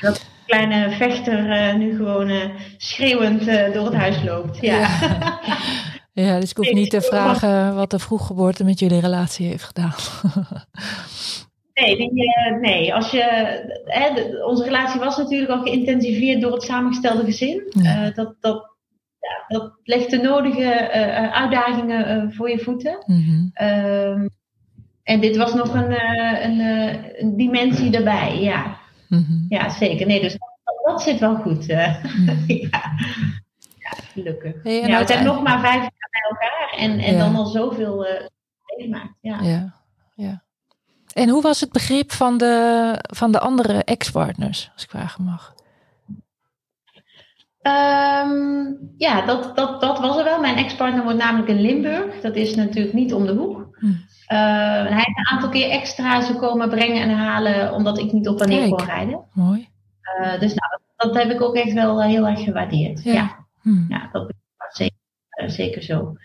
Dat 0.00 0.30
kleine 0.46 0.90
vechter 0.90 1.50
uh, 1.50 1.74
nu 1.74 1.96
gewoon 1.96 2.30
uh, 2.30 2.44
schreeuwend 2.76 3.44
door 3.74 3.84
het 3.84 3.94
huis 3.94 4.22
loopt. 4.22 4.60
Ja. 4.60 4.78
ja. 4.78 5.40
ja 6.12 6.40
dus 6.40 6.50
ik 6.50 6.56
hoef 6.56 6.72
niet 6.72 6.90
te 6.90 7.00
vragen 7.00 7.74
wat 7.74 7.90
de 7.90 7.98
vroeggeboorte 7.98 8.64
met 8.64 8.78
jullie 8.78 9.00
relatie 9.00 9.46
heeft 9.46 9.64
gedaan. 9.64 9.94
Nee, 11.74 11.96
die, 11.96 12.12
uh, 12.12 12.60
nee. 12.60 12.94
Als 12.94 13.10
je, 13.10 13.22
hè, 13.84 14.36
onze 14.44 14.64
relatie 14.64 15.00
was 15.00 15.16
natuurlijk 15.16 15.50
al 15.50 15.62
geïntensiveerd 15.62 16.40
door 16.40 16.52
het 16.52 16.62
samengestelde 16.62 17.24
gezin. 17.24 17.66
Ja. 17.68 18.06
Uh, 18.06 18.14
dat, 18.14 18.34
dat, 18.40 18.76
ja, 19.18 19.58
dat 19.58 19.72
legt 19.84 20.10
de 20.10 20.16
nodige 20.16 20.60
uh, 20.60 21.32
uitdagingen 21.32 22.32
voor 22.32 22.50
je 22.50 22.58
voeten. 22.58 23.02
Mm 23.06 23.24
-hmm. 23.24 24.30
en 25.02 25.20
dit 25.20 25.36
was 25.36 25.54
nog 25.54 25.74
een, 25.74 25.92
een, 26.44 26.60
een 27.20 27.36
dimensie 27.36 27.96
erbij, 27.96 28.40
ja. 28.40 28.76
Mm 29.08 29.24
-hmm. 29.26 29.46
Ja, 29.48 29.68
zeker. 29.68 30.06
Nee, 30.06 30.20
dus 30.20 30.32
dat 30.32 30.52
dat 30.84 31.02
zit 31.02 31.18
wel 31.18 31.36
goed. 31.36 31.68
Mm. 31.68 32.44
ja. 32.46 32.82
ja, 33.78 33.94
gelukkig. 34.12 34.54
ja, 34.62 34.98
we 35.00 35.06
zijn 35.06 35.24
nog 35.24 35.42
maar 35.42 35.60
vijf 35.60 35.88
bij 36.12 36.30
elkaar 36.30 36.74
en, 36.76 36.98
en 36.98 37.18
dan 37.18 37.36
al 37.36 37.46
zoveel 37.46 38.06
uh, 38.06 38.12
meegemaakt. 38.66 39.14
Ja. 39.20 39.40
Ja, 39.40 39.74
ja. 40.14 40.42
En 41.12 41.28
hoe 41.28 41.42
was 41.42 41.60
het 41.60 41.72
begrip 41.72 42.12
van 42.12 42.38
de, 42.38 42.94
van 43.14 43.32
de 43.32 43.40
andere 43.40 43.84
ex-partners, 43.84 44.70
als 44.74 44.84
ik 44.84 44.90
vragen 44.90 45.24
mag? 45.24 45.54
Um, 47.62 48.78
ja, 48.96 49.26
dat, 49.26 49.56
dat, 49.56 49.80
dat 49.80 49.98
was 49.98 50.16
er 50.16 50.24
wel. 50.24 50.40
Mijn 50.40 50.56
ex-partner 50.56 51.02
wordt 51.02 51.18
namelijk 51.18 51.48
in 51.48 51.60
Limburg. 51.60 52.20
Dat 52.20 52.36
is 52.36 52.54
natuurlijk 52.54 52.94
niet 52.94 53.14
om 53.14 53.26
de 53.26 53.32
hoek. 53.32 53.68
Hm. 53.78 53.86
Uh, 53.86 53.94
hij 54.88 54.94
heeft 54.94 55.18
een 55.18 55.28
aantal 55.32 55.48
keer 55.48 55.70
extra's 55.70 56.36
komen 56.36 56.68
brengen 56.68 57.02
en 57.02 57.16
halen, 57.16 57.72
omdat 57.72 57.98
ik 57.98 58.12
niet 58.12 58.28
op 58.28 58.40
en 58.40 58.48
neer 58.48 58.68
kon 58.68 58.84
rijden. 58.84 59.24
Mooi. 59.32 59.68
Uh, 60.20 60.40
dus 60.40 60.54
nou, 60.54 60.80
dat, 60.96 61.22
heb 61.22 61.30
ik 61.30 61.40
ook 61.40 61.54
echt 61.54 61.72
wel 61.72 62.02
heel 62.02 62.26
erg 62.26 62.40
gewaardeerd. 62.40 63.04
Ja, 63.04 63.12
ja. 63.12 63.46
Hm. 63.62 63.84
ja 63.88 64.08
dat 64.12 64.32
zeker, 65.50 65.82
uh, 65.82 65.82
zeker 65.82 65.82
zo. 65.82 66.16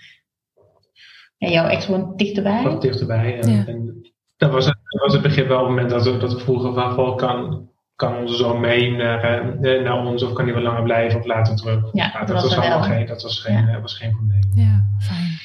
En 1.38 1.51
jouw 1.51 1.67
ex 1.67 1.88
woont 1.88 2.17
dichterbij? 2.17 2.63
Wat 2.63 2.82
dichterbij. 2.82 3.39
En, 3.39 3.51
ja. 3.51 3.65
en 3.65 4.12
dat, 4.38 4.51
was, 4.51 4.65
dat 4.65 5.01
was 5.01 5.13
het 5.13 5.21
begrip 5.21 5.47
wel 5.47 5.60
op 5.60 5.65
het 5.65 5.75
moment 5.75 5.89
dat, 5.89 6.03
we, 6.03 6.17
dat 6.17 6.34
we 6.34 6.39
vroegen 6.39 6.73
van, 6.73 7.17
kan, 7.17 7.69
kan 7.95 8.17
onze 8.17 8.36
zoon 8.36 8.60
mee 8.60 8.91
naar, 8.91 9.45
uh, 9.62 9.84
naar 9.84 10.06
ons 10.06 10.23
of 10.23 10.34
kan 10.34 10.45
hij 10.45 10.53
wel 10.53 10.63
langer 10.63 10.84
blijven 10.84 11.19
of 11.19 11.25
later 11.25 11.56
terug? 11.56 11.89
Ja, 11.93 12.12
dat, 12.19 12.27
dat, 12.27 12.41
was, 12.41 12.58
allemaal 12.58 12.84
geen, 12.84 13.06
dat 13.06 13.21
was 13.21 13.39
geen, 13.39 13.67
ja. 13.67 13.82
was 13.82 13.97
geen 13.97 14.12
probleem. 14.12 14.51
Ja, 14.53 14.86
fijn. 14.99 15.39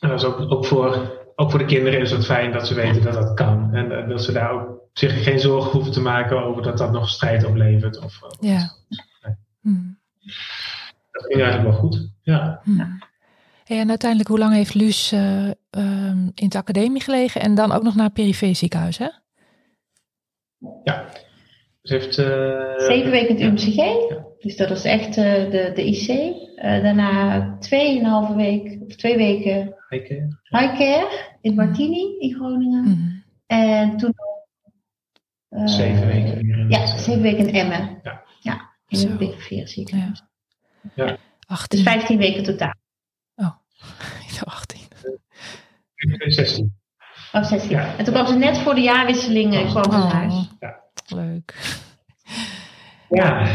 En 0.00 0.08
dat 0.08 0.18
is 0.18 0.24
ook, 0.24 0.52
ook, 0.52 0.66
voor, 0.66 1.12
ook 1.34 1.50
voor 1.50 1.58
de 1.58 1.64
kinderen 1.64 2.00
is 2.00 2.10
het 2.10 2.24
fijn 2.24 2.52
dat 2.52 2.66
ze 2.66 2.74
weten 2.74 3.02
dat 3.02 3.14
dat 3.14 3.34
kan. 3.34 3.74
En 3.74 4.08
dat 4.08 4.22
ze 4.22 4.32
daar 4.32 4.50
ook 4.50 4.74
zich 4.92 5.22
geen 5.22 5.40
zorgen 5.40 5.70
hoeven 5.70 5.92
te 5.92 6.00
maken 6.00 6.44
over 6.44 6.62
dat 6.62 6.78
dat 6.78 6.92
nog 6.92 7.08
strijd 7.08 7.44
oplevert. 7.44 7.98
Of, 7.98 8.20
ja. 8.40 8.70
Nee. 9.62 9.96
Dat 11.14 11.24
ging 11.24 11.42
eigenlijk 11.42 11.70
wel 11.70 11.80
goed. 11.80 12.10
Ja. 12.22 12.62
En 13.64 13.88
uiteindelijk, 13.88 14.28
hoe 14.28 14.38
lang 14.38 14.54
heeft 14.54 14.74
Luus 14.74 15.12
uh, 15.12 15.50
in 16.34 16.48
de 16.48 16.58
academie 16.58 17.02
gelegen 17.02 17.40
en 17.40 17.54
dan 17.54 17.72
ook 17.72 17.82
nog 17.82 17.94
naar 17.94 18.04
het 18.04 18.14
perifee 18.14 18.54
ziekenhuis, 18.54 18.98
hè? 18.98 19.08
Ja. 20.84 21.08
Ze 21.82 21.94
heeft... 21.94 22.18
Uh, 22.18 22.86
Zeven 22.88 23.10
weken 23.10 23.36
in 23.38 23.50
het 23.50 23.64
UMCG. 23.64 23.76
Ja. 23.76 24.24
Dus 24.38 24.56
dat 24.56 24.70
is 24.70 24.84
echt 24.84 25.08
uh, 25.08 25.14
de, 25.50 25.72
de 25.74 25.84
IC. 25.84 26.08
Uh, 26.08 26.82
daarna 26.82 27.56
tweeënhalve 27.58 28.34
week, 28.34 28.78
of 28.86 28.96
twee 28.96 29.16
weken 29.16 29.74
Highcare. 29.88 30.38
Highcare 30.42 31.36
in 31.40 31.54
Martini 31.54 32.16
in 32.18 32.34
Groningen. 32.34 32.84
Mm. 32.84 33.22
En 33.46 33.96
toen 33.96 34.14
zeven 35.64 36.06
weken 36.06 36.40
in 36.40 36.66
Ja, 36.68 36.86
zeven 36.86 37.22
weken 37.22 37.48
in 37.48 37.54
Emmen. 37.54 38.00
Ja. 38.02 38.22
ja 38.40 38.70
in 38.88 38.98
het 38.98 39.18
BV 39.18 39.66
ziekenhuis. 39.66 40.18
Ja. 40.18 40.33
Ja. 40.94 41.16
18. 41.46 41.84
Dus 41.84 41.92
15 41.92 42.18
weken 42.18 42.42
totaal. 42.42 42.74
Oh, 43.34 43.50
18. 44.44 44.80
16. 46.18 46.82
Oh, 47.32 47.44
16. 47.44 47.70
Ja. 47.70 47.96
En 47.96 48.04
toen 48.04 48.14
kwam 48.14 48.26
ze 48.26 48.34
net 48.34 48.58
voor 48.58 48.74
de 48.74 48.80
jaarwisseling 48.80 49.54
uh, 49.54 49.70
kwam 49.70 50.02
oh. 50.02 50.12
huis. 50.12 50.48
Ja. 50.60 50.80
Leuk. 51.06 51.54
Ja. 53.08 53.46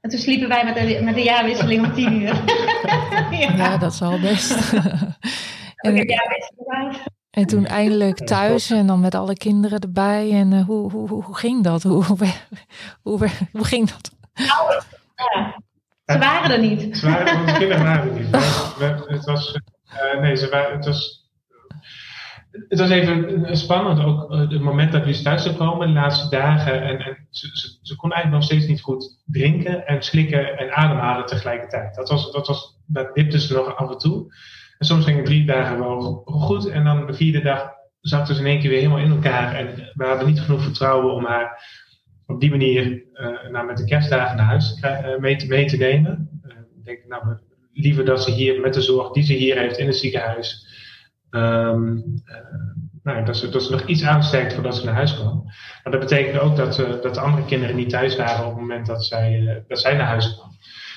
En 0.00 0.10
toen 0.10 0.18
sliepen 0.18 0.48
wij 0.48 0.64
met 0.64 0.74
de, 0.74 1.00
met 1.02 1.14
de 1.14 1.22
jaarwisseling 1.22 1.86
om 1.86 1.92
tien 1.92 2.12
uur. 2.12 2.44
ja. 3.30 3.52
ja. 3.56 3.76
dat 3.76 3.92
is 3.92 4.02
al 4.02 4.20
best. 4.20 4.72
en, 7.30 7.46
toen 7.46 7.66
eindelijk 7.66 8.26
thuis 8.26 8.70
en 8.70 8.86
dan 8.86 9.00
met 9.00 9.14
alle 9.14 9.34
kinderen 9.34 9.78
erbij. 9.78 10.30
En 10.30 10.52
uh, 10.52 10.64
hoe, 10.64 10.90
hoe, 10.90 11.08
hoe, 11.08 11.24
hoe, 11.24 11.36
ging 11.36 11.64
dat? 11.64 11.82
Hoe, 11.82 12.04
hoe, 12.04 12.18
hoe, 13.02 13.28
hoe 13.52 13.64
ging 13.64 13.90
dat? 13.90 14.10
Nou, 14.34 14.82
ja. 15.14 15.60
Ze 16.12 16.18
waren 16.18 16.50
er 16.50 16.60
niet. 16.60 16.98
Ze 16.98 17.10
waren, 17.10 17.40
onze 17.40 17.58
kinderen 17.58 17.84
waren 17.84 18.08
er 18.08 18.20
niet. 18.20 18.36
Het 19.16 19.24
was, 19.24 19.58
uh, 20.14 20.20
nee, 20.20 20.36
ze 20.36 20.48
waren, 20.48 20.76
het 20.76 20.84
was 20.84 21.20
het 22.68 22.78
was 22.78 22.90
even 22.90 23.56
spannend 23.56 24.04
ook 24.04 24.32
uh, 24.32 24.38
het 24.38 24.60
moment 24.60 24.92
dat 24.92 25.04
we 25.04 25.22
thuis 25.22 25.42
zou 25.42 25.56
komen, 25.56 25.86
de 25.86 25.92
laatste 25.92 26.36
dagen. 26.36 26.82
En, 26.82 26.98
en 26.98 27.26
ze, 27.30 27.48
ze, 27.52 27.78
ze, 27.82 27.96
kon 27.96 28.12
eigenlijk 28.12 28.42
nog 28.42 28.50
steeds 28.50 28.70
niet 28.70 28.82
goed 28.82 29.22
drinken 29.26 29.86
en 29.86 30.02
slikken 30.02 30.58
en 30.58 30.72
ademhalen 30.72 31.26
tegelijkertijd. 31.26 31.94
Dat, 31.94 32.08
was, 32.08 32.32
dat, 32.32 32.46
was, 32.46 32.78
dat 32.86 33.14
dipte 33.14 33.40
ze 33.40 33.54
nog 33.54 33.76
af 33.76 33.90
en 33.90 33.98
toe. 33.98 34.34
En 34.78 34.86
soms 34.86 35.04
gingen 35.04 35.24
drie 35.24 35.46
dagen 35.46 35.78
wel 35.78 36.22
goed. 36.24 36.68
En 36.68 36.84
dan 36.84 37.06
de 37.06 37.14
vierde 37.14 37.42
dag 37.42 37.70
zaten 38.00 38.34
ze 38.34 38.40
in 38.40 38.46
één 38.46 38.60
keer 38.60 38.70
weer 38.70 38.78
helemaal 38.78 39.04
in 39.04 39.10
elkaar. 39.10 39.54
En 39.54 39.90
we 39.94 40.04
hadden 40.04 40.26
niet 40.26 40.40
genoeg 40.40 40.62
vertrouwen 40.62 41.14
om 41.14 41.24
haar 41.24 41.64
op 42.30 42.40
die 42.40 42.50
manier 42.50 43.04
nou, 43.50 43.66
met 43.66 43.76
de 43.76 43.84
kerstdagen 43.84 44.36
naar 44.36 44.46
huis 44.46 44.82
uh, 44.84 45.18
mee, 45.18 45.36
te, 45.36 45.46
mee 45.46 45.64
te 45.64 45.76
nemen. 45.76 46.40
ik 46.78 46.84
denk, 46.84 46.98
nou, 47.08 47.38
liever 47.72 48.04
dat 48.04 48.22
ze 48.24 48.30
hier 48.30 48.60
met 48.60 48.74
de 48.74 48.80
zorg 48.80 49.12
die 49.12 49.22
ze 49.22 49.32
hier 49.32 49.58
heeft 49.58 49.78
in 49.78 49.86
het 49.86 49.96
ziekenhuis 49.96 50.68
Um, 51.30 52.04
nou, 53.02 53.24
dat, 53.24 53.36
ze, 53.36 53.48
dat 53.48 53.62
ze 53.62 53.70
nog 53.70 53.86
iets 53.86 54.04
aansterkt 54.04 54.54
voordat 54.54 54.76
ze 54.76 54.84
naar 54.84 54.94
huis 54.94 55.14
kwam. 55.14 55.42
Maar 55.82 55.92
dat 55.92 56.00
betekende 56.00 56.40
ook 56.40 56.56
dat, 56.56 56.76
dat 56.76 57.14
de 57.14 57.20
andere 57.20 57.44
kinderen 57.44 57.76
niet 57.76 57.90
thuis 57.90 58.16
waren 58.16 58.44
op 58.44 58.50
het 58.50 58.60
moment 58.60 58.86
dat 58.86 59.04
zij, 59.04 59.64
dat 59.68 59.80
zij 59.80 59.96
naar 59.96 60.06
huis 60.06 60.34
kwam. 60.34 60.50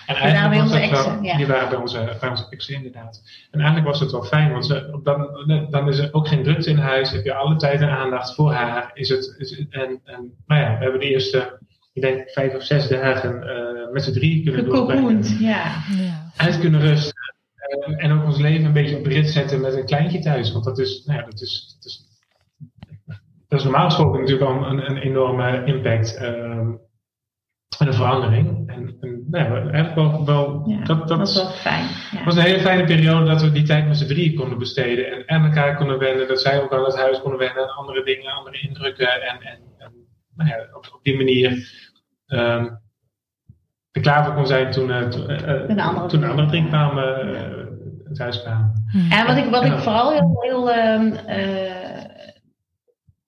En 0.06 0.16
die 0.16 0.34
waren 0.34 0.50
bij 0.50 0.62
onze 0.62 0.80
exen, 0.80 1.24
ja. 1.24 1.38
Die 1.38 1.48
waren 1.48 1.70
bij 1.70 1.78
onze, 1.78 2.18
bij 2.20 2.30
onze 2.30 2.46
exen, 2.50 2.76
inderdaad. 2.76 3.22
En 3.52 3.60
eigenlijk 3.60 3.90
was 3.90 4.00
het 4.00 4.12
wel 4.12 4.24
fijn, 4.24 4.52
want 4.52 4.66
ze, 4.66 5.00
dan, 5.04 5.68
dan 5.70 5.88
is 5.88 5.98
er 5.98 6.14
ook 6.14 6.28
geen 6.28 6.44
drukte 6.44 6.70
in 6.70 6.78
huis. 6.78 7.12
Heb 7.12 7.24
je 7.24 7.34
alle 7.34 7.56
tijd 7.56 7.82
en 7.82 7.90
aandacht 7.90 8.36
voor 8.36 8.52
haar. 8.52 8.92
Is 8.94 9.10
het, 9.10 9.36
is 9.38 9.58
het, 9.58 9.68
en, 9.70 10.02
en 10.04 10.34
nou 10.46 10.62
ja, 10.62 10.78
we 10.78 10.84
hebben 10.84 11.00
de 11.00 11.10
eerste, 11.10 11.60
ik 11.94 12.02
denk, 12.02 12.30
vijf 12.30 12.56
of 12.56 12.64
zes 12.64 12.88
dagen 12.88 13.46
met 13.92 14.04
z'n 14.04 14.12
drie 14.12 14.44
kunnen 14.44 14.66
doorbrengen. 14.66 15.24
ja. 15.40 15.84
ja. 15.98 16.32
Uit 16.38 16.60
kunnen 16.60 16.82
rusten. 16.82 17.22
En 17.98 18.12
ook 18.12 18.24
ons 18.24 18.38
leven 18.38 18.66
een 18.66 18.74
beetje 18.74 18.98
op 18.98 19.06
rit 19.06 19.30
zetten 19.30 19.62
met 19.62 19.74
een 19.74 19.86
kleintje 19.86 20.20
thuis. 20.20 20.52
Want 20.52 20.66
dat 20.66 20.80
is, 20.80 21.04
nou 21.06 21.20
ja, 21.20 21.26
dat 21.26 21.42
is, 21.42 21.76
dat 21.76 21.86
is, 21.86 22.06
dat 23.48 23.60
is 23.60 23.64
normaal 23.64 23.86
gesproken 23.86 24.20
natuurlijk 24.20 24.52
al 24.52 24.66
een, 24.66 24.90
een 24.90 24.98
enorme 24.98 25.66
impact 25.66 26.22
um, 26.22 26.80
en 27.80 27.88
een 27.88 27.94
verandering. 27.94 28.70
En, 28.70 28.98
en 29.02 29.26
nou 29.30 29.46
ja, 29.46 29.72
eigenlijk 29.72 29.96
wel, 29.96 30.26
wel 30.26 30.64
ja, 30.66 30.84
dat, 30.84 31.08
dat 31.08 31.18
was 31.18 31.36
wel 31.36 31.52
fijn. 31.52 31.86
Ja. 32.12 32.24
was 32.24 32.36
een 32.36 32.42
hele 32.42 32.60
fijne 32.60 32.84
periode 32.84 33.26
dat 33.26 33.42
we 33.42 33.52
die 33.52 33.64
tijd 33.64 33.88
met 33.88 33.98
z'n 33.98 34.08
drieën 34.08 34.36
konden 34.36 34.58
besteden. 34.58 35.06
En 35.06 35.28
aan 35.28 35.46
elkaar 35.46 35.76
konden 35.76 36.00
wennen. 36.00 36.28
Dat 36.28 36.42
zij 36.42 36.62
ook 36.62 36.74
aan 36.74 36.84
het 36.84 36.98
huis 36.98 37.22
konden 37.22 37.40
wennen. 37.40 37.64
En 37.64 37.70
andere 37.70 38.04
dingen, 38.04 38.32
andere 38.32 38.60
indrukken. 38.60 39.22
En, 39.22 39.42
en, 39.42 39.60
en 39.78 39.92
nou 40.36 40.50
ja, 40.50 40.68
op, 40.74 40.90
op 40.94 41.00
die 41.04 41.18
manier 41.18 41.52
um, 42.28 42.82
er 43.92 44.02
klaar 44.02 44.26
voor 44.26 44.34
kon 44.34 44.48
zijn 44.48 44.72
toen, 44.72 44.90
uh, 44.90 45.08
to, 45.08 45.20
uh, 45.20 45.38
de 45.76 45.82
andere 45.82 46.08
toen 46.08 46.20
de 46.20 46.28
andere 46.28 46.48
drie 46.48 46.68
kwamen, 46.68 47.30
uh, 47.30 47.42
het 48.08 48.20
huis 48.20 48.42
kwamen. 48.42 48.84
En 49.10 49.28
wat 49.28 49.38
ik, 49.38 49.46
wat 49.50 49.66
ik 49.66 49.78
vooral 49.78 50.12
heel, 50.12 50.38
heel 50.42 50.76
um, 50.76 51.14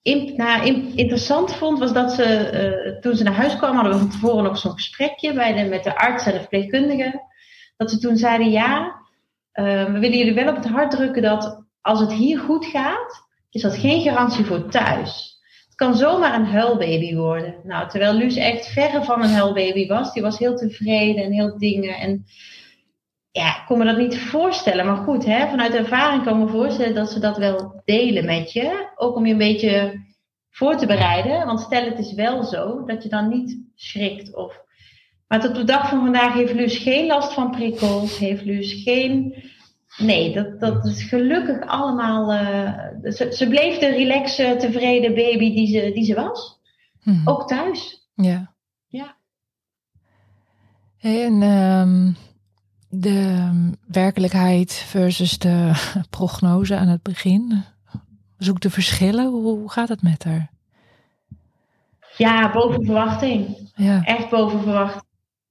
in, 0.06 0.34
nou, 0.36 0.66
in, 0.66 0.92
interessant 0.96 1.56
vond, 1.56 1.80
was 1.80 1.94
dat 1.94 2.12
ze 2.12 2.98
toen 3.02 3.16
ze 3.16 3.24
naar 3.24 3.34
huis 3.34 3.56
kwamen, 3.56 3.76
hadden 3.76 3.94
we 3.94 4.00
van 4.00 4.10
tevoren 4.10 4.44
nog 4.44 4.58
zo'n 4.58 4.72
gesprekje 4.72 5.34
bij 5.34 5.54
de, 5.54 5.70
met 5.70 5.84
de 5.84 5.98
arts 5.98 6.26
en 6.26 6.34
de 6.34 6.40
verpleegkundige. 6.40 7.22
Dat 7.78 7.92
ze 7.92 7.98
toen 7.98 8.18
zeiden, 8.18 8.52
ja, 8.52 8.96
we 9.54 9.98
willen 10.00 10.18
jullie 10.18 10.34
wel 10.34 10.50
op 10.50 10.56
het 10.56 10.68
hart 10.68 10.92
drukken 10.92 11.22
dat 11.22 11.64
als 11.82 12.00
het 12.00 12.14
hier 12.14 12.40
goed 12.40 12.66
gaat, 12.66 13.28
is 13.50 13.62
dat 13.62 13.78
geen 13.78 14.02
garantie 14.02 14.46
voor 14.46 14.70
thuis. 14.70 15.40
Het 15.66 15.76
kan 15.76 15.96
zomaar 15.96 16.34
een 16.34 16.46
huilbaby 16.46 17.16
worden. 17.16 17.56
Nou, 17.64 17.90
terwijl 17.90 18.14
Luus 18.14 18.36
echt 18.36 18.68
verre 18.68 19.04
van 19.04 19.24
een 19.24 19.30
huilbaby 19.30 19.88
was. 19.88 20.14
Die 20.14 20.24
was 20.24 20.38
heel 20.38 20.56
tevreden 20.56 21.24
en 21.24 21.32
heel 21.32 21.58
dingen. 21.58 21.96
En 21.96 22.26
ja, 23.36 23.56
ik 23.56 23.64
kon 23.66 23.78
me 23.78 23.86
dat 23.86 23.98
niet 23.98 24.20
voorstellen. 24.20 24.86
Maar 24.86 24.96
goed, 24.96 25.26
hè, 25.26 25.48
vanuit 25.48 25.74
ervaring 25.74 26.24
kan 26.24 26.40
ik 26.40 26.46
me 26.46 26.52
voorstellen 26.52 26.96
dat 26.96 27.12
ze 27.12 27.20
dat 27.20 27.38
wel 27.38 27.82
delen 27.86 28.26
met 28.26 28.52
je. 28.52 28.90
Ook 28.96 29.16
om 29.16 29.26
je 29.26 29.32
een 29.32 29.38
beetje 29.38 30.04
voor 30.50 30.76
te 30.76 30.86
bereiden. 30.86 31.46
Want 31.46 31.60
stel 31.60 31.84
het 31.84 32.00
is 32.00 32.14
wel 32.14 32.44
zo, 32.44 32.86
dat 32.86 33.04
je 33.04 33.10
dan 33.10 33.28
niet 33.28 33.60
schrikt. 33.76 34.36
Of... 34.36 34.62
Maar 35.28 35.40
tot 35.40 35.56
de 35.56 35.64
dag 35.64 35.90
van 35.90 36.00
vandaag 36.00 36.34
heeft 36.34 36.54
Luus 36.54 36.78
geen 36.78 37.08
last 37.08 37.34
van 37.34 37.52
prikkels. 37.52 38.18
Heeft 38.18 38.46
Luus 38.46 38.84
geen 38.84 39.44
Nee, 39.98 40.34
dat, 40.34 40.60
dat 40.60 40.86
is 40.86 41.04
gelukkig 41.04 41.68
allemaal. 41.68 42.34
Uh, 42.34 43.12
ze, 43.12 43.32
ze, 43.34 43.48
bleef 43.48 43.78
de 43.78 43.90
relaxe, 43.90 44.56
tevreden 44.60 45.16
baby 45.16 45.54
die 45.54 45.68
ze, 45.68 45.92
die 45.94 46.04
ze 46.04 46.16
was. 46.16 46.60
Hmm. 47.02 47.22
Ook 47.26 47.48
thuis. 47.48 48.10
Ja. 48.14 48.54
Ja. 48.88 49.16
En 51.00 51.42
um, 51.42 52.16
de 53.00 53.50
werkelijkheid 53.88 54.74
versus 54.74 55.38
de 55.38 55.72
prognose 56.10 56.76
aan 56.76 56.88
het 56.88 57.04
begin. 57.04 57.64
Zoek 58.38 58.60
de 58.60 58.70
verschillen. 58.70 59.26
Hoe 59.26 59.72
gaat 59.72 59.90
het 59.90 60.02
met 60.02 60.24
haar? 60.24 60.50
Ja, 62.18 62.52
boven 62.52 62.86
verwachting. 62.86 63.70
Ja. 63.76 64.04
Echt 64.04 64.30
boven 64.30 64.62
verwachting 64.62 65.04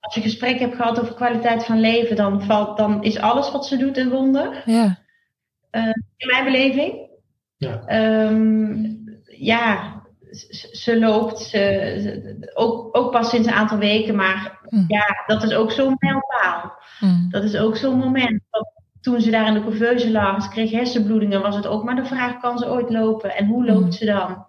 als 0.04 0.14
je 0.14 0.20
gesprek 0.20 0.58
hebt 0.58 0.76
gehad 0.76 1.00
over 1.00 1.14
kwaliteit 1.14 1.64
van 1.64 1.80
leven, 1.80 2.16
dan, 2.16 2.42
valt, 2.42 2.76
dan 2.76 3.02
is 3.02 3.18
alles 3.18 3.50
wat 3.50 3.66
ze 3.66 3.76
doet 3.76 3.96
een 3.96 4.10
wonder. 4.10 4.62
Ja. 4.66 4.98
Uh, 5.70 5.86
in 6.16 6.26
mijn 6.26 6.44
beleving. 6.44 7.08
Ja. 7.56 7.84
Um, 8.28 9.04
ja, 9.24 9.93
ze 10.72 10.98
loopt, 10.98 11.38
ze, 11.40 12.50
ook, 12.54 12.96
ook 12.96 13.10
pas 13.10 13.30
sinds 13.30 13.46
een 13.46 13.54
aantal 13.54 13.78
weken, 13.78 14.14
maar 14.14 14.58
mm. 14.68 14.84
ja, 14.88 15.22
dat 15.26 15.42
is 15.42 15.54
ook 15.54 15.70
zo'n 15.70 15.96
mijlpaal. 15.98 16.72
Mm. 17.00 17.26
Dat 17.30 17.44
is 17.44 17.56
ook 17.56 17.76
zo'n 17.76 17.98
moment. 17.98 18.42
Toen 19.00 19.20
ze 19.20 19.30
daar 19.30 19.46
in 19.46 19.54
de 19.54 19.62
couveuse 19.62 20.10
lag, 20.10 20.42
ze 20.42 20.48
kreeg 20.48 20.70
hersenbloedingen, 20.70 21.42
was 21.42 21.56
het 21.56 21.66
ook 21.66 21.84
maar 21.84 21.96
de 21.96 22.04
vraag: 22.04 22.40
kan 22.40 22.58
ze 22.58 22.68
ooit 22.68 22.90
lopen 22.90 23.36
en 23.36 23.46
hoe 23.46 23.64
loopt 23.64 23.84
mm. 23.84 23.92
ze 23.92 24.04
dan? 24.04 24.46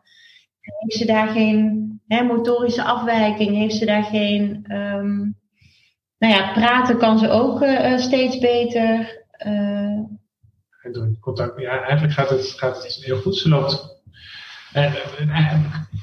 Heeft 0.59 0.97
ze 0.97 1.05
daar 1.05 1.27
geen 1.27 2.01
hè, 2.07 2.23
motorische 2.23 2.83
afwijking? 2.83 3.55
Heeft 3.55 3.75
ze 3.75 3.85
daar 3.85 4.03
geen. 4.03 4.65
Um, 4.71 5.37
nou 6.17 6.33
ja, 6.33 6.51
praten 6.53 6.97
kan 6.97 7.19
ze 7.19 7.29
ook 7.29 7.61
uh, 7.61 7.97
steeds 7.97 8.37
beter. 8.37 9.23
Uh, 9.47 9.99
contact, 11.19 11.59
ja, 11.59 11.81
eigenlijk 11.81 12.13
gaat 12.13 12.29
het, 12.29 12.53
gaat 12.57 12.83
het 12.83 12.93
heel 13.01 13.17
goed. 13.17 13.37
Ze 13.37 13.49
loopt 13.49 13.94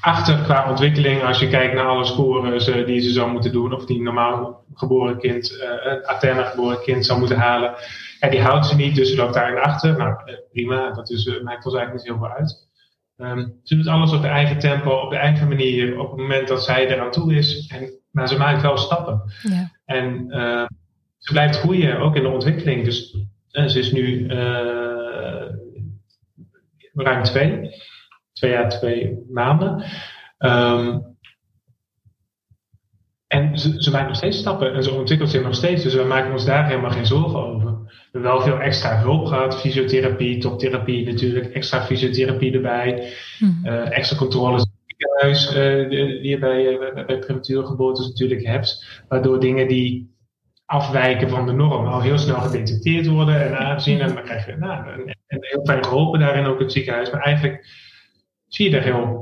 achter 0.00 0.38
qua 0.42 0.70
ontwikkeling, 0.70 1.22
als 1.22 1.38
je 1.38 1.48
kijkt 1.48 1.74
naar 1.74 1.86
alle 1.86 2.04
scores 2.04 2.64
die 2.64 3.00
ze 3.00 3.10
zou 3.10 3.30
moeten 3.30 3.52
doen, 3.52 3.74
of 3.74 3.86
die 3.86 4.02
normaal 4.02 4.64
geboren 4.74 5.18
kind, 5.18 5.62
een 5.82 6.06
Athena 6.06 6.42
geboren 6.42 6.82
kind 6.82 7.06
zou 7.06 7.18
moeten 7.18 7.38
halen, 7.38 7.74
ja, 8.20 8.28
die 8.28 8.42
houdt 8.42 8.66
ze 8.66 8.76
niet, 8.76 8.94
dus 8.94 9.10
ze 9.10 9.16
loopt 9.16 9.34
daarin 9.34 9.62
achter. 9.62 9.96
Nou, 9.96 10.16
prima, 10.52 10.90
dat 10.90 11.10
is, 11.10 11.40
maakt 11.42 11.64
ons 11.64 11.74
eigenlijk 11.74 11.92
niet 11.92 12.14
heel 12.14 12.26
veel 12.26 12.36
uit. 12.36 12.70
Um, 13.16 13.60
ze 13.62 13.76
doet 13.76 13.86
alles 13.86 14.12
op 14.12 14.22
de 14.22 14.28
eigen 14.28 14.58
tempo, 14.58 14.90
op 14.90 15.10
de 15.10 15.16
eigen 15.16 15.48
manier, 15.48 15.98
op 15.98 16.10
het 16.10 16.20
moment 16.20 16.48
dat 16.48 16.64
zij 16.64 16.88
eraan 16.88 17.10
toe 17.10 17.34
is. 17.34 17.72
En, 17.74 17.90
maar 18.10 18.28
ze 18.28 18.38
maakt 18.38 18.62
wel 18.62 18.76
stappen. 18.76 19.22
Ja. 19.42 19.70
En 19.84 20.24
uh, 20.28 20.66
ze 21.18 21.32
blijft 21.32 21.58
groeien, 21.58 21.98
ook 21.98 22.16
in 22.16 22.22
de 22.22 22.28
ontwikkeling. 22.28 22.84
Dus 22.84 23.16
uh, 23.52 23.66
ze 23.66 23.78
is 23.78 23.92
nu 23.92 24.18
uh, 24.18 25.46
ruim 26.92 27.22
twee, 27.22 27.70
twee 28.42 28.54
jaar, 28.54 28.68
twee 28.68 29.24
maanden. 29.28 29.84
Um, 30.38 31.16
en 33.26 33.58
ze, 33.58 33.82
ze, 33.82 33.90
maakt 33.90 34.06
nog 34.06 34.16
steeds 34.16 34.38
stappen 34.38 34.74
en 34.74 34.82
ze 34.82 34.90
ontwikkelt 34.90 35.30
zich 35.30 35.42
nog 35.42 35.54
steeds. 35.54 35.82
Dus 35.82 35.94
we 35.94 36.04
maken 36.04 36.32
ons 36.32 36.44
daar 36.44 36.66
helemaal 36.66 36.90
geen 36.90 37.06
zorgen 37.06 37.38
over. 37.38 37.70
We 37.70 38.08
hebben 38.12 38.30
wel 38.30 38.40
veel 38.40 38.60
extra 38.60 38.98
hulp 38.98 39.26
gehad. 39.26 39.60
Fysiotherapie, 39.60 40.38
toptherapie 40.38 41.06
natuurlijk. 41.06 41.54
Extra 41.54 41.82
fysiotherapie 41.82 42.52
erbij. 42.52 43.12
Hmm. 43.38 43.60
Uh, 43.64 43.96
extra 43.96 44.16
controles 44.16 44.62
in 44.62 44.70
het 44.70 44.84
ziekenhuis 44.86 45.46
uh, 45.48 45.90
die 45.90 46.28
je 46.28 46.38
bij, 46.38 46.72
uh, 46.72 47.06
bij 47.06 47.18
premature 47.18 47.66
geboortes 47.66 48.06
natuurlijk 48.06 48.46
hebt. 48.46 49.02
Waardoor 49.08 49.40
dingen 49.40 49.68
die 49.68 50.14
afwijken 50.64 51.28
van 51.28 51.46
de 51.46 51.52
norm 51.52 51.86
al 51.86 52.00
heel 52.00 52.18
snel 52.18 52.40
gedetecteerd 52.40 53.06
worden 53.06 53.42
en 53.42 53.58
aangezien. 53.58 54.00
En 54.00 54.14
dan 54.14 54.24
krijg 54.24 54.46
je 54.46 54.56
nou, 54.56 54.88
en, 54.88 55.18
en 55.26 55.38
heel 55.40 55.64
fijn 55.64 55.84
geholpen 55.84 56.20
daarin 56.20 56.46
ook 56.46 56.58
het 56.58 56.72
ziekenhuis. 56.72 57.10
Maar 57.10 57.22
eigenlijk 57.22 57.66
zie 58.54 58.64
je 58.64 58.70
daar 58.70 58.82
heel... 58.82 59.20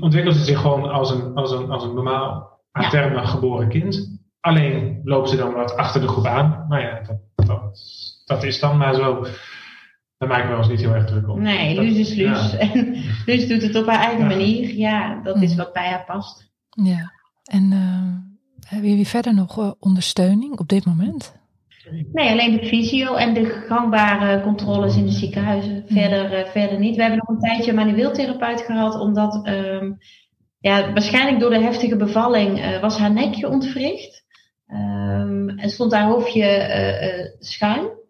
Ontwikkelt 0.00 0.34
het 0.34 0.44
zich 0.46 0.60
gewoon 0.60 0.90
als 0.90 1.10
een, 1.10 1.34
als 1.34 1.50
een, 1.50 1.70
als 1.70 1.84
een 1.84 1.94
normaal 1.94 2.60
Aterna 2.72 3.24
geboren 3.24 3.68
kind. 3.68 4.20
Alleen 4.40 5.00
lopen 5.04 5.28
ze 5.28 5.36
dan 5.36 5.52
wat 5.52 5.76
achter 5.76 6.00
de 6.00 6.08
groep 6.08 6.26
aan. 6.26 6.66
Nou 6.68 6.82
ja, 6.82 7.00
dat, 7.00 7.46
dat, 7.46 7.80
dat 8.26 8.42
is 8.42 8.60
dan 8.60 8.76
maar 8.76 8.94
zo. 8.94 9.26
Daar 10.18 10.28
maken 10.28 10.50
we 10.50 10.56
ons 10.56 10.68
niet 10.68 10.80
heel 10.80 10.94
erg 10.94 11.06
druk 11.06 11.28
op. 11.28 11.38
Nee, 11.38 11.80
Luus 11.80 11.96
is 11.96 12.14
Luus. 12.14 12.56
En 12.56 13.04
Luus 13.26 13.48
doet 13.48 13.62
het 13.62 13.76
op 13.76 13.86
haar 13.86 14.00
eigen 14.00 14.26
manier. 14.26 14.74
Ja, 14.74 15.20
dat 15.22 15.42
is 15.42 15.54
wat 15.54 15.72
bij 15.72 15.88
haar 15.88 16.04
past. 16.04 16.50
Ja, 16.68 17.12
en 17.44 17.70
uh, 17.72 18.68
hebben 18.68 18.90
jullie 18.90 19.06
verder 19.06 19.34
nog 19.34 19.58
uh, 19.58 19.70
ondersteuning 19.78 20.58
op 20.58 20.68
dit 20.68 20.84
moment? 20.84 21.41
Nee, 22.12 22.30
alleen 22.30 22.56
de 22.56 22.66
fysio 22.66 23.14
en 23.14 23.34
de 23.34 23.44
gangbare 23.44 24.42
controles 24.42 24.96
in 24.96 25.04
de 25.04 25.12
ziekenhuizen. 25.12 25.84
Verder, 25.86 26.38
uh, 26.38 26.46
verder 26.46 26.78
niet. 26.78 26.96
We 26.96 27.02
hebben 27.02 27.22
nog 27.26 27.28
een 27.28 27.48
tijdje 27.48 27.70
een 27.70 27.76
manueel 27.76 28.12
therapeut 28.12 28.60
gehad, 28.60 29.00
omdat 29.00 29.48
um, 29.48 29.98
ja, 30.60 30.92
waarschijnlijk 30.92 31.40
door 31.40 31.50
de 31.50 31.62
heftige 31.62 31.96
bevalling 31.96 32.58
uh, 32.58 32.80
was 32.80 32.98
haar 32.98 33.12
nekje 33.12 33.48
ontwricht. 33.48 34.24
Um, 34.68 35.48
en 35.48 35.70
stond 35.70 35.92
haar 35.92 36.08
hoofdje 36.08 36.44
uh, 36.44 37.18
uh, 37.18 37.26
schuin. 37.38 38.00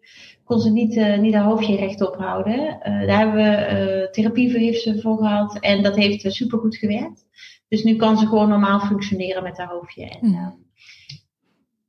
Kon 0.43 0.59
ze 0.59 0.69
niet, 0.69 1.17
niet 1.19 1.33
haar 1.33 1.43
hoofdje 1.43 1.75
rechtop 1.75 2.15
houden. 2.15 2.79
daar 2.83 3.17
hebben 3.17 3.35
we 3.35 4.07
therapie 4.11 4.51
voor, 4.51 4.59
heeft 4.59 4.81
ze 4.81 5.01
voor 5.01 5.17
gehad. 5.17 5.59
En 5.59 5.83
dat 5.83 5.95
heeft 5.95 6.33
supergoed 6.33 6.77
gewerkt. 6.77 7.25
Dus 7.67 7.83
nu 7.83 7.95
kan 7.95 8.17
ze 8.17 8.27
gewoon 8.27 8.49
normaal 8.49 8.79
functioneren 8.79 9.43
met 9.43 9.57
haar 9.57 9.67
hoofdje. 9.67 10.09
En, 10.09 10.27
mm. 10.27 10.63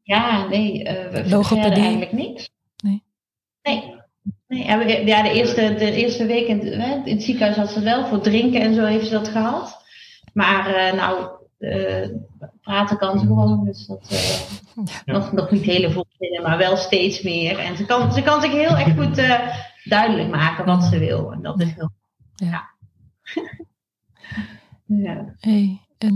Ja, 0.04 0.46
nee, 0.48 0.82
we 0.84 1.28
Logopedie. 1.28 1.82
eigenlijk 1.82 2.12
niks. 2.12 2.50
Nee. 2.82 3.02
Nee. 3.62 4.02
Nee, 4.46 5.06
ja, 5.06 5.22
de 5.22 5.32
eerste, 5.32 5.74
de 5.74 5.92
eerste 5.92 6.26
week 6.26 6.46
in, 6.46 6.62
in 7.04 7.14
het 7.14 7.22
ziekenhuis 7.22 7.56
had 7.56 7.70
ze 7.70 7.80
wel 7.80 8.06
voor 8.06 8.20
drinken 8.20 8.60
en 8.60 8.74
zo 8.74 8.84
heeft 8.84 9.06
ze 9.06 9.12
dat 9.12 9.28
gehad. 9.28 9.82
Maar 10.32 10.68
uh, 10.68 10.92
nou, 10.92 11.28
uh, 11.58 12.08
praten 12.60 12.98
kan 12.98 13.18
ze 13.18 13.26
gewoon. 13.26 13.64
Dus 13.64 13.86
dat 13.86 14.06
ja. 15.04 15.12
nog, 15.12 15.32
nog 15.32 15.50
niet 15.50 15.64
hele 15.64 15.90
volzinnen, 15.90 16.42
maar 16.42 16.58
wel 16.58 16.76
steeds 16.76 17.22
meer. 17.22 17.58
En 17.58 17.76
ze 17.76 17.84
kan, 17.84 18.12
ze 18.12 18.22
kan 18.22 18.40
zich 18.40 18.52
heel 18.52 18.76
erg 18.76 18.94
goed 18.96 19.16
duidelijk 19.84 20.28
maken 20.28 20.64
wat 20.64 20.84
ze 20.84 20.98
wil. 20.98 21.32
En 21.32 21.42
dat 21.42 21.60
is 21.60 21.72
heel. 21.74 21.90
Ja. 22.34 22.70
ja. 25.04 25.34
Hey, 25.40 25.80
en 25.98 26.14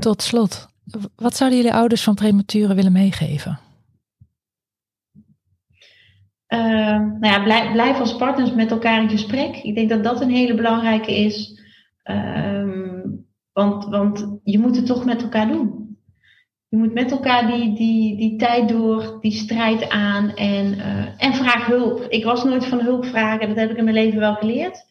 tot 0.00 0.22
slot, 0.22 0.68
wat 1.16 1.36
zouden 1.36 1.58
jullie 1.58 1.74
ouders 1.74 2.02
van 2.02 2.14
prematuren 2.14 2.76
willen 2.76 2.92
meegeven? 2.92 3.58
Uh, 6.48 6.58
nou 7.20 7.26
ja, 7.26 7.42
blijf, 7.42 7.72
blijf, 7.72 7.98
als 7.98 8.16
partners 8.16 8.52
met 8.52 8.70
elkaar 8.70 9.02
in 9.02 9.08
gesprek. 9.08 9.56
Ik 9.56 9.74
denk 9.74 9.88
dat 9.88 10.04
dat 10.04 10.20
een 10.20 10.30
hele 10.30 10.54
belangrijke 10.54 11.16
is. 11.16 11.60
Uh, 12.04 12.94
want, 13.52 13.84
want 13.84 14.38
je 14.44 14.58
moet 14.58 14.76
het 14.76 14.86
toch 14.86 15.04
met 15.04 15.22
elkaar 15.22 15.48
doen. 15.48 15.80
Je 16.68 16.76
moet 16.76 16.92
met 16.92 17.10
elkaar 17.10 17.46
die, 17.46 17.74
die, 17.74 18.16
die 18.16 18.36
tijd 18.36 18.68
door, 18.68 19.18
die 19.20 19.32
strijd 19.32 19.88
aan 19.88 20.34
en, 20.34 20.74
uh, 20.74 21.22
en 21.22 21.34
vraag 21.34 21.66
hulp. 21.66 22.06
Ik 22.08 22.24
was 22.24 22.44
nooit 22.44 22.66
van 22.66 22.80
hulp 22.80 23.04
vragen, 23.04 23.48
dat 23.48 23.56
heb 23.56 23.70
ik 23.70 23.76
in 23.76 23.84
mijn 23.84 23.96
leven 23.96 24.18
wel 24.18 24.34
geleerd. 24.34 24.84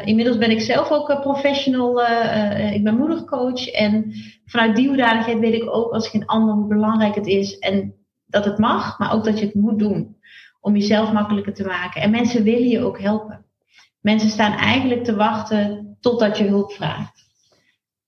Uh, 0.00 0.06
inmiddels 0.06 0.38
ben 0.38 0.50
ik 0.50 0.60
zelf 0.60 0.90
ook 0.90 1.08
een 1.08 1.20
professional. 1.20 2.00
Uh, 2.00 2.72
ik 2.72 2.84
ben 2.84 2.96
moedercoach. 2.96 3.68
En 3.68 4.12
vanuit 4.44 4.76
die 4.76 4.88
hoedanigheid 4.88 5.38
weet 5.38 5.62
ik 5.62 5.74
ook 5.74 5.92
als 5.92 6.08
geen 6.08 6.26
ander 6.26 6.54
hoe 6.54 6.66
belangrijk 6.66 7.14
het 7.14 7.26
is. 7.26 7.58
En 7.58 7.94
dat 8.26 8.44
het 8.44 8.58
mag, 8.58 8.98
maar 8.98 9.12
ook 9.12 9.24
dat 9.24 9.38
je 9.38 9.44
het 9.44 9.54
moet 9.54 9.78
doen. 9.78 10.16
Om 10.60 10.76
jezelf 10.76 11.12
makkelijker 11.12 11.54
te 11.54 11.64
maken. 11.64 12.02
En 12.02 12.10
mensen 12.10 12.42
willen 12.42 12.68
je 12.68 12.84
ook 12.84 13.00
helpen. 13.00 13.44
Mensen 14.00 14.28
staan 14.28 14.52
eigenlijk 14.52 15.04
te 15.04 15.16
wachten 15.16 15.96
totdat 16.00 16.38
je 16.38 16.44
hulp 16.44 16.72
vraagt. 16.72 17.28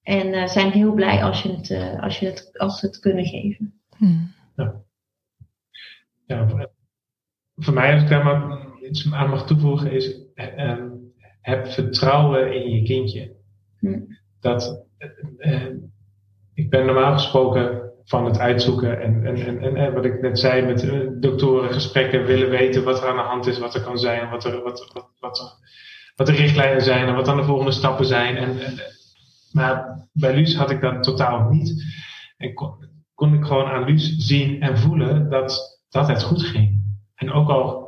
En 0.03 0.27
uh, 0.27 0.47
zijn 0.47 0.71
heel 0.71 0.93
blij 0.93 1.23
als, 1.25 1.43
je 1.43 1.53
het, 1.53 1.71
uh, 1.71 2.03
als, 2.03 2.19
je 2.19 2.27
het, 2.27 2.59
als 2.59 2.79
ze 2.79 2.87
het 2.87 2.99
kunnen 2.99 3.25
geven. 3.25 3.81
Hmm. 3.97 4.33
Ja. 4.57 4.75
ja. 6.27 6.49
voor 7.57 7.75
mij, 7.75 7.93
als 7.93 8.03
ik 8.03 8.09
daar 8.09 8.25
maar 8.25 8.67
iets 8.83 9.13
aan 9.13 9.31
mag 9.31 9.47
toevoegen, 9.47 9.93
is 9.93 10.17
uh, 10.35 10.85
heb 11.43 11.67
vertrouwen 11.67 12.55
in 12.55 12.71
je 12.71 12.83
kindje. 12.83 13.33
Hmm. 13.79 14.19
Dat, 14.41 14.87
ik 16.55 16.71
ben 16.71 16.87
normaal 16.87 17.13
gesproken 17.13 17.91
van 18.05 18.25
het 18.25 18.39
uitzoeken 18.39 19.01
en, 19.01 19.27
en, 19.27 19.61
en, 19.61 19.77
en 19.77 19.95
wat 19.95 20.05
ik 20.05 20.21
net 20.21 20.39
zei, 20.39 20.67
met 20.67 21.23
doktoren 21.23 21.73
gesprekken 21.73 22.25
willen 22.25 22.51
weten 22.51 22.85
wat 22.85 23.03
er 23.03 23.09
aan 23.09 23.17
de 23.17 23.23
hand 23.23 23.47
is, 23.47 23.59
wat 23.59 23.75
er 23.75 23.83
kan 23.83 23.99
zijn, 23.99 24.31
wat, 24.31 24.45
er, 24.45 24.63
wat, 24.63 24.93
wat, 24.93 25.09
wat, 25.19 25.59
wat 26.17 26.27
de 26.27 26.33
richtlijnen 26.33 26.83
zijn 26.83 27.09
en 27.09 27.15
wat 27.15 27.25
dan 27.25 27.37
de 27.37 27.45
volgende 27.45 27.73
stappen 27.73 28.07
zijn. 28.07 28.37
En, 28.37 28.61
en 28.61 28.81
maar 29.53 30.07
bij 30.13 30.35
Luus 30.35 30.57
had 30.57 30.71
ik 30.71 30.81
dat 30.81 31.03
totaal 31.03 31.49
niet. 31.49 31.85
En 32.37 32.55
kon, 32.55 32.75
kon 33.15 33.35
ik 33.35 33.45
gewoon 33.45 33.67
aan 33.67 33.85
Luus 33.85 34.17
zien 34.17 34.63
en 34.63 34.79
voelen 34.79 35.31
dat, 35.31 35.81
dat 35.89 36.09
het 36.09 36.23
goed 36.23 36.43
ging. 36.43 36.83
En 37.15 37.33
ook 37.33 37.49
al 37.49 37.82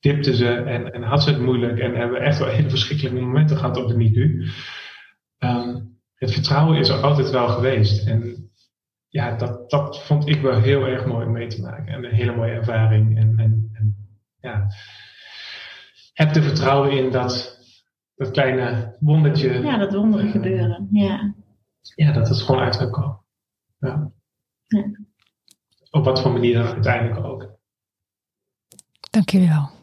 tipte 0.00 0.36
ze 0.36 0.48
en, 0.48 0.92
en 0.92 1.02
had 1.02 1.22
ze 1.22 1.30
het 1.30 1.40
moeilijk 1.40 1.78
en 1.78 1.94
hebben 1.94 2.18
we 2.18 2.24
echt 2.24 2.38
wel 2.38 2.48
hele 2.48 2.70
verschrikkelijke 2.70 3.20
momenten 3.20 3.56
gehad 3.56 3.76
op 3.76 3.88
de 3.88 3.96
NICU. 3.96 4.48
Um, 5.38 5.96
het 6.14 6.32
vertrouwen 6.32 6.78
is 6.78 6.88
er 6.88 7.02
altijd 7.02 7.30
wel 7.30 7.48
geweest. 7.48 8.06
En 8.06 8.50
ja, 9.08 9.36
dat, 9.36 9.70
dat 9.70 10.04
vond 10.04 10.28
ik 10.28 10.40
wel 10.40 10.60
heel 10.60 10.86
erg 10.86 11.06
mooi 11.06 11.26
om 11.26 11.32
mee 11.32 11.46
te 11.46 11.60
maken. 11.60 11.86
En 11.86 12.04
een 12.04 12.14
hele 12.14 12.36
mooie 12.36 12.52
ervaring. 12.52 13.18
En, 13.18 13.38
en, 13.38 13.70
en 13.72 13.96
ja, 14.40 14.66
heb 16.12 16.34
er 16.34 16.42
vertrouwen 16.42 16.90
in 16.90 17.10
dat 17.10 17.56
dat 18.18 18.30
kleine 18.30 18.96
wondertje. 19.00 19.62
Ja, 19.62 19.76
dat 19.76 19.94
wonderen 19.94 20.26
uh, 20.26 20.32
gebeuren. 20.32 20.88
Ja. 20.90 21.34
ja, 21.94 22.12
dat 22.12 22.28
het 22.28 22.40
gewoon 22.40 22.60
uit 22.60 22.76
kan 22.76 22.90
komen. 22.90 23.20
Ja. 23.78 24.12
ja. 24.66 24.84
Op 25.90 26.04
wat 26.04 26.22
voor 26.22 26.32
manier 26.32 26.54
dan 26.54 26.66
uiteindelijk 26.66 27.24
ook. 27.24 27.56
Dank 29.10 29.30
jullie 29.30 29.48
wel. 29.48 29.77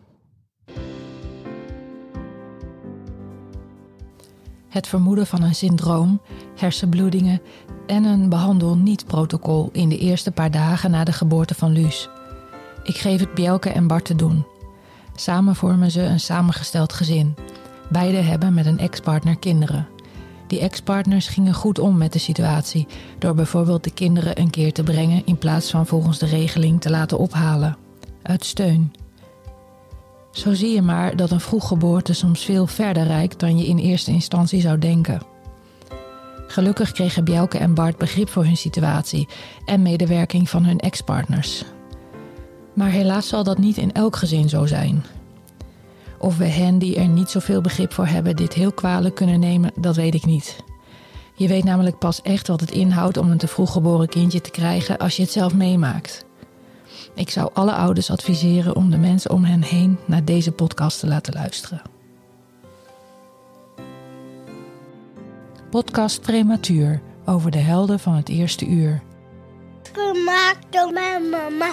Het 4.75 4.87
vermoeden 4.87 5.27
van 5.27 5.41
een 5.41 5.55
syndroom, 5.55 6.21
hersenbloedingen 6.55 7.41
en 7.87 8.03
een 8.03 8.29
behandel-niet-protocol 8.29 9.69
in 9.71 9.89
de 9.89 9.97
eerste 9.97 10.31
paar 10.31 10.51
dagen 10.51 10.91
na 10.91 11.03
de 11.03 11.11
geboorte 11.11 11.55
van 11.55 11.71
Luus. 11.71 12.09
Ik 12.83 12.97
geef 12.97 13.19
het 13.19 13.33
Bjelke 13.33 13.69
en 13.69 13.87
Bart 13.87 14.05
te 14.05 14.15
doen. 14.15 14.45
Samen 15.13 15.55
vormen 15.55 15.91
ze 15.91 16.01
een 16.01 16.19
samengesteld 16.19 16.93
gezin 16.93 17.35
Beiden 17.89 18.25
hebben 18.25 18.53
met 18.53 18.65
een 18.65 18.79
ex-partner 18.79 19.37
kinderen. 19.37 19.87
Die 20.47 20.59
ex-partners 20.59 21.27
gingen 21.27 21.53
goed 21.53 21.79
om 21.79 21.97
met 21.97 22.13
de 22.13 22.19
situatie, 22.19 22.87
door 23.19 23.35
bijvoorbeeld 23.35 23.83
de 23.83 23.93
kinderen 23.93 24.39
een 24.39 24.49
keer 24.49 24.73
te 24.73 24.83
brengen 24.83 25.25
in 25.25 25.37
plaats 25.37 25.71
van 25.71 25.85
volgens 25.85 26.17
de 26.17 26.25
regeling 26.25 26.81
te 26.81 26.89
laten 26.89 27.17
ophalen. 27.17 27.77
Uit 28.21 28.45
steun. 28.45 28.93
Zo 30.35 30.53
zie 30.53 30.73
je 30.73 30.81
maar 30.81 31.15
dat 31.15 31.31
een 31.31 31.39
vroeggeboorte 31.39 32.13
soms 32.13 32.45
veel 32.45 32.67
verder 32.67 33.03
reikt 33.03 33.39
dan 33.39 33.57
je 33.57 33.65
in 33.65 33.77
eerste 33.77 34.11
instantie 34.11 34.61
zou 34.61 34.79
denken. 34.79 35.21
Gelukkig 36.47 36.91
kregen 36.91 37.23
Bjelke 37.23 37.57
en 37.57 37.73
Bart 37.73 37.97
begrip 37.97 38.29
voor 38.29 38.43
hun 38.43 38.57
situatie 38.57 39.27
en 39.65 39.81
medewerking 39.81 40.49
van 40.49 40.65
hun 40.65 40.79
ex-partners. 40.79 41.63
Maar 42.73 42.89
helaas 42.89 43.27
zal 43.27 43.43
dat 43.43 43.57
niet 43.57 43.77
in 43.77 43.91
elk 43.91 44.15
gezin 44.15 44.49
zo 44.49 44.65
zijn. 44.65 45.05
Of 46.19 46.37
we 46.37 46.45
hen 46.45 46.79
die 46.79 46.95
er 46.95 47.07
niet 47.07 47.29
zoveel 47.29 47.61
begrip 47.61 47.93
voor 47.93 48.07
hebben 48.07 48.35
dit 48.35 48.53
heel 48.53 48.71
kwalijk 48.71 49.15
kunnen 49.15 49.39
nemen, 49.39 49.71
dat 49.79 49.95
weet 49.95 50.13
ik 50.13 50.25
niet. 50.25 50.63
Je 51.35 51.47
weet 51.47 51.63
namelijk 51.63 51.97
pas 51.97 52.21
echt 52.21 52.47
wat 52.47 52.59
het 52.59 52.71
inhoudt 52.71 53.17
om 53.17 53.31
een 53.31 53.37
te 53.37 53.47
vroeg 53.47 53.71
geboren 53.71 54.09
kindje 54.09 54.41
te 54.41 54.51
krijgen 54.51 54.97
als 54.97 55.15
je 55.15 55.21
het 55.21 55.31
zelf 55.31 55.53
meemaakt. 55.53 56.24
Ik 57.15 57.29
zou 57.29 57.49
alle 57.53 57.73
ouders 57.73 58.11
adviseren 58.11 58.75
om 58.75 58.89
de 58.89 58.97
mensen 58.97 59.31
om 59.31 59.43
hen 59.43 59.61
heen 59.61 59.97
naar 60.05 60.25
deze 60.25 60.51
podcast 60.51 60.99
te 60.99 61.07
laten 61.07 61.33
luisteren. 61.33 61.81
Podcast 65.69 66.21
Prematuur 66.21 67.01
over 67.25 67.51
de 67.51 67.57
helden 67.57 67.99
van 67.99 68.13
het 68.13 68.29
eerste 68.29 68.65
uur. 68.65 69.01
Gemaakt 69.93 70.65
door 70.69 70.91
mijn 70.91 71.29
mama. 71.29 71.71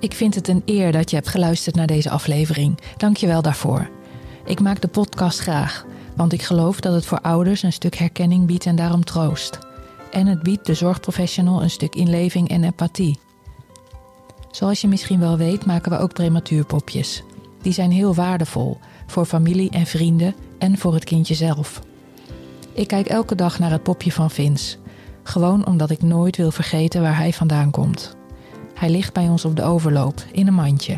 Ik 0.00 0.14
vind 0.14 0.34
het 0.34 0.48
een 0.48 0.62
eer 0.64 0.92
dat 0.92 1.10
je 1.10 1.16
hebt 1.16 1.28
geluisterd 1.28 1.74
naar 1.74 1.86
deze 1.86 2.10
aflevering. 2.10 2.78
Dank 2.96 3.16
je 3.16 3.26
wel 3.26 3.42
daarvoor. 3.42 3.88
Ik 4.44 4.60
maak 4.60 4.80
de 4.80 4.88
podcast 4.88 5.38
graag, 5.38 5.84
want 6.16 6.32
ik 6.32 6.42
geloof 6.42 6.80
dat 6.80 6.92
het 6.94 7.06
voor 7.06 7.20
ouders 7.20 7.62
een 7.62 7.72
stuk 7.72 7.94
herkenning 7.94 8.46
biedt 8.46 8.66
en 8.66 8.76
daarom 8.76 9.04
troost. 9.04 9.69
En 10.10 10.26
het 10.26 10.42
biedt 10.42 10.66
de 10.66 10.74
zorgprofessional 10.74 11.62
een 11.62 11.70
stuk 11.70 11.94
inleving 11.94 12.48
en 12.48 12.64
empathie. 12.64 13.18
Zoals 14.50 14.80
je 14.80 14.88
misschien 14.88 15.20
wel 15.20 15.36
weet, 15.36 15.66
maken 15.66 15.90
we 15.90 15.98
ook 15.98 16.12
prematuurpopjes. 16.12 17.22
Die 17.62 17.72
zijn 17.72 17.90
heel 17.90 18.14
waardevol 18.14 18.78
voor 19.06 19.24
familie 19.24 19.70
en 19.70 19.86
vrienden 19.86 20.34
en 20.58 20.78
voor 20.78 20.94
het 20.94 21.04
kindje 21.04 21.34
zelf. 21.34 21.82
Ik 22.72 22.88
kijk 22.88 23.06
elke 23.06 23.34
dag 23.34 23.58
naar 23.58 23.70
het 23.70 23.82
popje 23.82 24.12
van 24.12 24.30
Vince, 24.30 24.76
gewoon 25.22 25.66
omdat 25.66 25.90
ik 25.90 26.02
nooit 26.02 26.36
wil 26.36 26.50
vergeten 26.50 27.02
waar 27.02 27.16
hij 27.16 27.32
vandaan 27.32 27.70
komt. 27.70 28.16
Hij 28.74 28.90
ligt 28.90 29.12
bij 29.12 29.28
ons 29.28 29.44
op 29.44 29.56
de 29.56 29.62
overloop, 29.62 30.24
in 30.32 30.46
een 30.46 30.54
mandje. 30.54 30.96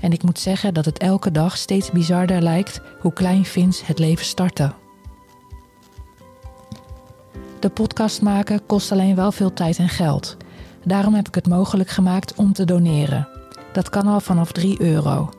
En 0.00 0.12
ik 0.12 0.22
moet 0.22 0.38
zeggen 0.38 0.74
dat 0.74 0.84
het 0.84 0.98
elke 0.98 1.30
dag 1.30 1.56
steeds 1.56 1.90
bizarder 1.90 2.42
lijkt 2.42 2.80
hoe 3.00 3.12
klein 3.12 3.44
Vince 3.44 3.84
het 3.84 3.98
leven 3.98 4.24
startte. 4.24 4.72
De 7.64 7.70
podcast 7.70 8.22
maken 8.22 8.66
kost 8.66 8.92
alleen 8.92 9.14
wel 9.14 9.32
veel 9.32 9.52
tijd 9.52 9.78
en 9.78 9.88
geld. 9.88 10.36
Daarom 10.82 11.14
heb 11.14 11.28
ik 11.28 11.34
het 11.34 11.48
mogelijk 11.48 11.88
gemaakt 11.88 12.34
om 12.34 12.52
te 12.52 12.64
doneren. 12.64 13.28
Dat 13.72 13.88
kan 13.88 14.06
al 14.06 14.20
vanaf 14.20 14.52
3 14.52 14.80
euro. 14.80 15.30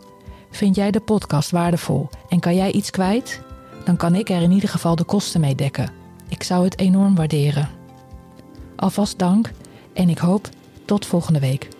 Vind 0.51 0.75
jij 0.75 0.91
de 0.91 0.99
podcast 0.99 1.51
waardevol 1.51 2.09
en 2.29 2.39
kan 2.39 2.55
jij 2.55 2.71
iets 2.71 2.89
kwijt? 2.89 3.41
Dan 3.83 3.97
kan 3.97 4.15
ik 4.15 4.29
er 4.29 4.41
in 4.41 4.51
ieder 4.51 4.69
geval 4.69 4.95
de 4.95 5.03
kosten 5.03 5.41
mee 5.41 5.55
dekken. 5.55 5.91
Ik 6.29 6.43
zou 6.43 6.63
het 6.63 6.79
enorm 6.79 7.15
waarderen. 7.15 7.69
Alvast 8.75 9.19
dank 9.19 9.51
en 9.93 10.09
ik 10.09 10.17
hoop 10.17 10.49
tot 10.85 11.05
volgende 11.05 11.39
week. 11.39 11.74